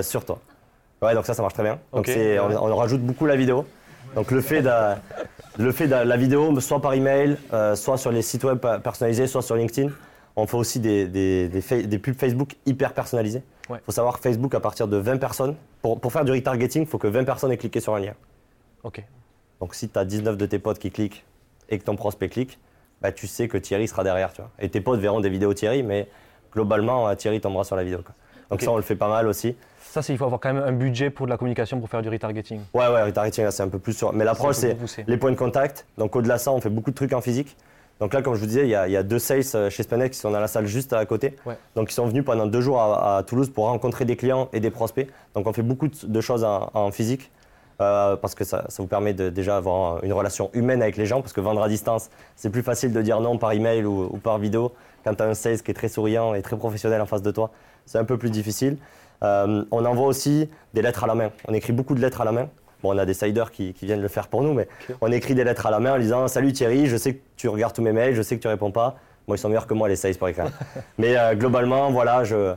sur 0.00 0.24
toi. 0.24 0.40
Ouais, 1.02 1.14
donc 1.14 1.26
ça, 1.26 1.34
ça 1.34 1.42
marche 1.42 1.54
très 1.54 1.62
bien. 1.62 1.78
Donc 1.92 2.10
on, 2.10 2.56
on 2.56 2.76
rajoute 2.76 3.02
beaucoup 3.02 3.26
la 3.26 3.36
vidéo. 3.36 3.66
Donc 4.14 4.30
le 4.30 4.40
fait 4.40 4.62
de, 4.62 4.70
le 5.58 5.72
fait 5.72 5.86
de 5.86 5.94
la 5.94 6.16
vidéo, 6.16 6.58
soit 6.60 6.80
par 6.80 6.94
email, 6.94 7.36
euh, 7.52 7.74
soit 7.76 7.96
sur 7.96 8.10
les 8.10 8.22
sites 8.22 8.44
web 8.44 8.58
personnalisés, 8.82 9.26
soit 9.26 9.42
sur 9.42 9.54
LinkedIn, 9.56 9.90
on 10.36 10.46
fait 10.46 10.56
aussi 10.56 10.80
des, 10.80 11.06
des, 11.06 11.48
des 11.48 11.60
fa- 11.60 11.80
des 11.82 11.98
pubs 11.98 12.16
Facebook 12.16 12.56
hyper 12.66 12.92
personnalisées. 12.92 13.42
Il 13.68 13.72
Ouais. 13.72 13.80
faut 13.86 13.92
savoir 13.92 14.16
que 14.16 14.20
Facebook, 14.20 14.54
à 14.54 14.60
partir 14.60 14.88
de 14.88 14.96
20 14.96 15.16
personnes, 15.18 15.54
pour, 15.80 16.00
pour 16.00 16.12
faire 16.12 16.24
du 16.24 16.32
retargeting, 16.32 16.82
il 16.82 16.88
faut 16.88 16.98
que 16.98 17.06
20 17.06 17.24
personnes 17.24 17.52
aient 17.52 17.56
cliqué 17.56 17.80
sur 17.80 17.94
un 17.94 18.00
lien. 18.00 18.14
Ok. 18.82 19.02
Donc 19.60 19.74
si 19.74 19.88
tu 19.88 19.98
as 19.98 20.04
19 20.04 20.36
de 20.36 20.46
tes 20.46 20.58
potes 20.58 20.78
qui 20.78 20.90
cliquent 20.90 21.24
et 21.68 21.78
que 21.78 21.84
ton 21.84 21.94
prospect 21.96 22.28
clique, 22.28 22.58
bah, 23.00 23.12
tu 23.12 23.26
sais 23.26 23.48
que 23.48 23.56
Thierry 23.56 23.86
sera 23.88 24.02
derrière. 24.04 24.32
Tu 24.32 24.42
vois. 24.42 24.50
Et 24.58 24.68
tes 24.68 24.80
potes 24.80 25.00
verront 25.00 25.20
des 25.20 25.30
vidéos 25.30 25.54
Thierry, 25.54 25.82
mais 25.82 26.08
globalement, 26.52 27.08
euh, 27.08 27.14
Thierry 27.14 27.40
tombera 27.40 27.64
sur 27.64 27.76
la 27.76 27.84
vidéo. 27.84 28.00
quoi. 28.04 28.14
Donc 28.50 28.60
ça, 28.60 28.70
on 28.72 28.76
le 28.76 28.82
fait 28.82 28.96
pas 28.96 29.08
mal 29.08 29.26
aussi. 29.28 29.56
Ça, 29.90 30.02
c'est 30.02 30.12
il 30.12 30.18
faut 30.18 30.24
avoir 30.24 30.40
quand 30.40 30.52
même 30.52 30.62
un 30.62 30.72
budget 30.72 31.10
pour 31.10 31.26
de 31.26 31.30
la 31.30 31.36
communication 31.36 31.78
pour 31.78 31.88
faire 31.88 32.02
du 32.02 32.08
retargeting. 32.08 32.60
Ouais, 32.74 32.88
ouais, 32.88 33.02
retargeting, 33.04 33.44
là, 33.44 33.50
c'est 33.52 33.62
un 33.62 33.68
peu 33.68 33.78
plus 33.78 33.92
sur. 33.92 34.12
Mais 34.12 34.24
l'approche, 34.24 34.56
C'est 34.56 34.76
les 35.06 35.16
points 35.16 35.30
de 35.30 35.36
contact. 35.36 35.86
Donc, 35.98 36.16
au-delà 36.16 36.34
de 36.36 36.40
ça, 36.40 36.50
on 36.52 36.60
fait 36.60 36.70
beaucoup 36.70 36.90
de 36.90 36.96
trucs 36.96 37.12
en 37.12 37.20
physique. 37.20 37.56
Donc, 38.00 38.12
là, 38.12 38.22
comme 38.22 38.34
je 38.34 38.40
vous 38.40 38.46
disais, 38.46 38.62
il 38.62 38.70
y 38.70 38.74
a, 38.74 38.88
il 38.88 38.92
y 38.92 38.96
a 38.96 39.04
deux 39.04 39.20
sales 39.20 39.44
euh, 39.54 39.70
chez 39.70 39.84
Spanex 39.84 40.16
qui 40.16 40.20
sont 40.20 40.32
dans 40.32 40.40
la 40.40 40.48
salle 40.48 40.66
juste 40.66 40.92
à 40.92 41.04
côté. 41.06 41.36
Ouais. 41.46 41.56
Donc, 41.76 41.92
ils 41.92 41.94
sont 41.94 42.06
venus 42.06 42.24
pendant 42.24 42.46
deux 42.46 42.60
jours 42.60 42.80
à, 42.80 43.18
à 43.18 43.22
Toulouse 43.22 43.50
pour 43.50 43.66
rencontrer 43.66 44.04
des 44.04 44.16
clients 44.16 44.48
et 44.52 44.58
des 44.58 44.70
prospects. 44.70 45.08
Donc, 45.34 45.46
on 45.46 45.52
fait 45.52 45.62
beaucoup 45.62 45.86
de, 45.86 45.94
de 46.04 46.20
choses 46.20 46.42
en, 46.42 46.70
en 46.74 46.90
physique. 46.90 47.30
euh, 47.80 48.16
parce 48.16 48.34
que 48.34 48.44
ça, 48.44 48.64
ça 48.68 48.82
vous 48.82 48.88
permet 48.88 49.14
de 49.14 49.30
déjà 49.30 49.56
avoir 49.56 50.02
une 50.04 50.12
relation 50.12 50.50
humaine 50.54 50.82
avec 50.82 50.96
les 50.96 51.06
gens, 51.06 51.20
parce 51.20 51.32
que 51.32 51.40
vendre 51.40 51.62
à 51.62 51.68
distance, 51.68 52.10
c'est 52.36 52.50
plus 52.50 52.62
facile 52.62 52.92
de 52.92 53.02
dire 53.02 53.20
non 53.20 53.38
par 53.38 53.52
email 53.52 53.84
ou, 53.84 54.08
ou 54.12 54.16
par 54.18 54.38
vidéo. 54.38 54.72
Quand 55.04 55.14
tu 55.14 55.22
as 55.22 55.26
un 55.26 55.34
sales 55.34 55.60
qui 55.62 55.70
est 55.70 55.74
très 55.74 55.88
souriant 55.88 56.34
et 56.34 56.42
très 56.42 56.56
professionnel 56.56 57.00
en 57.00 57.06
face 57.06 57.22
de 57.22 57.30
toi, 57.30 57.50
c'est 57.86 57.98
un 57.98 58.04
peu 58.04 58.16
plus 58.16 58.30
difficile. 58.30 58.76
Euh, 59.22 59.64
on 59.70 59.84
envoie 59.84 60.06
aussi 60.06 60.48
des 60.74 60.82
lettres 60.82 61.04
à 61.04 61.06
la 61.06 61.14
main. 61.14 61.30
On 61.48 61.54
écrit 61.54 61.72
beaucoup 61.72 61.94
de 61.94 62.00
lettres 62.00 62.20
à 62.20 62.24
la 62.24 62.32
main. 62.32 62.48
Bon, 62.82 62.94
on 62.94 62.98
a 62.98 63.06
des 63.06 63.14
siders 63.14 63.50
qui, 63.50 63.72
qui 63.72 63.86
viennent 63.86 64.02
le 64.02 64.08
faire 64.08 64.28
pour 64.28 64.42
nous, 64.42 64.52
mais 64.52 64.68
on 65.00 65.10
écrit 65.10 65.34
des 65.34 65.44
lettres 65.44 65.64
à 65.66 65.70
la 65.70 65.80
main 65.80 65.94
en 65.94 65.98
disant 65.98 66.28
Salut 66.28 66.52
Thierry, 66.52 66.86
je 66.86 66.96
sais 66.98 67.14
que 67.14 67.20
tu 67.36 67.48
regardes 67.48 67.72
tous 67.74 67.80
mes 67.82 67.92
mails, 67.92 68.14
je 68.14 68.20
sais 68.22 68.36
que 68.36 68.42
tu 68.42 68.48
réponds 68.48 68.70
pas. 68.70 68.96
Bon, 69.26 69.34
ils 69.34 69.38
sont 69.38 69.48
meilleurs 69.48 69.66
que 69.66 69.72
moi, 69.72 69.88
les 69.88 69.96
sales, 69.96 70.16
pour 70.16 70.28
écrire. 70.28 70.46
mais 70.98 71.16
euh, 71.16 71.34
globalement, 71.34 71.90
voilà, 71.90 72.24
je, 72.24 72.54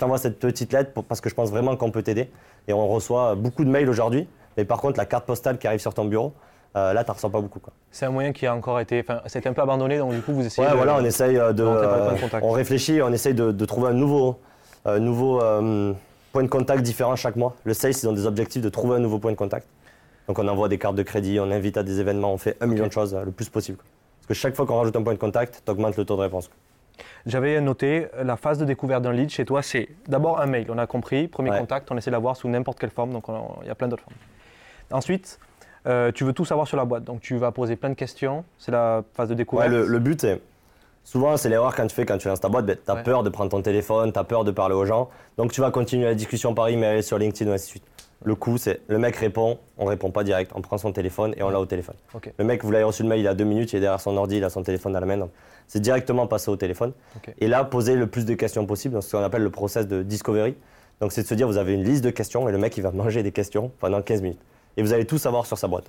t'envoie 0.00 0.18
cette 0.18 0.40
petite 0.40 0.72
lettre 0.72 0.92
pour- 0.92 1.04
parce 1.04 1.20
que 1.20 1.28
je 1.30 1.34
pense 1.36 1.50
vraiment 1.50 1.76
qu'on 1.76 1.92
peut 1.92 2.02
t'aider. 2.02 2.28
Et 2.66 2.72
on 2.72 2.88
reçoit 2.88 3.36
beaucoup 3.36 3.64
de 3.64 3.70
mails 3.70 3.88
aujourd'hui. 3.88 4.26
Mais 4.56 4.64
par 4.64 4.80
contre, 4.80 4.98
la 4.98 5.06
carte 5.06 5.24
postale 5.24 5.58
qui 5.58 5.68
arrive 5.68 5.78
sur 5.78 5.94
ton 5.94 6.04
bureau, 6.06 6.32
euh, 6.76 6.92
là, 6.92 7.04
tu 7.04 7.12
reçois 7.12 7.30
pas 7.30 7.40
beaucoup. 7.40 7.60
C'est 7.92 8.06
un 8.06 8.10
moyen 8.10 8.32
qui 8.32 8.44
a 8.46 8.54
encore 8.56 8.80
été. 8.80 9.00
Enfin, 9.00 9.20
c'était 9.26 9.48
un 9.48 9.52
peu 9.52 9.62
abandonné, 9.62 9.98
donc 9.98 10.12
du 10.14 10.20
coup, 10.20 10.32
vous 10.32 10.44
essayez. 10.44 10.66
Ouais, 10.66 10.72
de- 10.72 10.76
voilà, 10.76 10.96
on 10.96 11.04
essaye 11.04 11.34
de. 11.36 11.62
euh, 11.62 12.10
on 12.42 12.50
réfléchit, 12.50 13.00
on 13.02 13.12
essaye 13.12 13.34
de, 13.34 13.52
de 13.52 13.64
trouver 13.64 13.90
un 13.90 13.94
nouveau, 13.94 14.40
euh, 14.86 14.98
nouveau 14.98 15.42
euh, 15.42 15.92
point 16.32 16.42
de 16.42 16.48
contact 16.48 16.82
différent 16.82 17.16
chaque 17.16 17.36
mois. 17.36 17.54
Le 17.64 17.74
sales, 17.74 17.92
ils 17.92 18.08
ont 18.08 18.12
des 18.12 18.26
objectifs 18.26 18.62
de 18.62 18.68
trouver 18.68 18.96
un 18.96 19.00
nouveau 19.00 19.18
point 19.18 19.32
de 19.32 19.36
contact. 19.36 19.66
Donc 20.28 20.38
on 20.38 20.48
envoie 20.48 20.68
des 20.68 20.78
cartes 20.78 20.96
de 20.96 21.02
crédit, 21.02 21.38
on 21.40 21.50
invite 21.50 21.76
à 21.76 21.82
des 21.82 22.00
événements, 22.00 22.32
on 22.32 22.38
fait 22.38 22.56
un 22.60 22.66
million 22.66 22.86
de 22.86 22.92
choses 22.92 23.14
euh, 23.14 23.24
le 23.24 23.30
plus 23.30 23.48
possible. 23.48 23.78
Parce 23.78 24.26
que 24.28 24.34
chaque 24.34 24.56
fois 24.56 24.66
qu'on 24.66 24.76
rajoute 24.78 24.96
un 24.96 25.02
point 25.02 25.14
de 25.14 25.18
contact, 25.18 25.62
tu 25.64 25.70
augmentes 25.70 25.96
le 25.96 26.04
taux 26.04 26.16
de 26.16 26.22
réponse. 26.22 26.50
J'avais 27.26 27.60
noté 27.60 28.06
la 28.22 28.36
phase 28.36 28.58
de 28.58 28.64
découverte 28.64 29.02
d'un 29.02 29.12
lead 29.12 29.28
chez 29.30 29.44
toi, 29.44 29.62
c'est 29.62 29.88
d'abord 30.08 30.40
un 30.40 30.46
mail, 30.46 30.66
on 30.70 30.78
a 30.78 30.86
compris, 30.86 31.28
premier 31.28 31.50
Ouais. 31.50 31.58
contact, 31.58 31.90
on 31.92 31.96
essaie 31.96 32.10
de 32.10 32.14
l'avoir 32.16 32.36
sous 32.36 32.48
n'importe 32.48 32.78
quelle 32.80 32.90
forme, 32.90 33.12
donc 33.12 33.28
on- 33.28 33.56
il 33.62 33.68
y 33.68 33.70
a 33.70 33.74
plein 33.74 33.86
d'autres 33.88 34.02
formes. 34.04 34.16
Ensuite, 34.90 35.38
euh, 35.86 36.10
tu 36.12 36.24
veux 36.24 36.32
tout 36.32 36.44
savoir 36.44 36.66
sur 36.66 36.76
la 36.76 36.84
boîte, 36.84 37.04
donc 37.04 37.20
tu 37.20 37.36
vas 37.36 37.52
poser 37.52 37.76
plein 37.76 37.90
de 37.90 37.94
questions, 37.94 38.44
c'est 38.58 38.72
la 38.72 39.02
phase 39.14 39.28
de 39.28 39.34
Ouais, 39.34 39.36
découverte. 39.38 39.70
le, 39.70 39.86
le 39.86 39.98
but, 39.98 40.20
c'est. 40.20 40.40
Souvent, 41.06 41.36
c'est 41.36 41.48
l'erreur 41.48 41.72
quand 41.76 41.86
tu 41.86 41.94
fais, 41.94 42.04
quand 42.04 42.18
tu 42.18 42.26
lances 42.26 42.40
ta 42.40 42.48
boîte, 42.48 42.66
ben, 42.66 42.76
tu 42.84 42.90
as 42.90 42.94
Ouais. 42.96 43.02
peur 43.04 43.22
de 43.22 43.30
prendre 43.30 43.48
ton 43.48 43.62
téléphone, 43.62 44.12
tu 44.12 44.18
as 44.18 44.24
peur 44.24 44.42
de 44.42 44.50
parler 44.50 44.74
aux 44.74 44.84
gens. 44.84 45.08
Donc 45.38 45.52
tu 45.52 45.60
vas 45.60 45.70
continuer 45.70 46.04
la 46.04 46.16
discussion 46.16 46.52
par 46.52 46.66
email, 46.66 47.00
sur 47.04 47.16
LinkedIn, 47.16 47.48
et 47.48 47.54
ainsi 47.54 47.66
de 47.66 47.70
suite. 47.70 47.84
Le 48.24 48.34
coup, 48.34 48.58
c'est 48.58 48.80
le 48.88 48.98
mec 48.98 49.14
répond, 49.14 49.58
on 49.78 49.84
répond 49.84 50.10
pas 50.10 50.24
direct, 50.24 50.50
on 50.56 50.62
prend 50.62 50.78
son 50.78 50.90
téléphone 50.90 51.32
et 51.36 51.44
on 51.44 51.48
l'a 51.50 51.60
au 51.60 51.66
téléphone. 51.66 51.94
Le 52.38 52.44
mec, 52.44 52.64
vous 52.64 52.72
l'avez 52.72 52.82
reçu 52.82 53.04
le 53.04 53.08
mail 53.08 53.20
il 53.20 53.24
y 53.24 53.28
a 53.28 53.34
deux 53.34 53.44
minutes, 53.44 53.72
il 53.72 53.76
est 53.76 53.80
derrière 53.80 54.00
son 54.00 54.16
ordi, 54.16 54.38
il 54.38 54.44
a 54.44 54.50
son 54.50 54.64
téléphone 54.64 54.94
dans 54.94 55.00
la 55.00 55.06
main. 55.06 55.28
C'est 55.68 55.78
directement 55.80 56.26
passé 56.26 56.50
au 56.50 56.56
téléphone. 56.56 56.92
Et 57.38 57.46
là, 57.46 57.62
poser 57.62 57.94
le 57.94 58.08
plus 58.08 58.24
de 58.24 58.34
questions 58.34 58.66
possible, 58.66 58.94
dans 58.94 59.00
ce 59.00 59.16
qu'on 59.16 59.22
appelle 59.22 59.42
le 59.44 59.50
process 59.50 59.86
de 59.86 60.02
discovery. 60.02 60.56
Donc 61.00 61.12
c'est 61.12 61.22
de 61.22 61.26
se 61.28 61.34
dire, 61.34 61.46
vous 61.46 61.58
avez 61.58 61.74
une 61.74 61.84
liste 61.84 62.02
de 62.02 62.10
questions 62.10 62.48
et 62.48 62.52
le 62.52 62.58
mec, 62.58 62.76
il 62.78 62.82
va 62.82 62.90
manger 62.92 63.22
des 63.22 63.30
questions 63.32 63.70
pendant 63.78 64.02
15 64.02 64.22
minutes. 64.22 64.40
Et 64.76 64.82
vous 64.82 64.92
allez 64.92 65.04
tout 65.04 65.18
savoir 65.18 65.46
sur 65.46 65.56
sa 65.56 65.68
boîte. 65.68 65.86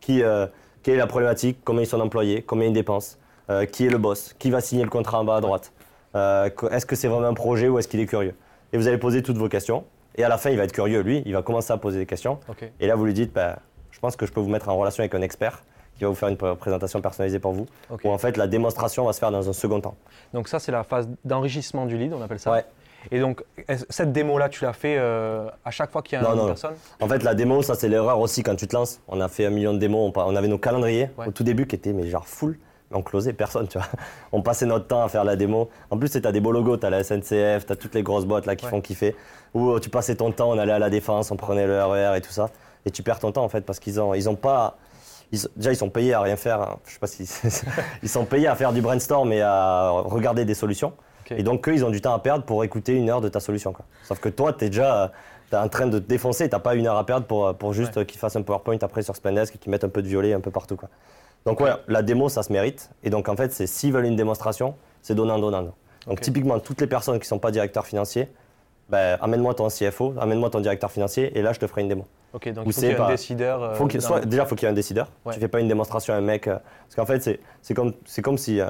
Qui, 0.00 0.22
euh, 0.22 0.46
quelle 0.82 0.94
est 0.94 0.98
la 0.98 1.06
problématique, 1.06 1.58
combien 1.64 1.82
ils 1.82 1.86
sont 1.86 2.00
employés, 2.00 2.40
combien 2.42 2.68
ils 2.68 2.72
dépensent, 2.72 3.16
euh, 3.50 3.66
qui 3.66 3.86
est 3.86 3.90
le 3.90 3.98
boss, 3.98 4.34
qui 4.38 4.50
va 4.50 4.60
signer 4.60 4.84
le 4.84 4.90
contrat 4.90 5.20
en 5.20 5.24
bas 5.24 5.36
à 5.36 5.40
droite, 5.40 5.72
euh, 6.14 6.48
est-ce 6.70 6.86
que 6.86 6.96
c'est 6.96 7.08
vraiment 7.08 7.26
un 7.26 7.34
projet 7.34 7.68
ou 7.68 7.78
est-ce 7.78 7.88
qu'il 7.88 8.00
est 8.00 8.06
curieux? 8.06 8.34
Et 8.72 8.76
vous 8.78 8.88
allez 8.88 8.98
poser 8.98 9.22
toutes 9.22 9.36
vos 9.38 9.48
questions. 9.48 9.84
Et 10.16 10.22
à 10.24 10.28
la 10.28 10.38
fin, 10.38 10.50
il 10.50 10.56
va 10.56 10.64
être 10.64 10.72
curieux, 10.72 11.00
lui, 11.00 11.22
il 11.26 11.32
va 11.32 11.42
commencer 11.42 11.72
à 11.72 11.76
poser 11.76 11.98
des 11.98 12.06
questions. 12.06 12.38
Et 12.80 12.86
là, 12.86 12.94
vous 12.94 13.04
lui 13.04 13.14
dites, 13.14 13.32
bah, 13.32 13.58
je 13.90 13.98
pense 13.98 14.14
que 14.16 14.26
je 14.26 14.32
peux 14.32 14.40
vous 14.40 14.48
mettre 14.48 14.68
en 14.68 14.76
relation 14.76 15.02
avec 15.02 15.14
un 15.14 15.22
expert 15.22 15.64
qui 15.98 16.04
va 16.04 16.08
vous 16.10 16.14
faire 16.16 16.28
une 16.28 16.36
pr- 16.36 16.56
présentation 16.56 17.00
personnalisée 17.00 17.38
pour 17.40 17.52
vous. 17.52 17.66
Ok. 17.90 18.00
Où 18.04 18.10
en 18.10 18.18
fait, 18.18 18.36
la 18.36 18.46
démonstration 18.46 19.04
va 19.06 19.12
se 19.12 19.18
faire 19.18 19.30
dans 19.32 19.48
un 19.48 19.52
second 19.52 19.80
temps. 19.80 19.96
Donc 20.32 20.48
ça, 20.48 20.58
c'est 20.60 20.72
la 20.72 20.84
phase 20.84 21.08
d'enrichissement 21.24 21.86
du 21.86 21.96
lead, 21.98 22.12
on 22.12 22.22
appelle 22.22 22.38
ça. 22.38 22.50
Ouais. 22.52 22.64
Et 23.10 23.20
donc, 23.20 23.44
cette 23.90 24.12
démo-là, 24.12 24.48
tu 24.48 24.64
l'as 24.64 24.72
fait 24.72 24.96
euh, 24.98 25.46
à 25.64 25.70
chaque 25.70 25.90
fois 25.90 26.00
qu'il 26.02 26.18
y 26.18 26.20
a 26.20 26.24
Non, 26.24 26.32
une 26.32 26.38
non. 26.38 26.46
personne? 26.46 26.74
En 27.00 27.08
fait, 27.08 27.22
la 27.22 27.34
démo, 27.34 27.60
ça 27.62 27.74
c'est 27.74 27.88
l'erreur 27.88 28.18
aussi 28.18 28.42
quand 28.42 28.54
tu 28.56 28.66
te 28.66 28.74
lances. 28.74 29.00
On 29.08 29.20
a 29.20 29.28
fait 29.28 29.44
un 29.46 29.50
million 29.50 29.74
de 29.74 29.78
démos, 29.78 30.10
on, 30.16 30.36
avait 30.36 30.48
nos 30.48 30.58
calendriers 30.58 31.10
Ouais. 31.18 31.26
au 31.28 31.30
tout 31.30 31.44
début 31.44 31.66
qui 31.66 31.74
étaient 31.76 31.92
mais 31.92 32.06
genre 32.08 32.26
full, 32.26 32.58
closait 33.02 33.32
personne, 33.32 33.66
tu 33.68 33.78
vois. 33.78 33.86
On 34.32 34.42
passait 34.42 34.66
notre 34.66 34.86
temps 34.86 35.02
à 35.02 35.08
faire 35.08 35.24
la 35.24 35.36
démo. 35.36 35.68
En 35.90 35.98
plus, 35.98 36.10
tu 36.10 36.24
as 36.26 36.32
des 36.32 36.40
beaux 36.40 36.52
logos, 36.52 36.76
tu 36.78 36.86
as 36.86 36.90
la 36.90 37.02
SNCF, 37.02 37.66
tu 37.66 37.72
as 37.72 37.76
toutes 37.76 37.94
les 37.94 38.02
grosses 38.02 38.24
boîtes 38.26 38.46
là 38.46 38.56
qui 38.56 38.64
Ouais. 38.64 38.70
font 38.70 38.80
kiffer. 38.80 39.14
Ou 39.54 39.70
euh, 39.70 39.80
tu 39.80 39.90
passais 39.90 40.14
ton 40.16 40.30
temps, 40.32 40.50
on 40.50 40.58
allait 40.58 40.72
à 40.72 40.78
la 40.78 40.90
défense, 40.90 41.30
on 41.30 41.36
prenait 41.36 41.66
le 41.66 41.82
RER 41.82 42.16
et 42.16 42.20
tout 42.20 42.32
ça. 42.32 42.50
Et 42.86 42.90
tu 42.90 43.02
perds 43.02 43.18
ton 43.20 43.32
temps 43.32 43.44
en 43.44 43.48
fait 43.48 43.62
parce 43.62 43.78
qu'ils 43.78 44.00
ont, 44.00 44.14
ils 44.14 44.28
ont 44.28 44.34
pas. 44.36 44.76
ils- 45.32 45.40
déjà, 45.56 45.72
ils 45.72 45.76
sont 45.76 45.90
payés 45.90 46.14
à 46.14 46.20
rien 46.20 46.36
faire. 46.36 46.60
hein. 46.60 46.76
Je 46.86 46.92
sais 46.92 46.98
pas 46.98 47.06
si. 47.06 47.28
ils 48.02 48.08
sont 48.08 48.24
payés 48.24 48.46
à 48.48 48.54
faire 48.54 48.72
du 48.72 48.80
brainstorm 48.82 49.32
et 49.32 49.40
à 49.42 49.88
regarder 49.90 50.44
des 50.44 50.54
solutions. 50.54 50.92
Et 51.30 51.42
donc, 51.42 51.66
eux, 51.68 51.72
ils 51.74 51.84
ont 51.86 51.90
du 51.90 52.02
temps 52.02 52.12
à 52.14 52.18
perdre 52.18 52.44
pour 52.44 52.62
écouter 52.64 52.92
une 52.94 53.08
heure 53.08 53.22
de 53.22 53.30
ta 53.30 53.40
solution. 53.40 53.72
Quoi. 53.72 53.86
Sauf 54.02 54.20
que 54.20 54.28
toi, 54.28 54.52
tu 54.52 54.66
es 54.66 54.68
déjà 54.68 55.10
t'es 55.50 55.56
en 55.56 55.68
train 55.68 55.86
de 55.86 55.98
te 55.98 56.06
défoncer, 56.06 56.48
tu 56.50 56.58
pas 56.58 56.74
une 56.74 56.86
heure 56.86 56.96
à 56.98 57.04
perdre 57.06 57.26
pour, 57.26 57.54
pour 57.54 57.72
juste 57.74 57.96
euh, 57.98 58.04
qu'ils 58.04 58.18
fassent 58.18 58.36
un 58.36 58.42
PowerPoint 58.42 58.78
après 58.82 59.02
sur 59.02 59.14
Spendesk 59.16 59.54
et 59.54 59.58
qu'ils 59.58 59.70
mettent 59.70 59.84
un 59.84 59.88
peu 59.90 60.02
de 60.02 60.08
violet 60.08 60.32
un 60.34 60.40
peu 60.40 60.50
partout. 60.50 60.76
Quoi. 60.76 60.88
Donc, 61.46 61.60
ouais, 61.60 61.70
la 61.88 62.02
démo, 62.02 62.28
ça 62.28 62.42
se 62.42 62.52
mérite. 62.52 62.90
Et 63.02 63.10
donc, 63.10 63.28
en 63.28 63.36
fait, 63.36 63.52
c'est 63.52 63.66
s'ils 63.66 63.92
veulent 63.92 64.06
une 64.06 64.16
démonstration, 64.16 64.74
c'est 65.02 65.14
donnant-donnant. 65.14 65.74
Donc, 66.06 66.20
typiquement, 66.20 66.58
toutes 66.58 66.80
les 66.80 66.86
personnes 66.86 67.16
qui 67.16 67.24
ne 67.24 67.26
sont 67.26 67.38
pas 67.38 67.50
directeurs 67.50 67.86
financiers, 67.86 68.28
ben, 68.88 69.18
amène-moi 69.20 69.54
ton 69.54 69.68
CFO, 69.68 70.14
amène-moi 70.18 70.50
ton 70.50 70.60
directeur 70.60 70.90
financier 70.90 71.36
et 71.38 71.42
là, 71.42 71.52
je 71.52 71.60
te 71.60 71.66
ferai 71.66 71.80
une 71.82 71.88
démo. 71.88 72.06
Ok, 72.34 72.48
donc 72.52 72.66
Ou 72.66 72.70
il 72.70 72.72
faut 72.74 72.80
qu'il 72.80 72.88
y 72.90 72.92
ait 72.92 72.96
un 73.00 73.08
décideur. 73.08 73.62
euh, 73.62 73.74
Faut 73.74 73.88
soit, 74.00 74.20
déjà, 74.26 74.42
il 74.42 74.48
faut 74.48 74.54
qu'il 74.56 74.66
y 74.66 74.68
ait 74.68 74.72
un 74.72 74.74
décideur. 74.74 75.08
Ouais. 75.24 75.32
Tu 75.34 75.40
fais 75.40 75.48
pas 75.48 75.60
une 75.60 75.68
démonstration 75.68 76.12
à 76.12 76.16
un 76.16 76.20
mec. 76.20 76.48
euh, 76.48 76.56
parce 76.88 76.96
qu'en 76.96 77.06
fait, 77.06 77.38
c'est, 77.62 77.74
comme, 77.74 78.38
si. 78.38 78.60
euh, 78.60 78.66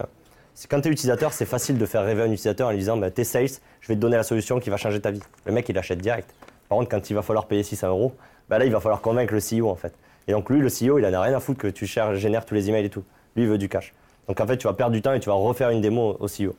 quand 0.68 0.80
tu 0.80 0.88
es 0.88 0.92
utilisateur, 0.92 1.32
c'est 1.32 1.46
facile 1.46 1.78
de 1.78 1.87
faire 1.87 2.04
rêver 2.04 2.22
un 2.22 2.26
utilisateur 2.26 2.68
en 2.68 2.70
lui 2.70 2.78
disant 2.78 2.96
bah, 2.96 3.10
T'es 3.10 3.24
sales, 3.24 3.48
je 3.80 3.88
vais 3.88 3.94
te 3.94 4.00
donner 4.00 4.16
la 4.16 4.22
solution 4.22 4.60
qui 4.60 4.70
va 4.70 4.76
changer 4.76 5.00
ta 5.00 5.10
vie. 5.10 5.22
Le 5.46 5.52
mec, 5.52 5.68
il 5.68 5.76
achète 5.78 5.98
direct. 5.98 6.32
Par 6.68 6.78
contre, 6.78 6.90
quand 6.90 7.08
il 7.10 7.14
va 7.14 7.22
falloir 7.22 7.46
payer 7.46 7.62
600 7.62 7.88
euros, 7.88 8.12
bah 8.48 8.58
là, 8.58 8.64
il 8.66 8.72
va 8.72 8.78
falloir 8.80 9.00
convaincre 9.00 9.32
le 9.34 9.40
CEO 9.40 9.68
en 9.70 9.74
fait. 9.76 9.94
Et 10.28 10.32
donc, 10.32 10.48
lui, 10.50 10.60
le 10.60 10.68
CEO, 10.68 10.98
il 10.98 11.06
en 11.06 11.12
a 11.12 11.20
rien 11.20 11.37
à 11.37 11.40
foutre 11.40 11.60
que 11.60 11.68
tu 11.68 11.87
cherches, 11.87 12.16
génères 12.18 12.44
tous 12.46 12.54
les 12.54 12.68
emails 12.68 12.84
et 12.87 12.90
tout. 12.90 13.04
Lui, 13.37 13.42
il 13.44 13.48
veut 13.48 13.58
du 13.58 13.68
cash. 13.68 13.92
Donc, 14.28 14.40
en 14.40 14.46
fait, 14.46 14.56
tu 14.56 14.66
vas 14.66 14.72
perdre 14.72 14.92
du 14.92 15.02
temps 15.02 15.12
et 15.12 15.20
tu 15.20 15.28
vas 15.28 15.34
refaire 15.34 15.70
une 15.70 15.80
démo 15.80 16.16
au 16.18 16.26
CEO. 16.26 16.54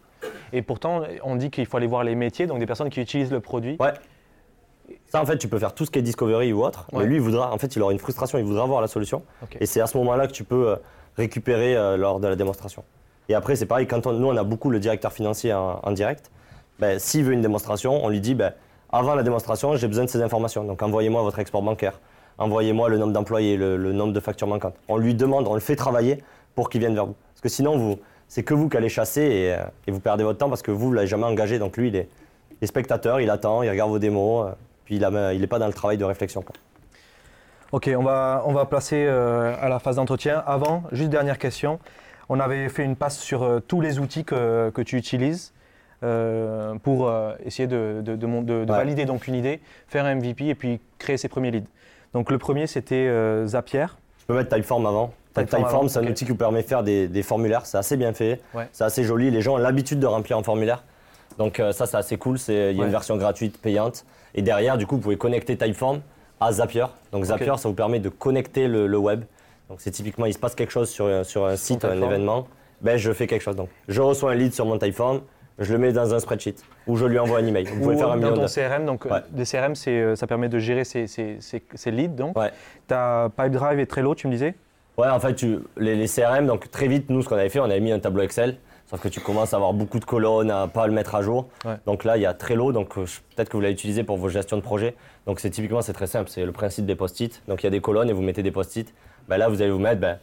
Et 0.54 0.62
pourtant, 0.62 1.02
on 1.24 1.36
dit 1.36 1.50
qu'il 1.50 1.66
faut 1.66 1.78
aller 1.78 1.88
voir 1.88 2.04
les 2.04 2.16
métiers, 2.16 2.46
donc 2.48 2.60
des 2.60 2.66
personnes 2.66 2.90
qui 2.90 3.02
utilisent 3.02 3.32
le 3.32 3.40
produit. 3.40 3.76
Ouais. 3.80 3.94
Ça, 5.08 5.20
en 5.22 5.26
fait, 5.26 5.38
tu 5.38 5.48
peux 5.48 5.58
faire 5.58 5.74
tout 5.74 5.86
ce 5.86 5.92
qui 5.92 5.98
est 6.00 6.04
discovery 6.04 6.54
ou 6.54 6.64
autre, 6.64 6.86
Ouais. 6.92 7.00
mais 7.00 7.06
lui, 7.06 7.16
il 7.16 7.22
voudra, 7.22 7.52
en 7.52 7.58
fait, 7.58 7.76
il 7.76 7.82
aura 7.82 7.92
une 7.92 7.98
frustration, 8.00 8.38
il 8.38 8.44
voudra 8.46 8.66
voir 8.66 8.82
la 8.82 8.88
solution. 8.88 9.24
Et 9.60 9.66
c'est 9.66 9.82
à 9.82 9.88
ce 9.88 9.98
moment-là 9.98 10.28
que 10.28 10.32
tu 10.32 10.44
peux 10.44 10.70
euh, 10.70 10.76
récupérer 11.18 11.76
euh, 11.76 11.98
lors 11.98 12.20
de 12.20 12.28
la 12.28 12.36
démonstration. 12.36 12.84
Et 13.30 13.34
après, 13.34 13.56
c'est 13.56 13.66
pareil, 13.66 13.88
quand 13.88 14.06
on- 14.06 14.14
nous, 14.14 14.28
on 14.28 14.38
a 14.38 14.44
beaucoup 14.44 14.70
le 14.70 14.80
directeur 14.80 15.12
financier 15.12 15.54
en, 15.54 15.80
en 15.82 15.92
direct, 15.92 16.30
ben, 16.78 17.00
s'il 17.00 17.24
veut 17.24 17.34
une 17.34 17.42
démonstration, 17.42 18.04
on 18.06 18.10
lui 18.10 18.20
dit, 18.22 18.36
ben, 18.36 18.54
avant 18.92 19.16
la 19.16 19.24
démonstration, 19.24 19.76
j'ai 19.76 19.88
besoin 19.88 20.06
de 20.06 20.10
ces 20.10 20.22
informations. 20.22 20.64
Donc, 20.64 20.84
envoyez-moi 20.84 21.24
votre 21.24 21.40
export 21.40 21.64
bancaire, 21.64 22.00
envoyez-moi 22.38 22.90
le 22.90 22.98
nombre 22.98 23.14
d'employés, 23.14 23.58
le, 23.58 23.78
le 23.78 23.94
nombre 23.94 24.14
de 24.14 24.20
factures 24.20 24.48
manquantes. 24.48 24.76
On 24.88 24.98
lui 24.98 25.14
demande, 25.16 25.48
on 25.48 25.54
le 25.54 25.60
fait 25.60 25.76
travailler 25.76 26.24
pour 26.56 26.70
qu'il 26.70 26.82
vienne 26.82 26.94
vers 26.96 27.06
vous. 27.06 27.16
Parce 27.34 27.42
que 27.42 27.50
sinon, 27.50 27.78
vous, 27.78 27.98
c'est 28.28 28.44
que 28.44 28.54
vous 28.54 28.70
qui 28.70 28.78
allez 28.78 28.90
chasser 28.90 29.22
et, 29.22 29.54
euh, 29.54 29.58
et 29.88 29.92
vous 29.92 30.00
perdez 30.00 30.24
votre 30.24 30.40
temps 30.40 30.50
parce 30.50 30.62
que 30.62 30.72
vous, 30.72 30.88
vous 30.88 30.94
l'avez 30.94 31.08
jamais 31.08 31.26
engagé. 31.26 31.60
Donc, 31.60 31.78
lui, 31.78 31.90
il 31.90 31.96
est, 31.96 32.10
il 32.52 32.64
est 32.64 32.68
spectateur, 32.68 33.20
il 33.22 33.30
attend, 33.30 33.62
il 33.64 33.70
regarde 33.70 33.90
vos 33.92 34.00
démos, 34.00 34.48
euh, 34.48 34.52
puis 34.86 34.96
il 34.96 35.40
n'est 35.42 35.48
pas 35.48 35.60
dans 35.60 35.68
le 35.68 35.74
travail 35.74 35.98
de 35.98 36.06
réflexion. 36.06 36.42
quoi. 36.42 36.56
Ok, 37.72 37.90
on 37.98 38.04
va, 38.04 38.44
on 38.46 38.54
va 38.54 38.66
passer 38.66 39.06
euh, 39.08 39.54
à 39.60 39.68
la 39.70 39.80
phase 39.80 39.98
d'entretien. 39.98 40.42
Avant, 40.46 40.84
juste 40.92 41.10
dernière 41.10 41.38
question. 41.38 41.80
On 42.30 42.40
avait 42.40 42.70
fait 42.70 42.84
une 42.84 42.96
passe 42.96 43.20
sur 43.20 43.44
euh, 43.44 43.60
tous 43.60 43.82
les 43.82 44.00
outils 44.00 44.24
que, 44.24 44.70
que 44.70 44.82
tu 44.82 44.98
utilises 44.98 45.54
euh, 46.04 46.76
pour 46.84 47.12
essayer 47.44 47.68
de, 47.68 48.02
de- 48.04 48.16
de 48.16 48.26
mon- 48.26 48.42
de- 48.42 48.66
de 48.66 48.72
Ouais. 48.72 48.78
valider 48.78 49.06
donc 49.06 49.28
une 49.28 49.36
idée, 49.36 49.60
faire 49.88 50.06
un 50.06 50.16
MVP 50.16 50.46
et 50.48 50.56
puis 50.56 50.80
créer 51.00 51.18
ses 51.18 51.28
premiers 51.28 51.52
leads. 51.52 51.68
Donc 52.16 52.32
le 52.32 52.38
premier, 52.38 52.66
c'était 52.66 52.96
euh, 52.96 53.46
Zapier. 53.46 53.86
Je 54.22 54.26
peux 54.26 54.34
mettre 54.36 54.56
Typeform 54.56 54.86
avant. 54.86 55.14
Typeform 55.36 55.90
c'est 55.90 56.00
un 56.00 56.08
outil 56.08 56.24
qui 56.24 56.32
vous 56.32 56.38
permet 56.38 56.64
de 56.64 56.68
faire 56.68 56.82
des, 56.82 57.10
des 57.10 57.24
formulaires. 57.24 57.66
C'est 57.66 57.78
assez 57.78 57.98
bien 57.98 58.14
fait. 58.14 58.40
Ouais. 58.54 58.70
C'est 58.72 58.86
assez 58.86 59.04
joli. 59.04 59.30
Les 59.32 59.42
gens 59.42 59.56
ont 59.56 59.58
l'habitude 59.58 60.00
de 60.00 60.08
remplir 60.08 60.38
un 60.38 60.44
formulaire. 60.44 60.84
Donc 61.38 61.60
euh, 61.60 61.74
ça, 61.74 61.86
c'est 61.86 61.98
assez 61.98 62.18
cool. 62.18 62.38
Il 62.48 62.54
y 62.54 62.58
a 62.58 62.62
Ouais. 62.68 62.72
une 62.86 62.90
version 62.90 63.18
gratuite, 63.18 63.62
payante. 63.62 64.06
Et 64.34 64.42
derrière, 64.42 64.78
du 64.78 64.88
coup, 64.88 64.96
vous 64.96 65.02
pouvez 65.02 65.18
connecter 65.18 65.58
Typeform 65.58 66.00
à 66.40 66.54
Zapier. 66.54 66.86
Donc 67.12 67.26
Zapier, 67.26 67.58
ça 67.58 67.68
vous 67.68 67.74
permet 67.76 68.00
de 68.00 68.08
connecter 68.10 68.70
le, 68.70 68.88
le 68.88 68.98
web. 68.98 69.26
Donc 69.70 69.80
c'est 69.82 69.92
typiquement, 69.92 70.26
il 70.26 70.34
se 70.34 70.40
passe 70.40 70.56
quelque 70.56 70.72
chose 70.72 70.90
sur, 70.90 71.06
un- 71.08 71.26
sur 71.26 71.46
un 71.46 71.58
site, 71.58 71.84
un 71.84 72.02
événement. 72.02 72.48
Ben, 72.82 72.98
je 72.98 73.12
fais 73.12 73.28
quelque 73.28 73.42
chose. 73.42 73.58
Donc 73.58 73.68
je 73.90 74.02
reçois 74.02 74.32
un 74.32 74.36
lead 74.36 74.54
sur 74.54 74.66
mon 74.66 74.78
Typeform. 74.78 75.20
Je 75.60 75.72
le 75.72 75.80
mets 75.80 75.94
dans 75.94 76.14
un 76.14 76.20
spreadsheet 76.20 76.56
ou 76.86 76.98
je 76.98 77.06
lui 77.06 77.18
envoie 77.18 77.40
un 77.40 77.46
email. 77.46 77.64
Vous 77.66 77.80
pouvez 77.82 77.96
Ou 77.96 78.00
faire 78.00 78.12
un 78.12 78.18
dans 78.18 78.34
ton. 78.34 78.46
CRM. 78.46 78.86
Donc 78.86 79.06
Ouais. 79.06 79.12
euh, 79.14 79.20
des 79.32 79.46
CRM, 79.46 79.74
c'est, 79.76 79.92
euh, 80.02 80.16
ça 80.16 80.28
permet 80.28 80.50
de 80.50 80.60
gérer 80.60 80.84
ses, 80.84 81.08
ses- 81.08 81.38
ses- 81.40 81.64
ses 81.74 81.92
leads. 81.92 82.16
Donc. 82.16 82.38
Ouais. 82.38 82.52
Tu 82.88 82.94
as 82.94 83.30
Pipedrive 83.38 83.80
et 83.80 83.86
Trello, 83.88 84.16
tu 84.16 84.28
me 84.28 84.34
disais? 84.34 84.56
Ouais, 84.98 85.08
en 85.08 85.20
fait, 85.20 85.34
tu- 85.36 85.60
les, 85.78 85.96
les 85.96 86.08
CRM, 86.08 86.46
donc 86.46 86.70
très 86.72 86.88
vite, 86.88 87.10
nous, 87.10 87.22
ce 87.22 87.30
qu'on 87.30 87.36
avait 87.36 87.50
fait, 87.50 87.60
on 87.60 87.66
avait 87.66 87.80
mis 87.80 87.92
un 87.92 88.00
tableau 88.00 88.22
Excel. 88.24 88.58
Sauf 88.90 89.00
que 89.02 89.08
tu 89.08 89.20
commences 89.20 89.54
à 89.54 89.58
avoir 89.58 89.74
beaucoup 89.74 90.00
de 90.00 90.06
colonnes, 90.06 90.52
à 90.52 90.68
pas 90.68 90.86
le 90.88 90.94
mettre 90.94 91.16
à 91.16 91.22
jour. 91.22 91.48
Ouais. 91.66 91.74
Donc 91.88 92.04
là, 92.04 92.18
il 92.18 92.22
y 92.22 92.26
a 92.28 92.34
Trello, 92.34 92.72
donc 92.72 92.98
euh, 92.98 93.06
peut-être 93.36 93.50
que 93.50 93.58
vous 93.58 93.62
l'avez 93.62 93.74
utilisé 93.74 94.04
pour 94.04 94.18
vos 94.18 94.30
gestions 94.30 94.58
de 94.58 94.62
projet. 94.62 94.94
Donc 95.26 95.40
c'est 95.40 95.50
typiquement, 95.50 95.82
c'est 95.82 95.94
très 95.94 96.06
simple, 96.08 96.30
c'est 96.30 96.46
le 96.46 96.52
principe 96.52 96.86
des 96.86 96.96
post-it. 96.96 97.42
Donc 97.48 97.64
il 97.64 97.66
y 97.66 97.68
a 97.68 97.72
des 97.72 97.82
colonnes 97.82 98.10
et 98.10 98.14
vous 98.14 98.22
mettez 98.22 98.44
des 98.44 98.52
post-it. 98.52 98.94
Ben 99.28 99.38
là, 99.38 99.48
vous 99.50 99.62
allez 99.62 99.72
vous 99.72 99.80
mettre 99.80 100.00
ben, 100.02 100.20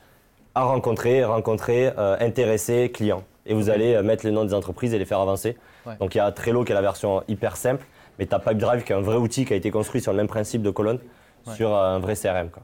à 0.55 0.63
rencontrer, 0.65 1.25
rencontrer, 1.25 1.91
euh, 1.99 2.17
intéresser, 2.21 2.91
client. 2.95 3.25
Et 3.47 3.55
vous 3.55 3.71
allez 3.71 3.95
euh, 3.95 4.03
mettre 4.03 4.25
les 4.25 4.33
noms 4.33 4.45
des 4.45 4.55
entreprises 4.55 4.95
et 4.95 4.99
les 4.99 5.05
faire 5.05 5.19
avancer. 5.21 5.57
Ouais. 5.87 5.97
Donc 5.99 6.15
il 6.15 6.19
y 6.19 6.21
a 6.21 6.31
Trello 6.33 6.65
qui 6.65 6.73
est 6.73 6.75
la 6.75 6.83
version 6.83 7.23
hyper 7.29 7.57
simple, 7.57 7.85
mais 8.19 8.27
tu 8.27 8.35
as 8.35 8.39
Pipedrive 8.39 8.85
qui 8.85 8.93
est 8.93 8.97
un 8.97 9.01
vrai 9.01 9.17
outil 9.17 9.45
qui 9.45 9.53
a 9.53 9.57
été 9.57 9.71
construit 9.71 10.01
sur 10.01 10.13
le 10.13 10.17
même 10.19 10.29
principe 10.29 10.63
de 10.63 10.71
colonne, 10.71 10.99
Ouais. 11.47 11.55
sur 11.55 11.75
euh, 11.75 11.97
un 11.97 11.99
vrai 11.99 12.15
CRM. 12.15 12.51
Quoi. 12.51 12.63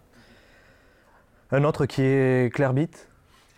Un 1.51 1.65
autre 1.65 1.87
qui 1.87 2.03
est 2.03 2.53
Clearbit. 2.55 2.91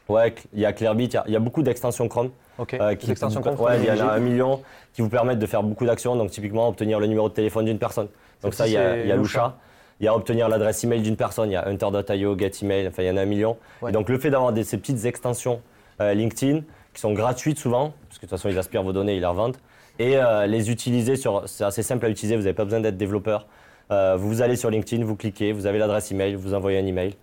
Ouais, 0.08 0.34
il 0.52 0.60
y 0.60 0.64
a 0.66 0.72
Clearbit, 0.72 1.04
il 1.04 1.12
y 1.14 1.16
a- 1.18 1.24
il 1.26 1.32
y, 1.32 1.36
a 1.36 1.40
beaucoup 1.40 1.62
d'extensions 1.62 2.08
Chrome. 2.08 2.30
Ok. 2.58 2.74
euh, 2.74 2.94
Des 2.96 3.10
extensions 3.10 3.40
vous- 3.40 3.50
Chrome 3.52 3.66
ouais, 3.66 3.78
il 3.78 3.84
y 3.84 3.90
en 4.02 4.08
a 4.08 4.12
un 4.12 4.18
million 4.18 4.62
qui 4.92 5.02
vous 5.02 5.08
permettent 5.08 5.38
de 5.38 5.46
faire 5.46 5.62
beaucoup 5.62 5.86
d'actions. 5.86 6.16
Donc 6.16 6.30
typiquement 6.30 6.68
obtenir 6.68 6.98
le 7.00 7.06
numéro 7.06 7.28
de 7.28 7.34
téléphone 7.34 7.64
d'une 7.66 7.78
personne. 7.78 8.08
Donc 8.42 8.54
ça, 8.54 8.66
il 8.66 8.72
y 8.72 8.76
a, 8.76 8.94
c'est 8.94 9.00
il 9.02 9.08
y 9.08 9.12
a 9.12 9.16
Lusha. 9.16 9.38
Lusha. 9.40 9.56
Il 10.00 10.04
y 10.06 10.08
a 10.08 10.14
obtenir 10.16 10.48
l'adresse 10.48 10.82
email 10.82 11.02
d'une 11.02 11.16
personne. 11.16 11.50
Il 11.50 11.52
y 11.52 11.56
a 11.56 11.66
Hunter.io, 11.68 12.36
GetEmail. 12.38 12.88
Enfin, 12.88 13.02
il 13.02 13.06
y 13.06 13.10
en 13.10 13.16
a 13.18 13.22
un 13.22 13.26
million. 13.26 13.56
Ouais. 13.82 13.90
Et 13.90 13.92
donc 13.92 14.08
le 14.08 14.18
fait 14.18 14.30
d'avoir 14.30 14.52
ces 14.64 14.78
petites 14.78 15.04
extensions 15.04 15.60
euh, 16.00 16.14
LinkedIn 16.14 16.62
qui 16.94 17.00
sont 17.00 17.12
gratuites 17.12 17.58
souvent, 17.58 17.92
parce 18.08 18.18
que 18.18 18.26
de 18.26 18.30
toute 18.30 18.38
façon 18.38 18.48
ils 18.48 18.58
aspirent 18.58 18.82
vos 18.82 18.92
données, 18.92 19.14
ils 19.16 19.20
les 19.20 19.26
revendent, 19.26 19.56
et 19.98 20.16
euh, 20.16 20.46
les 20.46 20.70
utiliser 20.70 21.16
sur, 21.16 21.42
c'est 21.46 21.64
assez 21.64 21.82
simple 21.82 22.06
à 22.06 22.08
utiliser. 22.08 22.36
Vous 22.36 22.42
n'avez 22.42 22.54
pas 22.54 22.64
besoin 22.64 22.80
d'être 22.80 22.96
développeur. 22.96 23.46
Euh, 23.90 24.16
vous 24.16 24.40
allez 24.42 24.56
sur 24.56 24.70
LinkedIn, 24.70 25.04
vous 25.04 25.16
cliquez, 25.16 25.52
vous 25.52 25.66
avez 25.66 25.78
l'adresse 25.78 26.10
email, 26.12 26.34
vous 26.34 26.54
envoyez 26.54 26.78
un 26.78 26.86
email. 26.86 27.14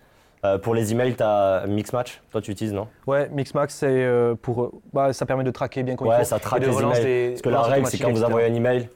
Euh, 0.46 0.58
pour 0.60 0.76
les 0.76 0.92
emails, 0.92 1.16
tu 1.16 1.24
as 1.24 1.66
Mixmatch. 1.68 2.22
Toi, 2.30 2.42
tu 2.42 2.52
utilises, 2.52 2.74
non? 2.74 2.88
Ouais, 3.08 3.28
Mixmax, 3.30 3.74
c'est 3.74 3.88
euh, 3.90 4.36
pour. 4.40 4.72
Bah, 4.94 5.12
ça 5.12 5.26
permet 5.26 5.44
de 5.44 5.50
traquer 5.50 5.82
bien 5.82 5.96
il 6.00 6.06
Ouais, 6.06 6.20
faut. 6.20 6.24
ça 6.26 6.38
traque 6.40 6.62
les 6.62 6.78
emails. 6.78 7.04
des- 7.04 7.30
Parce 7.32 7.42
que 7.42 7.50
la 7.50 7.62
règle, 7.62 7.88
c'est 7.88 7.98
quand 7.98 8.12
vous 8.12 8.24
envoyez 8.24 8.48
un 8.48 8.54
email, 8.54 8.88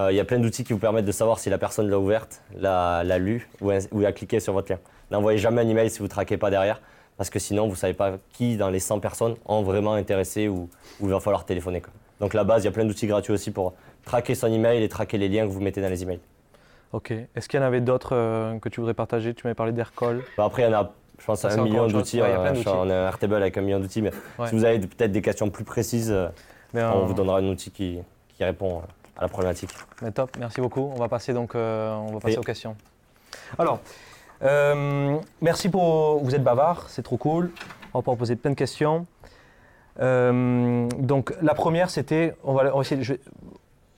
euh, 0.00 0.10
il 0.10 0.16
y 0.16 0.20
a 0.20 0.24
plein 0.24 0.38
d'outils 0.38 0.64
qui 0.64 0.72
vous 0.72 0.78
permettent 0.78 1.04
de 1.04 1.12
savoir 1.12 1.38
si 1.38 1.50
la 1.50 1.58
personne 1.58 1.90
l'a 1.90 1.98
ouverte, 1.98 2.42
l'a, 2.58 3.02
lu 3.18 3.46
ou, 3.60 3.70
ou 3.92 4.06
a 4.06 4.12
cliqué 4.12 4.40
sur 4.40 4.54
votre 4.54 4.72
lien. 4.72 4.78
N'envoyez 5.10 5.38
jamais 5.38 5.60
un 5.60 5.68
email 5.68 5.90
si 5.90 5.98
vous 5.98 6.04
ne 6.06 6.10
traquez 6.10 6.38
pas 6.38 6.48
derrière, 6.50 6.80
parce 7.16 7.30
que 7.30 7.38
sinon, 7.38 7.64
vous 7.64 7.72
ne 7.72 7.76
savez 7.76 7.94
pas 7.94 8.12
qui 8.32 8.56
dans 8.56 8.68
les 8.70 8.80
100 8.80 9.00
personnes 9.00 9.36
ont 9.46 9.62
vraiment 9.62 9.94
intéressé 9.94 10.48
ou, 10.48 10.68
ou 11.00 11.06
il 11.06 11.10
va 11.10 11.20
falloir 11.20 11.44
téléphoner. 11.44 11.80
quoi. 11.80 11.92
Donc, 12.20 12.34
la 12.34 12.44
base, 12.44 12.62
il 12.62 12.66
y 12.66 12.68
a 12.68 12.72
plein 12.72 12.84
d'outils 12.84 13.06
gratuits 13.06 13.32
aussi 13.32 13.50
pour 13.50 13.74
traquer 14.04 14.34
son 14.34 14.46
email 14.48 14.82
et 14.82 14.88
traquer 14.88 15.18
les 15.18 15.28
liens 15.28 15.46
que 15.46 15.52
vous 15.52 15.60
mettez 15.60 15.80
dans 15.82 15.88
les 15.88 16.02
emails. 16.02 16.20
Ok. 16.92 17.10
Est-ce 17.34 17.48
qu'il 17.48 17.58
y 17.60 17.62
en 17.62 17.66
avait 17.66 17.80
d'autres 17.80 18.14
euh, 18.14 18.58
que 18.58 18.68
tu 18.68 18.80
voudrais 18.80 18.94
partager? 18.94 19.34
Tu 19.34 19.42
m'avais 19.46 19.54
parlé 19.54 19.72
d'Aircall. 19.72 20.22
Bah, 20.36 20.44
après, 20.44 20.62
il 20.62 20.66
y 20.66 20.68
en 20.74 20.78
a, 20.80 20.92
je 21.18 21.24
pense, 21.24 21.40
Ça, 21.40 21.48
un 21.52 21.62
million 21.62 21.86
d'outils. 21.88 22.20
Ouais, 22.22 22.34
on, 22.36 22.40
a- 22.90 22.94
a 22.94 23.02
un 23.02 23.08
Airtable 23.08 23.34
avec 23.34 23.56
un 23.58 23.60
million 23.62 23.80
d'outils, 23.80 24.02
mais 24.02 24.12
Ouais. 24.38 24.48
si 24.48 24.54
vous 24.54 24.64
avez 24.64 24.78
peut-être 24.78 25.12
des 25.12 25.22
questions 25.22 25.50
plus 25.50 25.64
précises, 25.64 26.10
euh, 26.12 26.28
Mais, 26.72 26.82
on 26.84 27.02
euh, 27.02 27.04
vous 27.04 27.14
donnera 27.14 27.38
un 27.38 27.46
outil 27.48 27.70
qui, 27.70 27.98
qui 28.36 28.44
répond 28.44 28.82
à 29.18 29.22
la 29.22 29.28
problématique. 29.28 29.70
mais 30.02 30.10
top, 30.12 30.30
merci 30.38 30.60
beaucoup. 30.60 30.90
On 30.94 30.98
va 30.98 31.08
passer 31.08 31.32
donc 31.32 31.54
euh, 31.54 31.92
on 31.94 32.12
va 32.14 32.20
passer 32.20 32.38
aux 32.38 32.42
questions. 32.42 32.76
Alors, 33.58 33.80
euh, 34.42 35.16
merci 35.40 35.68
pour. 35.68 36.22
Vous 36.22 36.34
êtes 36.34 36.42
bavard, 36.44 36.84
c'est 36.88 37.02
trop 37.02 37.16
cool. 37.16 37.50
On 37.94 37.98
va 37.98 38.02
pouvoir 38.02 38.16
poser 38.18 38.36
plein 38.36 38.50
de 38.50 38.56
questions. 38.56 39.06
Euh, 40.00 40.88
donc, 40.98 41.32
la 41.42 41.54
première, 41.54 41.90
c'était. 41.90 42.34
On 42.44 42.52
va, 42.54 42.70
on 42.74 42.76
va 42.76 42.80
essayer. 42.82 43.02
je 43.02 43.14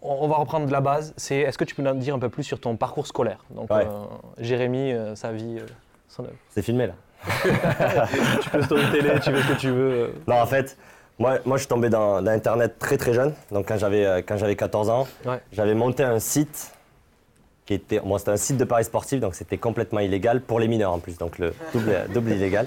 on 0.01 0.29
va 0.29 0.37
reprendre 0.37 0.67
de 0.67 0.73
la 0.73 0.81
base. 0.81 1.13
C'est 1.17 1.39
est-ce 1.39 1.59
que 1.59 1.65
tu 1.65 1.75
peux 1.75 1.83
nous 1.83 1.93
dire 1.95 2.15
un 2.15 2.21
peu 2.21 2.29
plus 2.29 2.45
sur 2.45 2.61
ton 2.61 2.77
parcours 2.77 3.07
scolaire? 3.09 3.45
Donc, 3.51 3.69
Ouais. 3.73 3.85
euh, 3.85 4.05
Jérémy, 4.39 4.93
euh, 4.93 5.17
sa 5.17 5.33
vie, 5.33 5.59
son 6.09 6.23
œuvre. 6.23 6.35
C'est 6.51 6.63
filmé 6.63 6.87
là. 6.87 6.93
tu 8.41 8.49
peux 8.51 8.63
storyteller, 8.63 9.19
tu 9.21 9.33
veux 9.33 9.43
ce 9.43 9.49
que 9.49 9.59
tu 9.59 9.71
veux. 9.71 10.15
Non, 10.29 10.37
en 10.37 10.47
fait, 10.47 10.79
moi, 11.19 11.39
moi 11.45 11.57
je 11.57 11.63
suis 11.63 11.69
tombé 11.69 11.89
dans, 11.91 12.23
dans 12.23 12.31
Internet 12.31 12.79
très 12.79 12.97
très 12.97 13.13
jeune. 13.13 13.35
Donc 13.51 13.67
quand 13.67 13.77
j'avais 13.77 14.23
quand 14.23 14.37
j'avais 14.37 14.55
14 14.55 14.89
ans, 14.89 15.09
Ouais. 15.27 15.41
j'avais 15.53 15.75
monté 15.75 16.05
un 16.05 16.21
site 16.21 16.73
qui 17.69 17.75
était, 17.75 18.01
c'était 18.17 18.31
un 18.31 18.37
site 18.39 18.57
de 18.57 18.65
paris 18.65 18.85
sportif, 18.85 19.21
donc 19.21 19.35
c'était 19.35 19.59
complètement 19.59 20.01
illégal 20.01 20.41
pour 20.41 20.59
les 20.59 20.69
mineurs 20.69 20.91
en 20.91 21.01
plus, 21.01 21.19
donc 21.19 21.39
le 21.39 21.53
double, 21.75 22.07
double 22.15 22.33
illégal. 22.33 22.67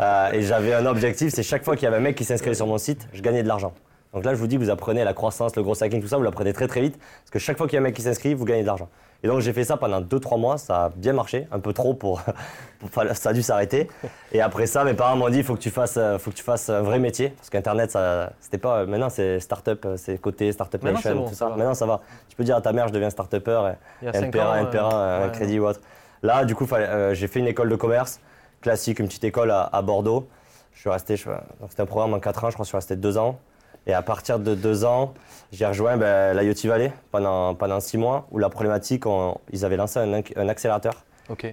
Euh, 0.00 0.32
et 0.32 0.40
j'avais 0.40 0.72
un 0.72 0.86
objectif, 0.86 1.34
c'est 1.34 1.42
chaque 1.42 1.62
fois 1.64 1.76
qu'il 1.76 1.84
y 1.84 1.86
avait 1.86 1.98
un 1.98 2.00
mec 2.00 2.16
qui 2.16 2.24
s'inscrivait 2.24 2.54
sur 2.54 2.66
mon 2.66 2.78
site, 2.78 3.06
je 3.12 3.20
gagnais 3.20 3.42
de 3.42 3.48
l'argent. 3.48 3.74
Donc 4.12 4.24
là, 4.24 4.34
je 4.34 4.38
vous 4.38 4.46
dis, 4.46 4.56
vous 4.58 4.68
apprenez 4.70 5.04
la 5.04 5.14
croissance, 5.14 5.56
le 5.56 5.62
gros 5.62 5.82
hacking, 5.82 6.02
tout 6.02 6.08
ça, 6.08 6.16
vous 6.18 6.22
l'apprenez 6.22 6.52
très 6.52 6.68
très 6.68 6.80
vite, 6.82 6.98
parce 6.98 7.30
que 7.30 7.38
chaque 7.38 7.56
fois 7.56 7.66
qu'il 7.66 7.74
y 7.74 7.78
a 7.78 7.80
un 7.80 7.84
mec 7.84 7.94
qui 7.94 8.02
s'inscrit, 8.02 8.34
vous 8.34 8.44
gagnez 8.44 8.60
de 8.62 8.66
l'argent. 8.66 8.88
Et 9.24 9.28
donc 9.28 9.38
j'ai 9.40 9.52
fait 9.52 9.62
ça 9.64 9.76
pendant 9.76 10.00
2-3 10.00 10.38
mois, 10.38 10.58
ça 10.58 10.86
a 10.86 10.88
bien 10.90 11.12
marché, 11.12 11.46
un 11.52 11.60
peu 11.60 11.72
trop 11.72 11.94
pour, 11.94 12.20
pour- 12.80 12.90
ça 13.14 13.30
a 13.30 13.32
dû 13.32 13.40
s'arrêter. 13.40 13.88
Et 14.32 14.40
après 14.42 14.66
ça, 14.66 14.84
mes 14.84 14.94
parents 14.94 15.16
m'ont 15.16 15.30
dit, 15.30 15.38
il 15.38 15.44
faut 15.44 15.54
que 15.54 15.60
tu 15.60 15.70
fasses, 15.70 15.96
euh, 15.96 16.18
faut 16.18 16.30
que 16.30 16.36
tu 16.36 16.42
fasses 16.42 16.68
un 16.68 16.82
vrai 16.82 16.98
métier, 16.98 17.30
parce 17.30 17.48
qu'Internet, 17.48 17.96
c'était 18.40 18.58
pas, 18.58 18.84
maintenant 18.84 19.08
c'est 19.08 19.38
start-up, 19.40 19.82
euh, 19.86 19.96
c'est 19.96 20.18
côté 20.18 20.50
start-up 20.52 20.82
nation, 20.92 21.10
bon, 21.22 21.28
tout 21.28 21.34
ça. 21.34 21.48
Maintenant 21.56 21.74
ça 21.74 21.86
va. 21.86 22.00
Tu 22.28 22.36
peux 22.36 22.44
dire 22.44 22.56
à 22.56 22.60
ta 22.60 22.72
mère, 22.72 22.88
je 22.88 22.92
deviens 22.92 23.10
start-upper, 23.10 23.70
et- 23.70 23.76
Il 24.02 24.06
y 24.06 24.08
a 24.08 24.12
5 24.12 24.26
NPR. 24.26 24.56
NPR, 24.56 24.90
euh, 24.92 25.26
un 25.26 25.28
crédit 25.30 25.58
ou 25.60 25.66
autre. 25.68 25.80
Là, 26.22 26.44
du 26.44 26.54
coup, 26.54 26.66
euh, 26.72 27.14
j'ai 27.14 27.28
fait 27.28 27.38
une 27.38 27.46
école 27.48 27.68
de 27.70 27.76
commerce 27.76 28.20
classique, 28.60 28.98
une 28.98 29.06
petite 29.06 29.24
école 29.24 29.50
à, 29.52 29.70
à 29.72 29.82
Bordeaux. 29.82 30.26
Je 30.74 30.80
suis 30.80 30.90
resté, 30.90 31.16
je- 31.16 31.28
donc 31.28 31.70
c'était 31.70 31.82
un 31.82 31.86
programme 31.86 32.12
en 32.14 32.18
4 32.20 32.44
ans, 32.44 32.50
je 32.50 32.54
crois 32.54 32.64
que 32.64 32.66
je 32.66 32.70
suis 32.70 32.76
resté 32.76 32.96
2 32.96 33.16
ans. 33.18 33.38
Et 33.86 33.92
à 33.94 34.02
partir 34.02 34.38
de 34.38 34.54
2 34.54 34.84
ans, 34.84 35.12
j'ai 35.50 35.66
rejoint 35.66 35.96
ben, 35.96 36.36
l'IoT 36.38 36.68
Valley 36.68 36.92
pendant, 37.10 37.54
pendant 37.54 37.80
6 37.80 37.98
mois, 37.98 38.26
où 38.30 38.38
la 38.38 38.48
problématique, 38.48 39.06
on- 39.06 39.36
ils 39.52 39.64
avaient 39.64 39.76
lancé 39.76 39.98
un, 39.98 40.12
un 40.36 40.48
accélérateur 40.48 41.04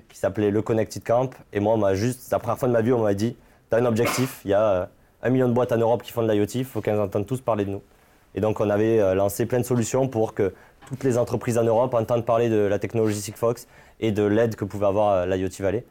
qui 0.09 0.17
s'appelait 0.17 0.51
le 0.51 0.61
Connected 0.61 1.03
Camp. 1.03 1.29
Et 1.53 1.59
moi, 1.59 1.73
on 1.73 1.77
m'a 1.77 1.95
juste, 1.95 2.31
la 2.31 2.39
première 2.39 2.57
fois 2.59 2.67
de 2.67 2.73
ma 2.73 2.81
vie, 2.81 2.93
on 2.93 3.01
m'a 3.03 3.13
dit, 3.13 3.35
tu 3.69 3.75
as 3.75 3.79
un 3.79 3.85
objectif, 3.85 4.41
il 4.45 4.51
y 4.51 4.53
a 4.53 4.61
euh, 4.63 4.85
un 5.23 5.29
million 5.29 5.47
de 5.47 5.53
boîtes 5.53 5.71
en 5.71 5.77
Europe 5.77 6.03
qui 6.03 6.11
font 6.11 6.21
de 6.23 6.31
l'IoT, 6.31 6.45
il 6.55 6.65
faut 6.65 6.81
qu'elles 6.81 6.99
entendent 6.99 7.25
tous 7.25 7.41
parler 7.41 7.65
de 7.65 7.71
nous. 7.71 7.81
Et 8.35 8.41
donc, 8.41 8.59
on 8.59 8.69
avait 8.69 8.99
euh, 8.99 9.15
lancé 9.15 9.45
plein 9.47 9.59
de 9.59 9.65
solutions 9.65 10.07
pour 10.07 10.33
que 10.35 10.53
toutes 10.87 11.03
les 11.03 11.17
entreprises 11.17 11.57
en 11.57 11.63
Europe 11.63 11.93
entendent 11.93 12.25
parler 12.25 12.49
de 12.49 12.57
la 12.57 12.77
technologie 12.79 13.19
Sigfox 13.19 13.67
et 13.99 14.11
de 14.11 14.23
l'aide 14.23 14.55
que 14.55 14.65
pouvait 14.65 14.85
avoir 14.87 15.09
euh, 15.13 15.25
l'IoT 15.25 15.49
Valley. 15.59 15.83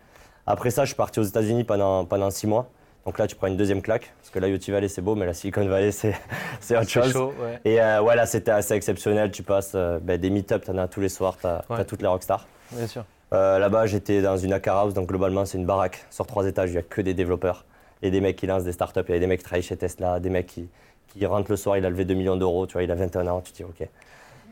Après 0.46 0.70
ça, 0.70 0.84
je 0.84 0.88
suis 0.88 0.96
parti 0.96 1.18
aux 1.20 1.24
États-Unis 1.24 1.64
pendant, 1.64 2.04
pendant 2.04 2.30
six 2.30 2.46
mois. 2.46 2.68
Donc 3.08 3.18
là, 3.18 3.26
tu 3.26 3.36
prends 3.36 3.46
une 3.46 3.56
deuxième 3.56 3.80
claque, 3.80 4.12
parce 4.20 4.28
que 4.28 4.38
l'IoT 4.38 4.58
Valley, 4.70 4.86
c'est 4.88 5.00
beau, 5.00 5.14
mais 5.14 5.24
la 5.24 5.32
Silicon 5.32 5.64
Valley, 5.66 5.92
c'est 5.92 6.12
c'est 6.60 6.76
autre 6.76 6.84
C'est 6.90 7.02
chose. 7.04 7.10
chaud, 7.14 7.32
ouais. 7.42 7.58
Et 7.64 7.80
euh, 7.80 8.02
ouais, 8.02 8.14
là, 8.14 8.26
c'était 8.26 8.50
assez 8.50 8.74
exceptionnel. 8.74 9.30
Tu 9.30 9.42
passes 9.42 9.72
euh, 9.74 9.98
ben, 9.98 10.20
des 10.20 10.28
meet-ups, 10.28 10.62
tu 10.66 10.70
en 10.70 10.76
as 10.76 10.88
tous 10.88 11.00
les 11.00 11.08
soirs, 11.08 11.38
tu 11.40 11.46
as, 11.46 11.64
Ouais. 11.70 11.82
toutes 11.86 12.02
les 12.02 12.06
rockstars. 12.08 12.46
Bien 12.70 12.86
sûr. 12.86 13.06
Euh, 13.32 13.58
Là-bas, 13.58 13.86
j'étais 13.86 14.20
dans 14.20 14.36
une 14.36 14.52
hacker 14.52 14.76
house, 14.76 14.92
donc 14.92 15.08
globalement, 15.08 15.46
c'est 15.46 15.56
une 15.56 15.64
baraque 15.64 16.04
sur 16.10 16.26
trois 16.26 16.44
étages, 16.46 16.68
il 16.68 16.72
n'y 16.72 16.78
a 16.80 16.82
que 16.82 17.00
des 17.00 17.14
développeurs 17.14 17.64
et 18.02 18.10
des 18.10 18.20
mecs 18.20 18.36
qui 18.36 18.46
lancent 18.46 18.64
des 18.64 18.72
startups. 18.72 19.00
Il 19.08 19.14
y 19.14 19.16
a 19.16 19.20
des 19.20 19.26
mecs 19.26 19.38
qui 19.38 19.44
travaillent 19.46 19.62
chez 19.62 19.78
Tesla, 19.78 20.20
des 20.20 20.28
mecs 20.28 20.46
qui, 20.46 20.68
qui 21.08 21.24
rentrent 21.24 21.50
le 21.50 21.56
soir, 21.56 21.78
il 21.78 21.86
a 21.86 21.88
levé 21.88 22.04
2 22.04 22.12
millions 22.12 22.36
d'euros, 22.36 22.66
tu 22.66 22.74
vois, 22.74 22.82
il 22.82 22.90
a 22.90 22.94
21 22.94 23.26
ans, 23.28 23.40
tu 23.40 23.52
te 23.52 23.56
dis, 23.56 23.64
ok. 23.64 23.88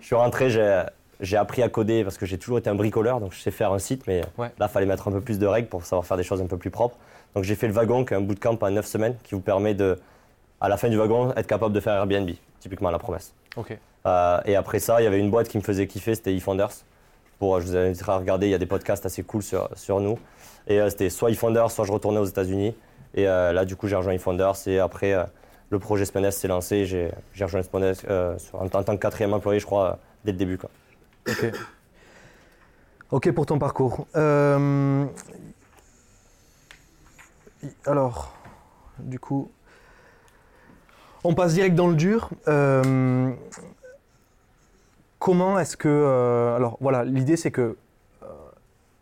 Je 0.01 0.07
suis 0.07 0.17
rentré, 0.17 0.49
j'ai 0.49 0.83
j'ai 1.19 1.39
appris 1.39 1.63
à 1.63 1.71
coder 1.71 2.05
parce 2.05 2.19
que 2.19 2.27
j'ai 2.27 2.37
toujours 2.37 2.59
été 2.59 2.69
un 2.69 2.75
bricoleur, 2.75 3.21
donc 3.21 3.33
je 3.33 3.41
sais 3.41 3.51
faire 3.51 3.73
un 3.73 3.79
site, 3.79 4.07
mais 4.07 4.21
Ouais. 4.39 4.49
là, 4.59 4.67
il 4.67 4.73
fallait 4.73 4.85
mettre 4.87 5.09
un 5.09 5.13
peu 5.13 5.23
plus 5.23 5.39
de 5.39 5.47
règles 5.47 5.69
pour 5.69 5.83
savoir 5.87 6.05
faire 6.07 6.19
des 6.19 6.23
choses 6.23 6.41
un 6.43 6.47
peu 6.47 6.59
plus 6.59 6.71
propres. 6.71 6.97
Donc 7.37 7.45
j'ai 7.45 7.55
fait 7.55 7.67
le 7.67 7.75
wagon, 7.75 8.07
qui 8.07 8.15
est 8.15 8.17
un 8.17 8.23
bootcamp 8.23 8.57
en 8.63 8.71
9 8.71 8.87
semaines, 8.87 9.15
qui 9.23 9.35
vous 9.35 9.43
permet 9.43 9.75
de, 9.75 9.99
à 10.59 10.71
la 10.71 10.79
fin 10.79 10.89
du 10.89 10.97
wagon, 10.97 11.35
être 11.37 11.47
capable 11.47 11.75
de 11.75 11.81
faire 11.81 11.93
Airbnb, 11.93 12.31
typiquement 12.61 12.91
la 12.91 12.99
promesse. 12.99 13.35
Ok. 13.57 13.77
Euh, 14.07 14.41
et 14.47 14.57
après 14.57 14.79
ça, 14.79 15.03
il 15.03 15.05
y 15.05 15.07
avait 15.07 15.21
une 15.21 15.31
boîte 15.31 15.49
qui 15.49 15.59
me 15.59 15.63
faisait 15.63 15.87
kiffer, 15.87 16.15
c'était 16.15 16.35
eFounders. 16.35 16.71
Pour, 17.39 17.61
je 17.61 17.67
vous 17.67 17.77
inviterai 17.77 18.13
à 18.13 18.17
regarder, 18.17 18.47
il 18.47 18.51
y 18.51 18.55
a 18.55 18.59
des 18.59 18.65
podcasts 18.65 19.05
assez 19.05 19.23
cool 19.23 19.43
sur, 19.43 19.69
sur 19.77 20.01
nous. 20.01 20.19
Et 20.67 20.81
euh, 20.81 20.89
c'était 20.89 21.11
soit 21.11 21.31
eFounders, 21.31 21.71
soit 21.71 21.85
je 21.85 21.93
retournais 21.93 22.21
aux 22.21 22.25
États-Unis. 22.25 22.75
Et 23.15 23.29
euh, 23.29 23.53
là, 23.53 23.67
du 23.67 23.77
coup, 23.77 23.87
j'ai 23.87 23.97
rejoint 23.97 24.15
eFounders. 24.15 24.55
Et 24.67 24.79
après, 24.79 25.13
euh, 25.13 25.25
le 25.69 25.79
projet 25.79 26.07
Spendesk 26.07 26.39
s'est 26.41 26.49
lancé. 26.49 26.87
J'ai 26.87 27.11
j'ai 27.35 27.45
rejoint 27.45 27.63
Spendesk 27.63 28.07
euh, 28.07 28.39
sur- 28.39 28.63
en, 28.63 28.69
tant 28.71 28.83
que 28.83 28.95
quatrième 28.95 29.35
employé, 29.35 29.61
je 29.61 29.67
crois, 29.67 29.87
euh, 29.87 29.97
dès 30.25 30.33
le 30.33 30.39
début. 30.39 30.57
Quoi. 30.57 30.71
Ok. 31.29 31.53
Ok 33.11 33.31
pour 33.33 33.45
ton 33.47 33.59
parcours. 33.59 34.07
Euh, 34.17 35.05
Alors, 37.87 38.33
du 38.99 39.19
coup, 39.19 39.51
on 41.25 41.35
passe 41.35 41.55
direct 41.55 41.75
dans 41.75 41.89
le 41.89 41.95
dur. 41.97 42.31
Euh, 42.49 43.33
Comment 45.19 45.59
est-ce 45.59 45.77
que... 45.77 45.89
euh, 45.89 46.57
Alors 46.57 46.77
voilà, 46.81 47.05
l'idée 47.05 47.37
c'est 47.37 47.51
que 47.51 47.77
euh, 48.23 48.27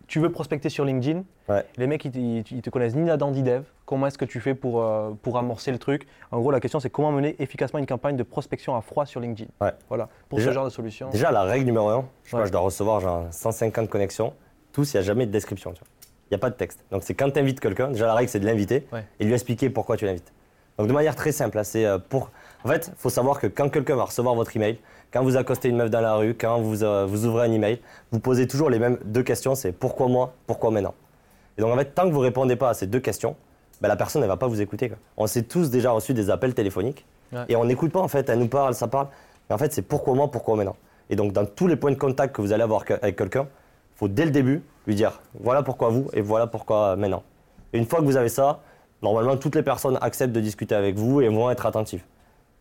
tu 0.07 0.20
veux 0.20 0.31
prospecter 0.31 0.68
sur 0.68 0.85
LinkedIn. 0.85 1.24
Ouais. 1.48 1.64
Les 1.77 1.87
mecs, 1.87 2.05
ils, 2.05 2.11
te- 2.44 2.55
ils 2.55 2.62
connaissent 2.70 2.94
ni 2.94 3.07
là-dedans 3.07 3.31
ni 3.33 3.42
dev. 3.42 3.64
Comment 3.85 4.07
est-ce 4.07 4.16
que 4.16 4.24
tu 4.24 4.40
fais 4.40 4.55
pour, 4.55 4.83
pour 5.22 5.37
amorcer 5.37 5.70
le 5.72 5.79
truc? 5.79 6.07
En 6.31 6.38
gros, 6.40 6.50
la 6.50 6.61
question 6.61 6.81
c'est 6.81 6.88
comment 6.88 7.12
mener 7.12 7.37
efficacement 7.42 7.79
une 7.81 7.87
campagne 7.87 8.16
de 8.16 8.22
prospection 8.22 8.74
à 8.77 8.81
froid 8.81 9.05
sur 9.05 9.20
LinkedIn. 9.20 9.50
Ouais. 9.61 9.72
Voilà, 9.88 10.09
pour 10.29 10.38
Déjà- 10.38 10.50
ce 10.50 10.55
genre 10.55 10.64
de 10.64 10.70
solution. 10.70 11.11
Déjà, 11.11 11.31
la 11.33 11.42
règle 11.42 11.66
numéro 11.66 11.88
un, 11.88 12.05
je 12.24 12.37
Ouais. 12.37 12.46
je 12.46 12.53
dois 12.53 12.62
recevoir 12.62 13.00
genre 13.00 13.27
150 13.31 13.90
connexions. 13.90 14.33
Tous, 14.72 14.94
il 14.94 14.96
n'y 14.96 15.00
a 15.00 15.03
jamais 15.03 15.27
de 15.27 15.33
description. 15.33 15.72
tu 15.72 15.81
vois. 15.81 15.88
Il 16.30 16.34
n'y 16.34 16.37
a 16.37 16.38
pas 16.38 16.50
de 16.50 16.54
texte. 16.56 16.80
Donc, 16.90 17.02
c'est 17.04 17.14
quand 17.14 17.30
tu 17.30 17.38
invites 17.38 17.60
quelqu'un, 17.60 17.88
déjà 17.88 18.06
la 18.06 18.14
règle, 18.14 18.28
c'est 18.30 18.40
de 18.40 18.46
l'inviter 18.46 18.87
Ouais. 18.92 19.04
et 19.20 19.24
lui 19.24 19.32
expliquer 19.34 19.70
pourquoi 19.70 19.96
tu 19.96 20.04
l'invites. 20.06 20.32
Donc, 20.78 20.88
de 20.88 20.92
manière 20.92 21.14
très 21.14 21.32
simple, 21.32 21.60
c'est 21.64 21.84
euh, 21.87 21.98
pour. 21.98 22.30
En 22.64 22.68
fait, 22.68 22.88
il 22.92 22.98
faut 23.00 23.10
savoir 23.10 23.38
que 23.40 23.46
quand 23.46 23.68
quelqu'un 23.68 23.94
va 23.96 24.04
recevoir 24.04 24.34
votre 24.34 24.56
email, 24.56 24.78
quand 25.12 25.22
vous 25.22 25.37
accostez 25.37 25.68
une 25.68 25.76
meuf 25.76 25.90
dans 25.90 26.00
la 26.00 26.14
rue, 26.16 26.34
quand 26.34 26.60
vous, 26.60 26.82
euh, 26.82 27.06
vous 27.06 27.26
ouvrez 27.26 27.46
un 27.46 27.52
email, 27.52 27.78
vous 28.10 28.18
posez 28.18 28.48
toujours 28.48 28.70
les 28.70 28.78
mêmes 28.80 28.98
deux 29.04 29.22
questions 29.22 29.54
c'est 29.54 29.70
pourquoi 29.72 30.08
moi, 30.08 30.32
pourquoi 30.46 30.70
maintenant? 30.70 30.94
Et 31.56 31.60
donc, 31.60 31.72
en 31.72 31.76
fait, 31.78 31.94
tant 31.94 32.08
que 32.08 32.12
vous 32.12 32.18
ne 32.20 32.24
répondez 32.24 32.56
pas 32.56 32.70
à 32.70 32.74
ces 32.74 32.87
deux 32.88 32.98
questions, 33.00 33.37
ben, 33.80 33.87
la 33.88 33.94
personne 33.96 34.22
ne 34.22 34.26
va 34.26 34.37
pas 34.37 34.48
vous 34.48 34.60
écouter. 34.60 34.88
quoi. 34.88 34.98
On 35.16 35.26
s'est 35.28 35.42
tous 35.44 35.70
déjà 35.70 35.92
reçu 35.92 36.14
des 36.14 36.30
appels 36.30 36.54
téléphoniques 36.54 37.04
Ouais. 37.32 37.40
et 37.48 37.56
on 37.56 37.64
n'écoute 37.64 37.90
pas 37.92 38.00
en 38.00 38.08
fait, 38.08 38.28
elle 38.28 38.38
nous 38.38 38.48
parle, 38.48 38.74
ça 38.74 38.87
parle. 38.88 39.08
Mais 39.48 39.54
en 39.54 39.58
fait, 39.58 39.72
c'est 39.72 39.82
pourquoi 39.82 40.14
moi, 40.14 40.30
pourquoi 40.30 40.56
maintenant? 40.56 40.76
Et 41.10 41.16
donc, 41.16 41.32
dans 41.32 41.44
tous 41.46 41.66
les 41.68 41.76
points 41.76 41.90
de 41.90 41.96
contact 41.98 42.34
que 42.34 42.40
vous 42.40 42.52
allez 42.52 42.62
avoir 42.62 42.82
avec 43.02 43.16
quelqu'un, 43.16 43.46
faut 43.96 44.09
dès 44.09 44.24
le 44.24 44.30
début 44.30 44.62
lui 44.87 44.94
dire 44.94 45.20
voilà 45.40 45.62
pourquoi 45.62 45.88
vous 45.88 46.09
et 46.12 46.20
voilà 46.20 46.46
pourquoi 46.46 46.96
maintenant. 46.96 47.22
Et 47.72 47.78
une 47.78 47.87
fois 47.87 48.00
que 48.00 48.04
vous 48.04 48.16
avez 48.16 48.28
ça, 48.28 48.61
normalement, 49.02 49.37
toutes 49.37 49.54
les 49.57 49.62
personnes 49.62 49.98
acceptent 50.00 50.33
de 50.33 50.40
discuter 50.40 50.74
avec 50.74 50.96
vous 50.96 51.20
et 51.20 51.28
vont 51.28 51.50
être 51.50 51.66
attentives. 51.66 52.02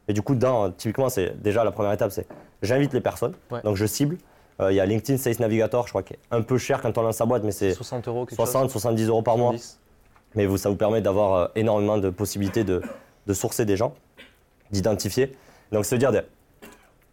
Et 0.07 0.13
du 0.13 0.21
coup, 0.21 0.35
dans, 0.35 0.71
typiquement, 0.71 1.09
c'est 1.09 1.41
déjà 1.41 1.63
la 1.63 1.71
première 1.71 1.93
étape, 1.93 2.11
c'est 2.11 2.27
j'invite 2.61 2.93
les 2.93 3.01
personnes, 3.01 3.33
Ouais. 3.51 3.61
donc 3.63 3.75
je 3.77 3.85
cible. 3.85 4.17
Euh, 4.59 4.71
Il 4.71 4.75
y 4.75 4.79
a 4.79 4.85
LinkedIn 4.85 5.17
Sales 5.17 5.35
Navigator, 5.39 5.85
je 5.85 5.91
crois, 5.91 6.03
qui 6.03 6.13
est 6.13 6.19
un 6.31 6.41
peu 6.41 6.57
cher 6.57 6.81
quand 6.81 6.97
on 6.97 7.01
lance 7.01 7.15
sa 7.17 7.25
boîte, 7.25 7.43
mais 7.43 7.51
c'est 7.51 7.73
60 7.73 8.07
euros, 8.07 8.25
quelque 8.25 8.35
60, 8.35 8.69
70 8.69 9.07
euros 9.07 9.21
par 9.21 9.37
mois. 9.37 9.51
70. 9.51 9.79
Mais 10.35 10.45
vous, 10.45 10.57
ça 10.57 10.69
vous 10.69 10.75
permet 10.75 11.01
d'avoir 11.01 11.33
euh, 11.33 11.47
énormément 11.55 11.97
de 11.97 12.09
possibilités 12.09 12.63
de, 12.63 12.81
de 13.27 13.33
sourcer 13.33 13.65
des 13.65 13.77
gens, 13.77 13.93
d'identifier. 14.71 15.31
Donc, 15.71 15.85
se 15.85 15.95
dire, 15.95 16.11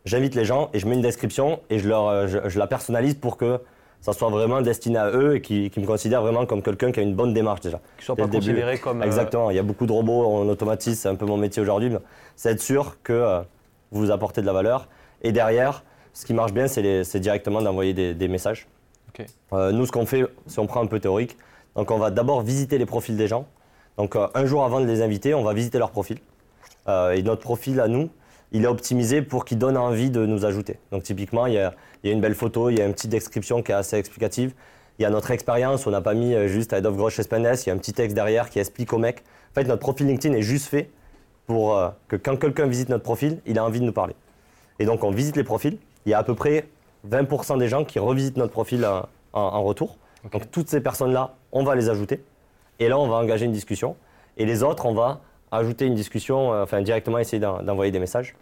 j'invite 0.05 0.35
les 0.35 0.45
gens 0.45 0.71
et 0.73 0.79
je 0.79 0.87
mets 0.87 0.95
une 0.95 1.03
description 1.03 1.61
et 1.71 1.79
je, 1.79 1.89
leur, 1.89 2.09
euh, 2.09 2.27
je, 2.27 2.49
je 2.49 2.59
la 2.59 2.67
personnalise 2.67 3.15
pour 3.15 3.37
que 3.37 3.61
ça 4.01 4.13
soit 4.13 4.31
vraiment 4.31 4.63
destiné 4.63 4.99
à 4.99 5.11
eux 5.11 5.37
et 5.37 5.41
qu'ils 5.41 5.71
me 5.77 5.87
considèrent 5.87 6.23
vraiment 6.23 6.47
comme 6.47 6.63
quelqu'un 6.63 6.91
qui 6.93 7.01
a 7.01 7.03
une 7.03 7.15
bonne 7.15 7.33
démarche 7.35 7.61
déjà. 7.61 7.81
Qui 7.99 8.05
soit 8.05 8.17
pas 8.17 8.23
considéré 8.29 8.79
comme. 8.79 9.03
euh, 9.03 9.07
Exactement, 9.07 9.51
il 9.51 9.57
y 9.57 9.59
a 9.59 9.63
beaucoup 9.63 9.87
de 9.87 9.93
robots, 9.93 10.25
on 10.27 10.49
automatise, 10.49 10.99
c'est 10.99 11.09
un 11.09 11.15
peu 11.17 11.27
mon 11.27 11.37
métier 11.37 11.61
aujourd'hui. 11.63 11.91
mais 11.91 11.99
C'est 12.37 12.51
être 12.53 12.61
sûr 12.63 12.97
que 13.03 13.13
euh, 13.13 13.41
vous 13.91 14.11
apportez 14.11 14.41
de 14.41 14.47
la 14.47 14.53
valeur. 14.53 14.89
Et 15.23 15.33
derrière, 15.33 15.85
ce 16.15 16.25
qui 16.25 16.33
marche 16.35 16.53
bien, 16.53 16.67
c'est 16.67 17.21
directement 17.21 17.61
d'envoyer 17.63 17.93
des, 17.95 18.15
des 18.15 18.29
messages. 18.29 18.67
Ok. 19.11 19.27
Euh, 19.53 19.73
nous, 19.73 19.87
ce 19.87 19.93
qu'on 19.93 20.07
fait, 20.07 20.25
si 20.47 20.59
on 20.59 20.67
prend 20.67 20.83
un 20.83 20.87
peu 20.87 20.99
théorique, 21.01 21.37
donc 21.77 21.91
on 21.91 21.99
va 21.99 22.11
d'abord 22.11 22.41
visiter 22.43 22.79
les 22.79 22.87
profils 22.87 23.17
des 23.17 23.29
gens. 23.29 23.47
Donc 23.99 24.17
euh, 24.17 24.27
un 24.35 24.47
jour 24.47 24.65
avant 24.65 24.81
de 24.81 24.87
les 24.87 25.03
inviter, 25.03 25.35
on 25.35 25.43
va 25.43 25.53
visiter 25.53 25.79
leur 25.79 25.91
profil. 25.91 26.19
Euh, 26.89 27.13
et 27.13 27.23
notre 27.23 27.43
profil 27.43 27.81
à 27.81 27.89
nous, 27.89 28.09
il 28.53 28.65
est 28.65 28.69
optimisé 28.69 29.23
pour 29.23 29.45
qu'il 29.45 29.59
donne 29.59 29.77
envie 29.77 30.11
de 30.11 30.25
nous 30.27 30.45
ajouter. 30.47 30.79
Donc 30.91 31.03
typiquement, 31.03 31.47
il 31.47 31.55
y 31.55 31.59
a, 31.59 31.75
il 32.03 32.09
y 32.09 32.11
a 32.11 32.15
une 32.15 32.21
belle 32.21 32.35
photo, 32.35 32.71
il 32.71 32.79
y 32.79 32.83
a 32.83 32.87
une 32.87 32.93
petite 32.93 33.11
description 33.11 33.63
qui 33.63 33.73
est 33.73 33.75
assez 33.75 33.97
explicative. 33.97 34.55
Il 34.99 35.03
y 35.03 35.07
a 35.07 35.11
notre 35.11 35.31
expérience, 35.31 35.87
on 35.87 35.91
n'a 35.91 36.01
pas 36.01 36.15
mis 36.15 36.35
euh, 36.35 36.47
juste 36.49 36.73
Head 36.73 36.85
of 36.87 36.97
Growth 36.97 37.13
chez 37.13 37.23
Spendesk, 37.23 37.67
il 37.67 37.71
y 37.71 37.73
a 37.73 37.75
un 37.75 37.79
petit 37.79 37.93
texte 37.93 38.15
derrière 38.15 38.51
qui 38.51 38.59
explique 38.59 38.93
au 38.93 38.99
mec. 38.99 39.23
En 39.51 39.55
fait, 39.55 39.65
notre 39.65 39.81
profil 39.81 40.07
LinkedIn 40.07 40.35
est 40.35 40.43
juste 40.43 40.67
fait 40.69 40.91
pour 41.47 41.77
euh, 41.77 41.89
que 42.09 42.17
quand 42.17 42.37
quelqu'un 42.37 42.67
visite 42.67 42.89
notre 42.91 43.03
profil, 43.05 43.41
il 43.47 43.59
a 43.59 43.65
envie 43.65 43.81
de 43.81 43.85
nous 43.85 43.93
parler. 43.93 44.15
Et 44.79 44.85
donc 44.85 45.03
on 45.05 45.11
visite 45.11 45.37
les 45.37 45.45
profils. 45.45 45.79
Il 46.07 46.11
y 46.11 46.15
a 46.15 46.19
à 46.19 46.23
peu 46.23 46.35
près 46.35 46.69
20% 47.09 47.59
des 47.59 47.69
gens 47.69 47.85
qui 47.85 47.99
revisitent 47.99 48.37
notre 48.37 48.53
profil 48.53 48.85
euh, 48.85 49.01
en, 49.33 49.41
en 49.41 49.63
retour. 49.63 49.97
Donc 50.33 50.51
toutes 50.51 50.69
ces 50.69 50.81
personnes-là, 50.81 51.35
on 51.53 51.65
va 51.65 51.75
les 51.75 51.89
ajouter. 51.89 52.23
Et 52.79 52.89
là, 52.89 52.99
on 52.99 53.09
va 53.09 53.17
engager 53.17 53.47
une 53.47 53.53
discussion. 53.53 53.97
Et 54.37 54.45
les 54.47 54.63
autres, 54.63 54.87
on 54.87 54.95
va 54.95 55.21
ajouter 55.51 55.87
une 55.87 55.95
discussion, 55.95 56.53
euh, 56.53 56.63
enfin 56.63 56.81
directement 56.83 57.19
essayer 57.19 57.41
d'en- 57.41 57.63
d'envoyer 57.63 57.91
des 57.93 57.99
messages 58.01 58.35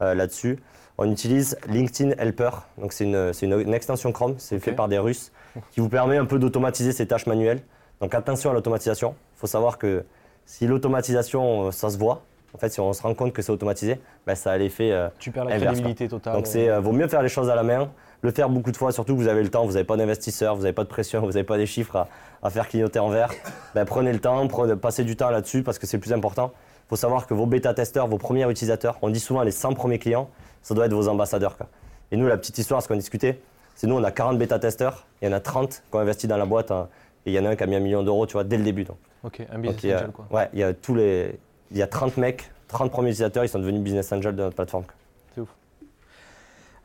là-dessus. 0.00 0.58
On 0.98 1.10
utilise 1.10 1.56
LinkedIn 1.68 2.10
Helper. 2.18 2.50
Donc 2.78 2.92
c'est 2.92 3.04
une, 3.04 3.32
c'est 3.32 3.46
une- 3.46 3.58
une 3.60 3.74
extension 3.74 4.12
Chrome, 4.12 4.34
c'est 4.38 4.58
fait 4.58 4.72
par 4.72 4.88
des 4.88 4.98
Russes, 4.98 5.32
qui 5.72 5.80
vous 5.80 5.88
permet 5.88 6.16
un 6.16 6.24
peu 6.26 6.38
d'automatiser 6.38 6.92
ces 6.92 7.06
tâches 7.06 7.26
manuelles. 7.26 7.60
Donc 8.00 8.14
attention 8.14 8.50
à 8.50 8.52
l'automatisation. 8.52 9.14
Il 9.36 9.40
faut 9.40 9.46
savoir 9.46 9.78
que 9.78 10.04
si 10.44 10.66
l'automatisation, 10.66 11.68
euh, 11.68 11.70
ça 11.70 11.90
se 11.90 11.98
voit, 11.98 12.22
En 12.54 12.58
fait, 12.58 12.68
si 12.68 12.80
on 12.80 12.92
se 12.92 13.00
rend 13.00 13.14
compte 13.14 13.32
que 13.32 13.40
c'est 13.40 13.50
automatisé, 13.52 13.98
ben, 14.26 14.34
ça 14.34 14.50
a 14.52 14.58
l'effet 14.58 14.92
euh, 14.92 15.08
Tu 15.18 15.30
perds 15.30 15.46
la 15.46 15.54
Inverse, 15.54 15.72
crédibilité 15.72 16.06
totale. 16.08 16.34
donc 16.34 16.46
c'est 16.46 16.68
euh, 16.68 16.80
vaut 16.80 16.92
mieux 16.92 17.08
faire 17.08 17.22
les 17.22 17.30
choses 17.30 17.48
à 17.48 17.54
la 17.54 17.62
main, 17.62 17.90
le 18.20 18.30
faire 18.30 18.50
beaucoup 18.50 18.70
de 18.70 18.76
fois, 18.76 18.92
surtout 18.92 19.14
que 19.16 19.20
vous 19.22 19.28
avez 19.28 19.42
le 19.42 19.48
temps, 19.48 19.64
vous 19.64 19.72
n'avez 19.72 19.84
pas 19.86 19.96
d'investisseurs, 19.96 20.54
vous 20.54 20.60
n'avez 20.62 20.74
pas 20.74 20.84
de 20.84 20.88
pression, 20.90 21.20
vous 21.20 21.28
n'avez 21.28 21.44
pas 21.44 21.56
des 21.56 21.64
chiffres 21.64 21.96
à, 21.96 22.08
à 22.42 22.50
faire 22.50 22.68
clignoter 22.68 22.98
en 22.98 23.08
vert. 23.08 23.30
Ben, 23.74 23.86
prenez 23.86 24.12
le 24.12 24.18
temps, 24.18 24.46
prenez- 24.48 24.76
passez 24.76 25.02
du 25.04 25.16
temps 25.16 25.30
là-dessus 25.30 25.62
parce 25.62 25.78
que 25.78 25.86
c'est 25.86 25.96
plus 25.96 26.12
important. 26.12 26.52
Il 26.84 26.88
faut 26.88 26.96
savoir 26.96 27.26
que 27.26 27.34
vos 27.34 27.46
bêta-testeurs, 27.46 28.06
vos 28.06 28.18
premiers 28.18 28.48
utilisateurs, 28.50 28.98
on 29.02 29.10
dit 29.10 29.20
souvent 29.20 29.42
les 29.42 29.50
100 29.50 29.74
premiers 29.74 29.98
clients, 29.98 30.28
ça 30.62 30.74
doit 30.74 30.86
être 30.86 30.94
vos 30.94 31.08
ambassadeurs. 31.08 31.56
quoi. 31.56 31.68
Et 32.10 32.16
nous, 32.16 32.26
la 32.26 32.36
petite 32.36 32.58
histoire, 32.58 32.82
ce 32.82 32.88
qu'on 32.88 32.96
discutait, 32.96 33.40
c'est 33.74 33.86
nous, 33.86 33.96
on 33.96 34.04
a 34.04 34.10
40 34.10 34.38
bêta-testeurs, 34.38 35.06
il 35.20 35.26
y 35.26 35.28
en 35.28 35.34
a 35.34 35.40
30 35.40 35.82
qui 35.90 35.96
ont 35.96 36.00
investi 36.00 36.26
dans 36.26 36.36
la 36.36 36.46
boîte 36.46 36.70
hein, 36.70 36.88
et 37.24 37.30
il 37.30 37.34
y 37.34 37.38
en 37.38 37.44
a 37.44 37.50
un 37.50 37.56
qui 37.56 37.62
a 37.62 37.66
mis 37.66 37.76
un 37.76 37.80
million 37.80 38.02
d'euros, 38.02 38.26
tu 38.26 38.34
vois, 38.34 38.44
dès 38.44 38.58
le 38.58 38.64
début. 38.64 38.84
donc. 38.84 38.98
Ok, 39.24 39.40
un 39.52 39.58
business 39.58 39.84
a, 39.84 39.96
angel 39.96 40.10
quoi. 40.10 40.26
ouais, 40.32 40.48
il 40.52 40.58
y 40.58 40.62
a 40.64 40.74
tous 40.74 40.94
les, 40.94 41.38
il 41.70 41.76
y 41.78 41.82
a 41.82 41.86
30 41.86 42.16
mecs, 42.16 42.50
30 42.68 42.90
premiers 42.90 43.10
utilisateurs, 43.10 43.44
ils 43.44 43.48
sont 43.48 43.60
devenus 43.60 43.80
business 43.80 44.12
angels 44.12 44.34
de 44.34 44.42
notre 44.42 44.56
plateforme. 44.56 44.84
quoi. 44.84 44.94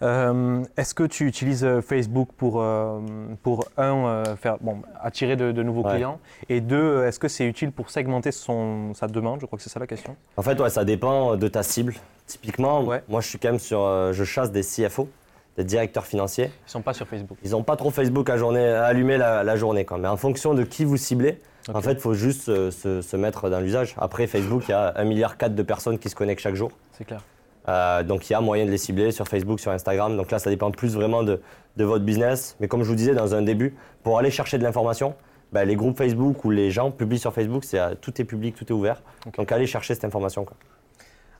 Euh, 0.03 0.63
Est-ce 0.77 0.93
que 0.93 1.03
tu 1.03 1.25
utilises 1.25 1.63
euh, 1.65 1.81
Facebook 1.81 2.29
pour, 2.37 2.61
euh, 2.61 2.99
pour 3.41 3.65
un, 3.77 4.05
euh, 4.05 4.35
faire, 4.35 4.57
bon, 4.61 4.81
attirer 5.01 5.35
de, 5.35 5.51
de 5.51 5.63
nouveaux 5.63 5.83
Ouais. 5.83 5.95
clients? 5.95 6.19
Et 6.49 6.61
deux, 6.61 7.03
est-ce 7.05 7.19
que 7.19 7.27
c'est 7.27 7.45
utile 7.45 7.71
pour 7.71 7.89
segmenter 7.89 8.31
son, 8.31 8.93
sa 8.93 9.07
demande? 9.07 9.39
Je 9.41 9.45
crois 9.47 9.57
que 9.57 9.63
c'est 9.63 9.69
ça 9.71 9.79
la 9.79 9.87
question. 9.87 10.15
En 10.37 10.41
fait, 10.43 10.59
ouais, 10.59 10.69
ça 10.69 10.85
dépend 10.85 11.35
de 11.35 11.47
ta 11.47 11.63
cible. 11.63 11.95
Typiquement, 12.27 12.83
Ouais. 12.83 13.01
moi, 13.07 13.21
je 13.21 13.27
suis 13.27 13.39
quand 13.39 13.49
même 13.49 13.59
sur, 13.59 14.13
je 14.13 14.23
chasse 14.23 14.51
des 14.51 14.61
CFO, 14.61 15.09
des 15.57 15.63
directeurs 15.63 16.05
financiers. 16.05 16.45
Ils 16.45 16.65
ne 16.67 16.71
sont 16.71 16.81
pas 16.81 16.93
sur 16.93 17.07
Facebook. 17.07 17.37
Ils 17.43 17.51
n'ont 17.51 17.63
pas 17.63 17.75
trop 17.75 17.89
Facebook 17.89 18.29
à, 18.29 18.37
journée, 18.37 18.67
à 18.67 18.85
allumer 18.85 19.17
la, 19.17 19.43
la 19.43 19.55
journée, 19.55 19.85
quoi. 19.85 19.97
Mais 19.97 20.07
en 20.07 20.17
fonction 20.17 20.53
de 20.53 20.63
qui 20.63 20.85
vous 20.85 20.97
ciblez, 20.97 21.39
en 21.73 21.81
fait, 21.81 21.93
il 21.93 21.99
faut 21.99 22.13
juste 22.13 22.43
se, 22.69 23.01
se 23.01 23.17
mettre 23.17 23.49
dans 23.49 23.59
l'usage. 23.59 23.95
Après, 23.97 24.27
Facebook, 24.27 24.63
il 24.67 24.71
y 24.71 24.73
a 24.75 24.93
1,4 24.95 25.05
milliard 25.07 25.35
de 25.49 25.63
personnes 25.63 25.97
qui 25.97 26.09
se 26.09 26.15
connectent 26.15 26.41
chaque 26.41 26.55
jour. 26.55 26.69
C'est 26.93 27.03
clair. 27.05 27.21
Euh, 27.69 28.03
donc 28.03 28.29
il 28.29 28.33
y 28.33 28.35
a 28.35 28.41
moyen 28.41 28.65
de 28.65 28.71
les 28.71 28.77
cibler 28.77 29.11
sur 29.11 29.27
Facebook, 29.27 29.59
sur 29.59 29.71
Instagram. 29.71 30.15
Donc 30.15 30.31
là, 30.31 30.39
ça 30.39 30.49
dépend 30.49 30.71
plus 30.71 30.93
vraiment 30.95 31.23
de, 31.23 31.41
de 31.75 31.83
votre 31.83 32.05
business. 32.05 32.55
Mais 32.59 32.67
comme 32.67 32.83
je 32.83 32.89
vous 32.89 32.95
disais 32.95 33.13
dans 33.13 33.35
un 33.35 33.41
début, 33.41 33.75
pour 34.03 34.17
aller 34.19 34.31
chercher 34.31 34.57
de 34.57 34.63
l'information, 34.63 35.15
bah, 35.51 35.65
les 35.65 35.75
groupes 35.75 35.97
Facebook 35.97 36.45
ou 36.45 36.49
les 36.51 36.71
gens 36.71 36.91
publient 36.91 37.19
sur 37.19 37.33
Facebook, 37.33 37.63
c'est, 37.65 37.79
euh, 37.79 37.93
tout 37.99 38.21
est 38.21 38.25
public, 38.25 38.55
tout 38.55 38.65
est 38.65 38.71
ouvert. 38.71 39.01
Donc 39.37 39.51
allez 39.51 39.67
chercher 39.67 39.93
cette 39.95 40.05
information. 40.05 40.45
quoi. 40.45 40.55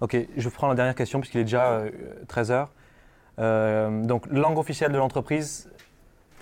Ok, 0.01 0.15
je 0.36 0.49
prends 0.49 0.67
la 0.67 0.75
dernière 0.75 0.95
question 0.95 1.19
puisqu'il 1.19 1.39
est 1.39 1.45
déjà 1.45 1.71
euh, 1.71 1.89
13h. 2.28 2.67
donc, 4.05 4.25
langue 4.30 4.57
officielle 4.57 4.91
de 4.91 4.97
l'entreprise, 4.97 5.69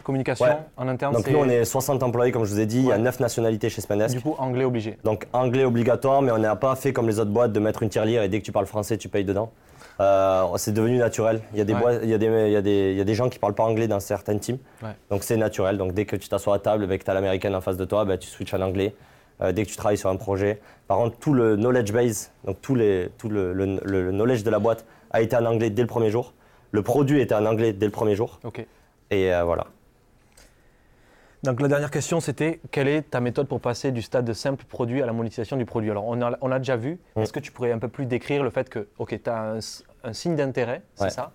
communication 0.04 0.46
Ouais. 0.46 0.58
en 0.78 0.88
interne, 0.88 1.14
Donc 1.14 1.28
nous, 1.30 1.40
on 1.40 1.50
est 1.50 1.66
60 1.66 2.04
employés, 2.04 2.32
comme 2.32 2.44
je 2.46 2.52
vous 2.54 2.60
ai 2.60 2.66
dit. 2.68 2.78
Il 2.80 2.86
y 2.86 2.92
a 2.92 2.96
Ouais. 2.96 3.02
9 3.02 3.20
nationalités 3.20 3.70
chez 3.70 3.82
Spendesk. 3.82 4.16
du 4.16 4.22
coup 4.22 4.36
anglais 4.38 4.64
obligé. 4.66 4.98
Donc 5.04 5.26
anglais 5.34 5.64
obligatoire, 5.64 6.22
mais 6.22 6.32
on 6.32 6.38
n'a 6.38 6.56
pas 6.56 6.76
fait 6.76 6.94
comme 6.94 7.08
les 7.08 7.20
autres 7.20 7.32
boîtes 7.32 7.52
de 7.54 7.60
mettre 7.60 7.82
une 7.84 7.90
tirelire 7.90 8.22
et 8.24 8.30
dès 8.30 8.40
que 8.40 8.46
tu 8.46 8.52
parles 8.52 8.68
français, 8.68 8.98
tu 8.98 9.10
payes 9.10 9.26
dedans. 9.26 9.52
Euh, 10.00 10.46
c'est 10.58 10.74
devenu 10.74 10.98
naturel. 10.98 11.42
Il 11.54 11.58
y, 11.60 11.62
a 11.62 11.66
des 11.66 11.74
Ouais. 11.74 11.80
boîtes- 11.80 12.00
il, 12.04 12.10
y 12.10 12.14
a 12.14 12.18
des, 12.18 12.26
il, 12.26 12.52
y 12.52 12.56
a 12.56 12.62
des, 12.62 12.92
il 12.92 12.98
y 12.98 13.02
a 13.02 13.04
des 13.06 13.16
gens 13.16 13.30
qui 13.30 13.40
parlent 13.40 13.56
pas 13.56 13.64
anglais 13.64 13.88
dans 13.88 14.00
certaines 14.00 14.40
teams. 14.40 14.58
Ouais. 14.84 14.90
Donc 15.10 15.24
c'est 15.24 15.38
naturel. 15.38 15.78
Donc 15.78 15.94
dès 15.94 16.06
que 16.06 16.16
tu 16.18 16.28
t'assois 16.28 16.56
à 16.56 16.60
table 16.60 16.92
et 16.92 16.98
que 17.00 17.04
tu 17.04 17.10
as 17.10 17.14
l'américaine 17.14 17.56
en 17.56 17.62
face 17.62 17.78
de 17.78 17.86
toi, 17.86 18.04
bah, 18.06 18.18
tu 18.18 18.28
switches 18.28 18.54
en 18.54 18.62
anglais. 18.62 18.94
Euh, 19.42 19.52
dès 19.52 19.64
que 19.66 19.70
tu 19.70 19.76
travailles 19.76 19.98
sur 19.98 20.10
un 20.10 20.16
projet. 20.16 20.62
Par 20.88 20.98
contre, 20.98 21.18
tout 21.18 21.34
le 21.34 21.56
knowledge 21.58 21.92
base, 21.92 22.32
donc 22.46 22.62
tout, 22.62 22.74
les, 22.76 23.10
tout 23.18 23.28
le, 23.30 23.52
le- 23.54 23.80
le 23.84 24.12
knowledge 24.12 24.44
de 24.44 24.50
la 24.50 24.60
boîte 24.60 24.86
a 25.12 25.22
été 25.22 25.36
en 25.36 25.46
anglais 25.46 25.70
dès 25.70 25.82
le 25.82 25.88
premier 25.90 26.10
jour. 26.10 26.34
Le 26.72 26.82
produit 26.82 27.20
était 27.22 27.36
en 27.36 27.46
anglais 27.46 27.74
dès 27.74 27.86
le 27.86 27.92
premier 27.92 28.16
jour. 28.16 28.40
Et 29.12 29.34
euh, 29.34 29.44
voilà. 29.44 29.68
Donc 31.46 31.62
la 31.62 31.68
dernière 31.68 31.92
question, 31.92 32.20
c'était 32.20 32.60
quelle 32.72 32.88
est 32.88 33.04
ta 33.04 33.20
méthode 33.20 33.48
pour 33.48 33.62
passer 33.62 33.92
du 33.92 34.02
stade 34.02 34.26
de 34.26 34.34
simple 34.34 34.66
produit 34.66 35.02
à 35.02 35.06
la 35.06 35.14
monétisation 35.14 35.58
du 35.58 35.66
produit? 35.66 35.92
Alors 35.92 36.06
on 36.08 36.22
a, 36.22 36.38
on 36.42 36.52
a 36.52 36.60
déjà 36.60 36.76
vu, 36.76 37.00
Mm. 37.16 37.22
est-ce 37.22 37.34
que 37.34 37.40
tu 37.40 37.52
pourrais 37.52 37.72
un 37.72 37.80
peu 37.80 37.88
plus 37.88 38.06
décrire 38.06 38.44
le 38.44 38.50
fait 38.50 38.68
que, 38.70 38.88
ok, 38.98 39.20
tu 39.24 39.30
as 39.30 39.56
un, 40.04 40.14
signe 40.14 40.36
d'intérêt, 40.36 40.82
c'est 40.96 41.06
Ouais. 41.06 41.10
ça? 41.10 41.32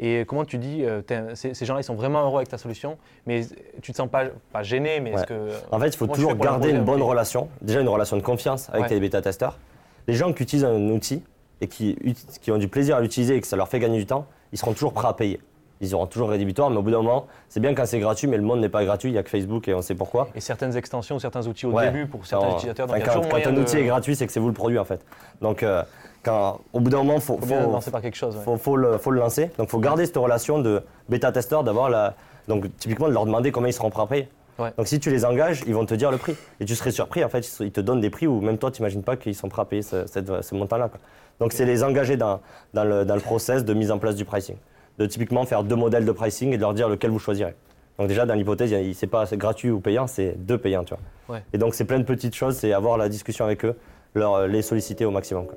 Et 0.00 0.24
comment 0.28 0.44
tu 0.44 0.58
dis, 0.58 0.84
euh, 0.84 1.02
ces, 1.34 1.52
gens-là, 1.64 1.80
ils 1.80 1.84
sont 1.84 1.96
vraiment 1.96 2.22
heureux 2.22 2.36
avec 2.36 2.48
ta 2.48 2.58
solution, 2.58 2.98
mais 3.26 3.40
tu 3.82 3.90
te 3.90 3.96
sens 3.96 4.08
pas, 4.08 4.26
pas 4.52 4.62
gêné, 4.62 5.00
mais 5.00 5.10
est-ce 5.10 5.24
que... 5.26 5.50
En 5.72 5.80
fait, 5.80 5.88
il 5.88 5.96
faut 5.96 6.06
toujours 6.06 6.36
garder 6.36 6.70
une 6.70 6.84
bonne 6.84 7.02
relation. 7.02 7.48
Déjà, 7.62 7.80
une 7.80 7.88
relation 7.88 8.16
de 8.16 8.22
confiance 8.22 8.68
avec 8.70 8.82
Ouais. 8.82 8.88
tes 8.88 9.00
bêta-testeurs. 9.00 9.58
Les 10.06 10.14
gens 10.14 10.32
qui 10.32 10.44
utilisent 10.44 10.64
un 10.64 10.88
outil 10.90 11.24
et 11.60 11.66
qui, 11.66 11.96
qui 12.40 12.52
ont 12.52 12.58
du 12.58 12.68
plaisir 12.68 12.94
à 12.96 13.00
l'utiliser 13.00 13.34
et 13.36 13.40
que 13.40 13.46
ça 13.48 13.56
leur 13.56 13.66
fait 13.68 13.80
gagner 13.80 13.98
du 13.98 14.06
temps, 14.06 14.26
ils 14.52 14.58
seront 14.58 14.72
toujours 14.72 14.92
prêts 14.92 15.08
à 15.08 15.12
payer. 15.14 15.40
Ils 15.80 15.94
auront 15.94 16.06
toujours 16.06 16.30
rédhibitoire, 16.30 16.70
mais 16.70 16.76
au 16.76 16.82
bout 16.82 16.90
d'un 16.90 16.98
moment, 17.02 17.26
c'est 17.48 17.60
bien 17.60 17.74
quand 17.74 17.86
c'est 17.86 18.00
gratuit, 18.00 18.26
mais 18.26 18.36
le 18.36 18.42
monde 18.42 18.60
n'est 18.60 18.68
pas 18.68 18.84
gratuit. 18.84 19.10
Il 19.10 19.12
n'y 19.12 19.18
a 19.18 19.22
que 19.22 19.30
Facebook 19.30 19.68
et 19.68 19.74
on 19.74 19.82
sait 19.82 19.94
pourquoi. 19.94 20.28
Et 20.34 20.40
certaines 20.40 20.76
extensions, 20.76 21.18
certains 21.18 21.46
outils 21.46 21.66
au 21.66 21.70
Ouais. 21.72 21.86
début 21.86 22.06
pour 22.06 22.26
certains 22.26 22.46
Quand- 22.48 22.56
utilisateurs, 22.56 22.86
donc 22.88 23.04
quand, 23.04 23.28
quand 23.28 23.46
un 23.46 23.52
de... 23.52 23.60
outil 23.60 23.76
est 23.78 23.84
gratuit, 23.86 24.16
c'est 24.16 24.26
que 24.26 24.32
c'est 24.32 24.40
vous 24.40 24.48
le 24.48 24.54
produit 24.54 24.78
en 24.78 24.84
fait. 24.84 25.00
Donc, 25.40 25.62
euh, 25.62 25.82
quand, 26.24 26.60
au 26.72 26.80
bout 26.80 26.90
d'un 26.90 26.98
moment, 26.98 27.14
il 27.14 27.20
faut, 27.20 27.38
faut 27.38 27.54
lancer 27.54 27.90
par 27.92 28.02
quelque 28.02 28.16
chose. 28.16 28.34
ouais. 28.36 28.42
faut, 28.42 28.56
faut 28.56 28.76
le, 28.76 28.98
faut 28.98 29.12
le 29.12 29.20
lancer. 29.20 29.50
Donc, 29.56 29.68
il 29.68 29.70
faut 29.70 29.78
garder 29.78 30.04
cette 30.04 30.16
relation 30.16 30.58
de 30.58 30.82
bêta-testeur, 31.08 31.62
d'avoir 31.62 31.90
la. 31.90 32.14
Donc, 32.48 32.64
typiquement, 32.78 33.08
de 33.08 33.12
leur 33.12 33.24
demander 33.26 33.52
comment 33.52 33.66
ils 33.68 33.72
seront 33.72 33.90
prêts 33.90 34.02
à 34.02 34.06
payer. 34.06 34.28
Ouais. 34.58 34.72
Donc, 34.76 34.88
si 34.88 34.98
tu 34.98 35.10
les 35.10 35.24
engages, 35.24 35.62
ils 35.68 35.74
vont 35.74 35.86
te 35.86 35.94
dire 35.94 36.10
le 36.10 36.16
prix. 36.16 36.34
Et 36.58 36.64
tu 36.64 36.74
serais 36.74 36.90
surpris, 36.90 37.22
en 37.22 37.28
fait, 37.28 37.46
ils 37.60 37.70
te 37.70 37.80
donnent 37.80 38.00
des 38.00 38.10
prix 38.10 38.26
où 38.26 38.40
même 38.40 38.58
toi, 38.58 38.72
tu 38.72 38.82
n'imagines 38.82 39.04
pas 39.04 39.16
qu'ils 39.16 39.36
sont 39.36 39.48
prêts 39.48 39.62
à 39.62 39.64
payer 39.64 39.82
ce, 39.82 40.54
montant-là. 40.54 40.90
Donc, 41.38 41.52
c'est 41.52 41.64
les 41.64 41.84
engager 41.84 42.16
dans, 42.16 42.40
dans, 42.74 42.82
le, 42.82 43.04
dans 43.04 43.14
le 43.14 43.20
process 43.20 43.64
de 43.64 43.72
mise 43.74 43.92
en 43.92 43.98
place 43.98 44.16
du 44.16 44.24
pricing. 44.24 44.56
De 44.98 45.06
typiquement 45.06 45.44
faire 45.44 45.62
deux 45.64 45.76
modèles 45.76 46.04
de 46.04 46.12
pricing 46.12 46.52
et 46.52 46.56
de 46.56 46.62
leur 46.62 46.74
dire 46.74 46.88
lequel 46.88 47.10
vous 47.10 47.18
choisirez. 47.18 47.54
Donc, 47.98 48.08
déjà, 48.08 48.26
dans 48.26 48.34
l'hypothèse, 48.34 48.74
c'est 48.94 49.06
pas 49.06 49.26
c'est 49.26 49.36
gratuit 49.36 49.70
ou 49.70 49.80
payant, 49.80 50.06
c'est 50.06 50.34
deux 50.38 50.58
payants, 50.58 50.84
tu 50.84 50.94
vois. 50.94 51.36
Ouais. 51.36 51.42
Et 51.52 51.58
donc, 51.58 51.74
c'est 51.74 51.84
plein 51.84 51.98
de 51.98 52.04
petites 52.04 52.34
choses, 52.34 52.56
c'est 52.56 52.72
avoir 52.72 52.96
la 52.96 53.08
discussion 53.08 53.44
avec 53.44 53.64
eux, 53.64 53.74
leur, 54.14 54.46
les 54.46 54.62
solliciter 54.62 55.04
au 55.04 55.10
maximum. 55.10 55.46
quoi. 55.46 55.56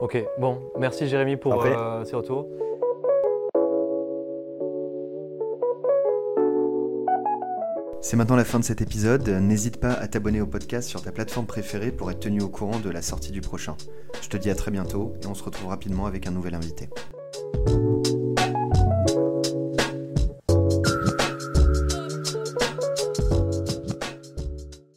Ok, 0.00 0.22
bon, 0.38 0.58
merci 0.78 1.06
Jérémy 1.06 1.36
pour 1.36 1.54
Après. 1.54 1.72
euh, 1.76 2.04
ces 2.04 2.16
retours. 2.16 2.46
C'est 8.00 8.16
maintenant 8.16 8.36
la 8.36 8.44
fin 8.44 8.58
de 8.58 8.64
cet 8.64 8.82
épisode. 8.82 9.26
N'hésite 9.28 9.78
pas 9.78 9.92
à 9.92 10.06
t'abonner 10.08 10.40
au 10.40 10.46
podcast 10.46 10.88
sur 10.88 11.00
ta 11.00 11.10
plateforme 11.10 11.46
préférée 11.46 11.90
pour 11.90 12.10
être 12.10 12.20
tenu 12.20 12.42
au 12.42 12.48
courant 12.48 12.78
de 12.78 12.90
la 12.90 13.00
sortie 13.00 13.32
du 13.32 13.40
prochain. 13.40 13.76
Je 14.20 14.28
te 14.28 14.36
dis 14.36 14.50
à 14.50 14.54
très 14.54 14.70
bientôt 14.70 15.14
et 15.22 15.26
on 15.26 15.34
se 15.34 15.42
retrouve 15.42 15.68
rapidement 15.68 16.04
avec 16.06 16.26
un 16.26 16.30
nouvel 16.30 16.54
invité. 16.54 16.90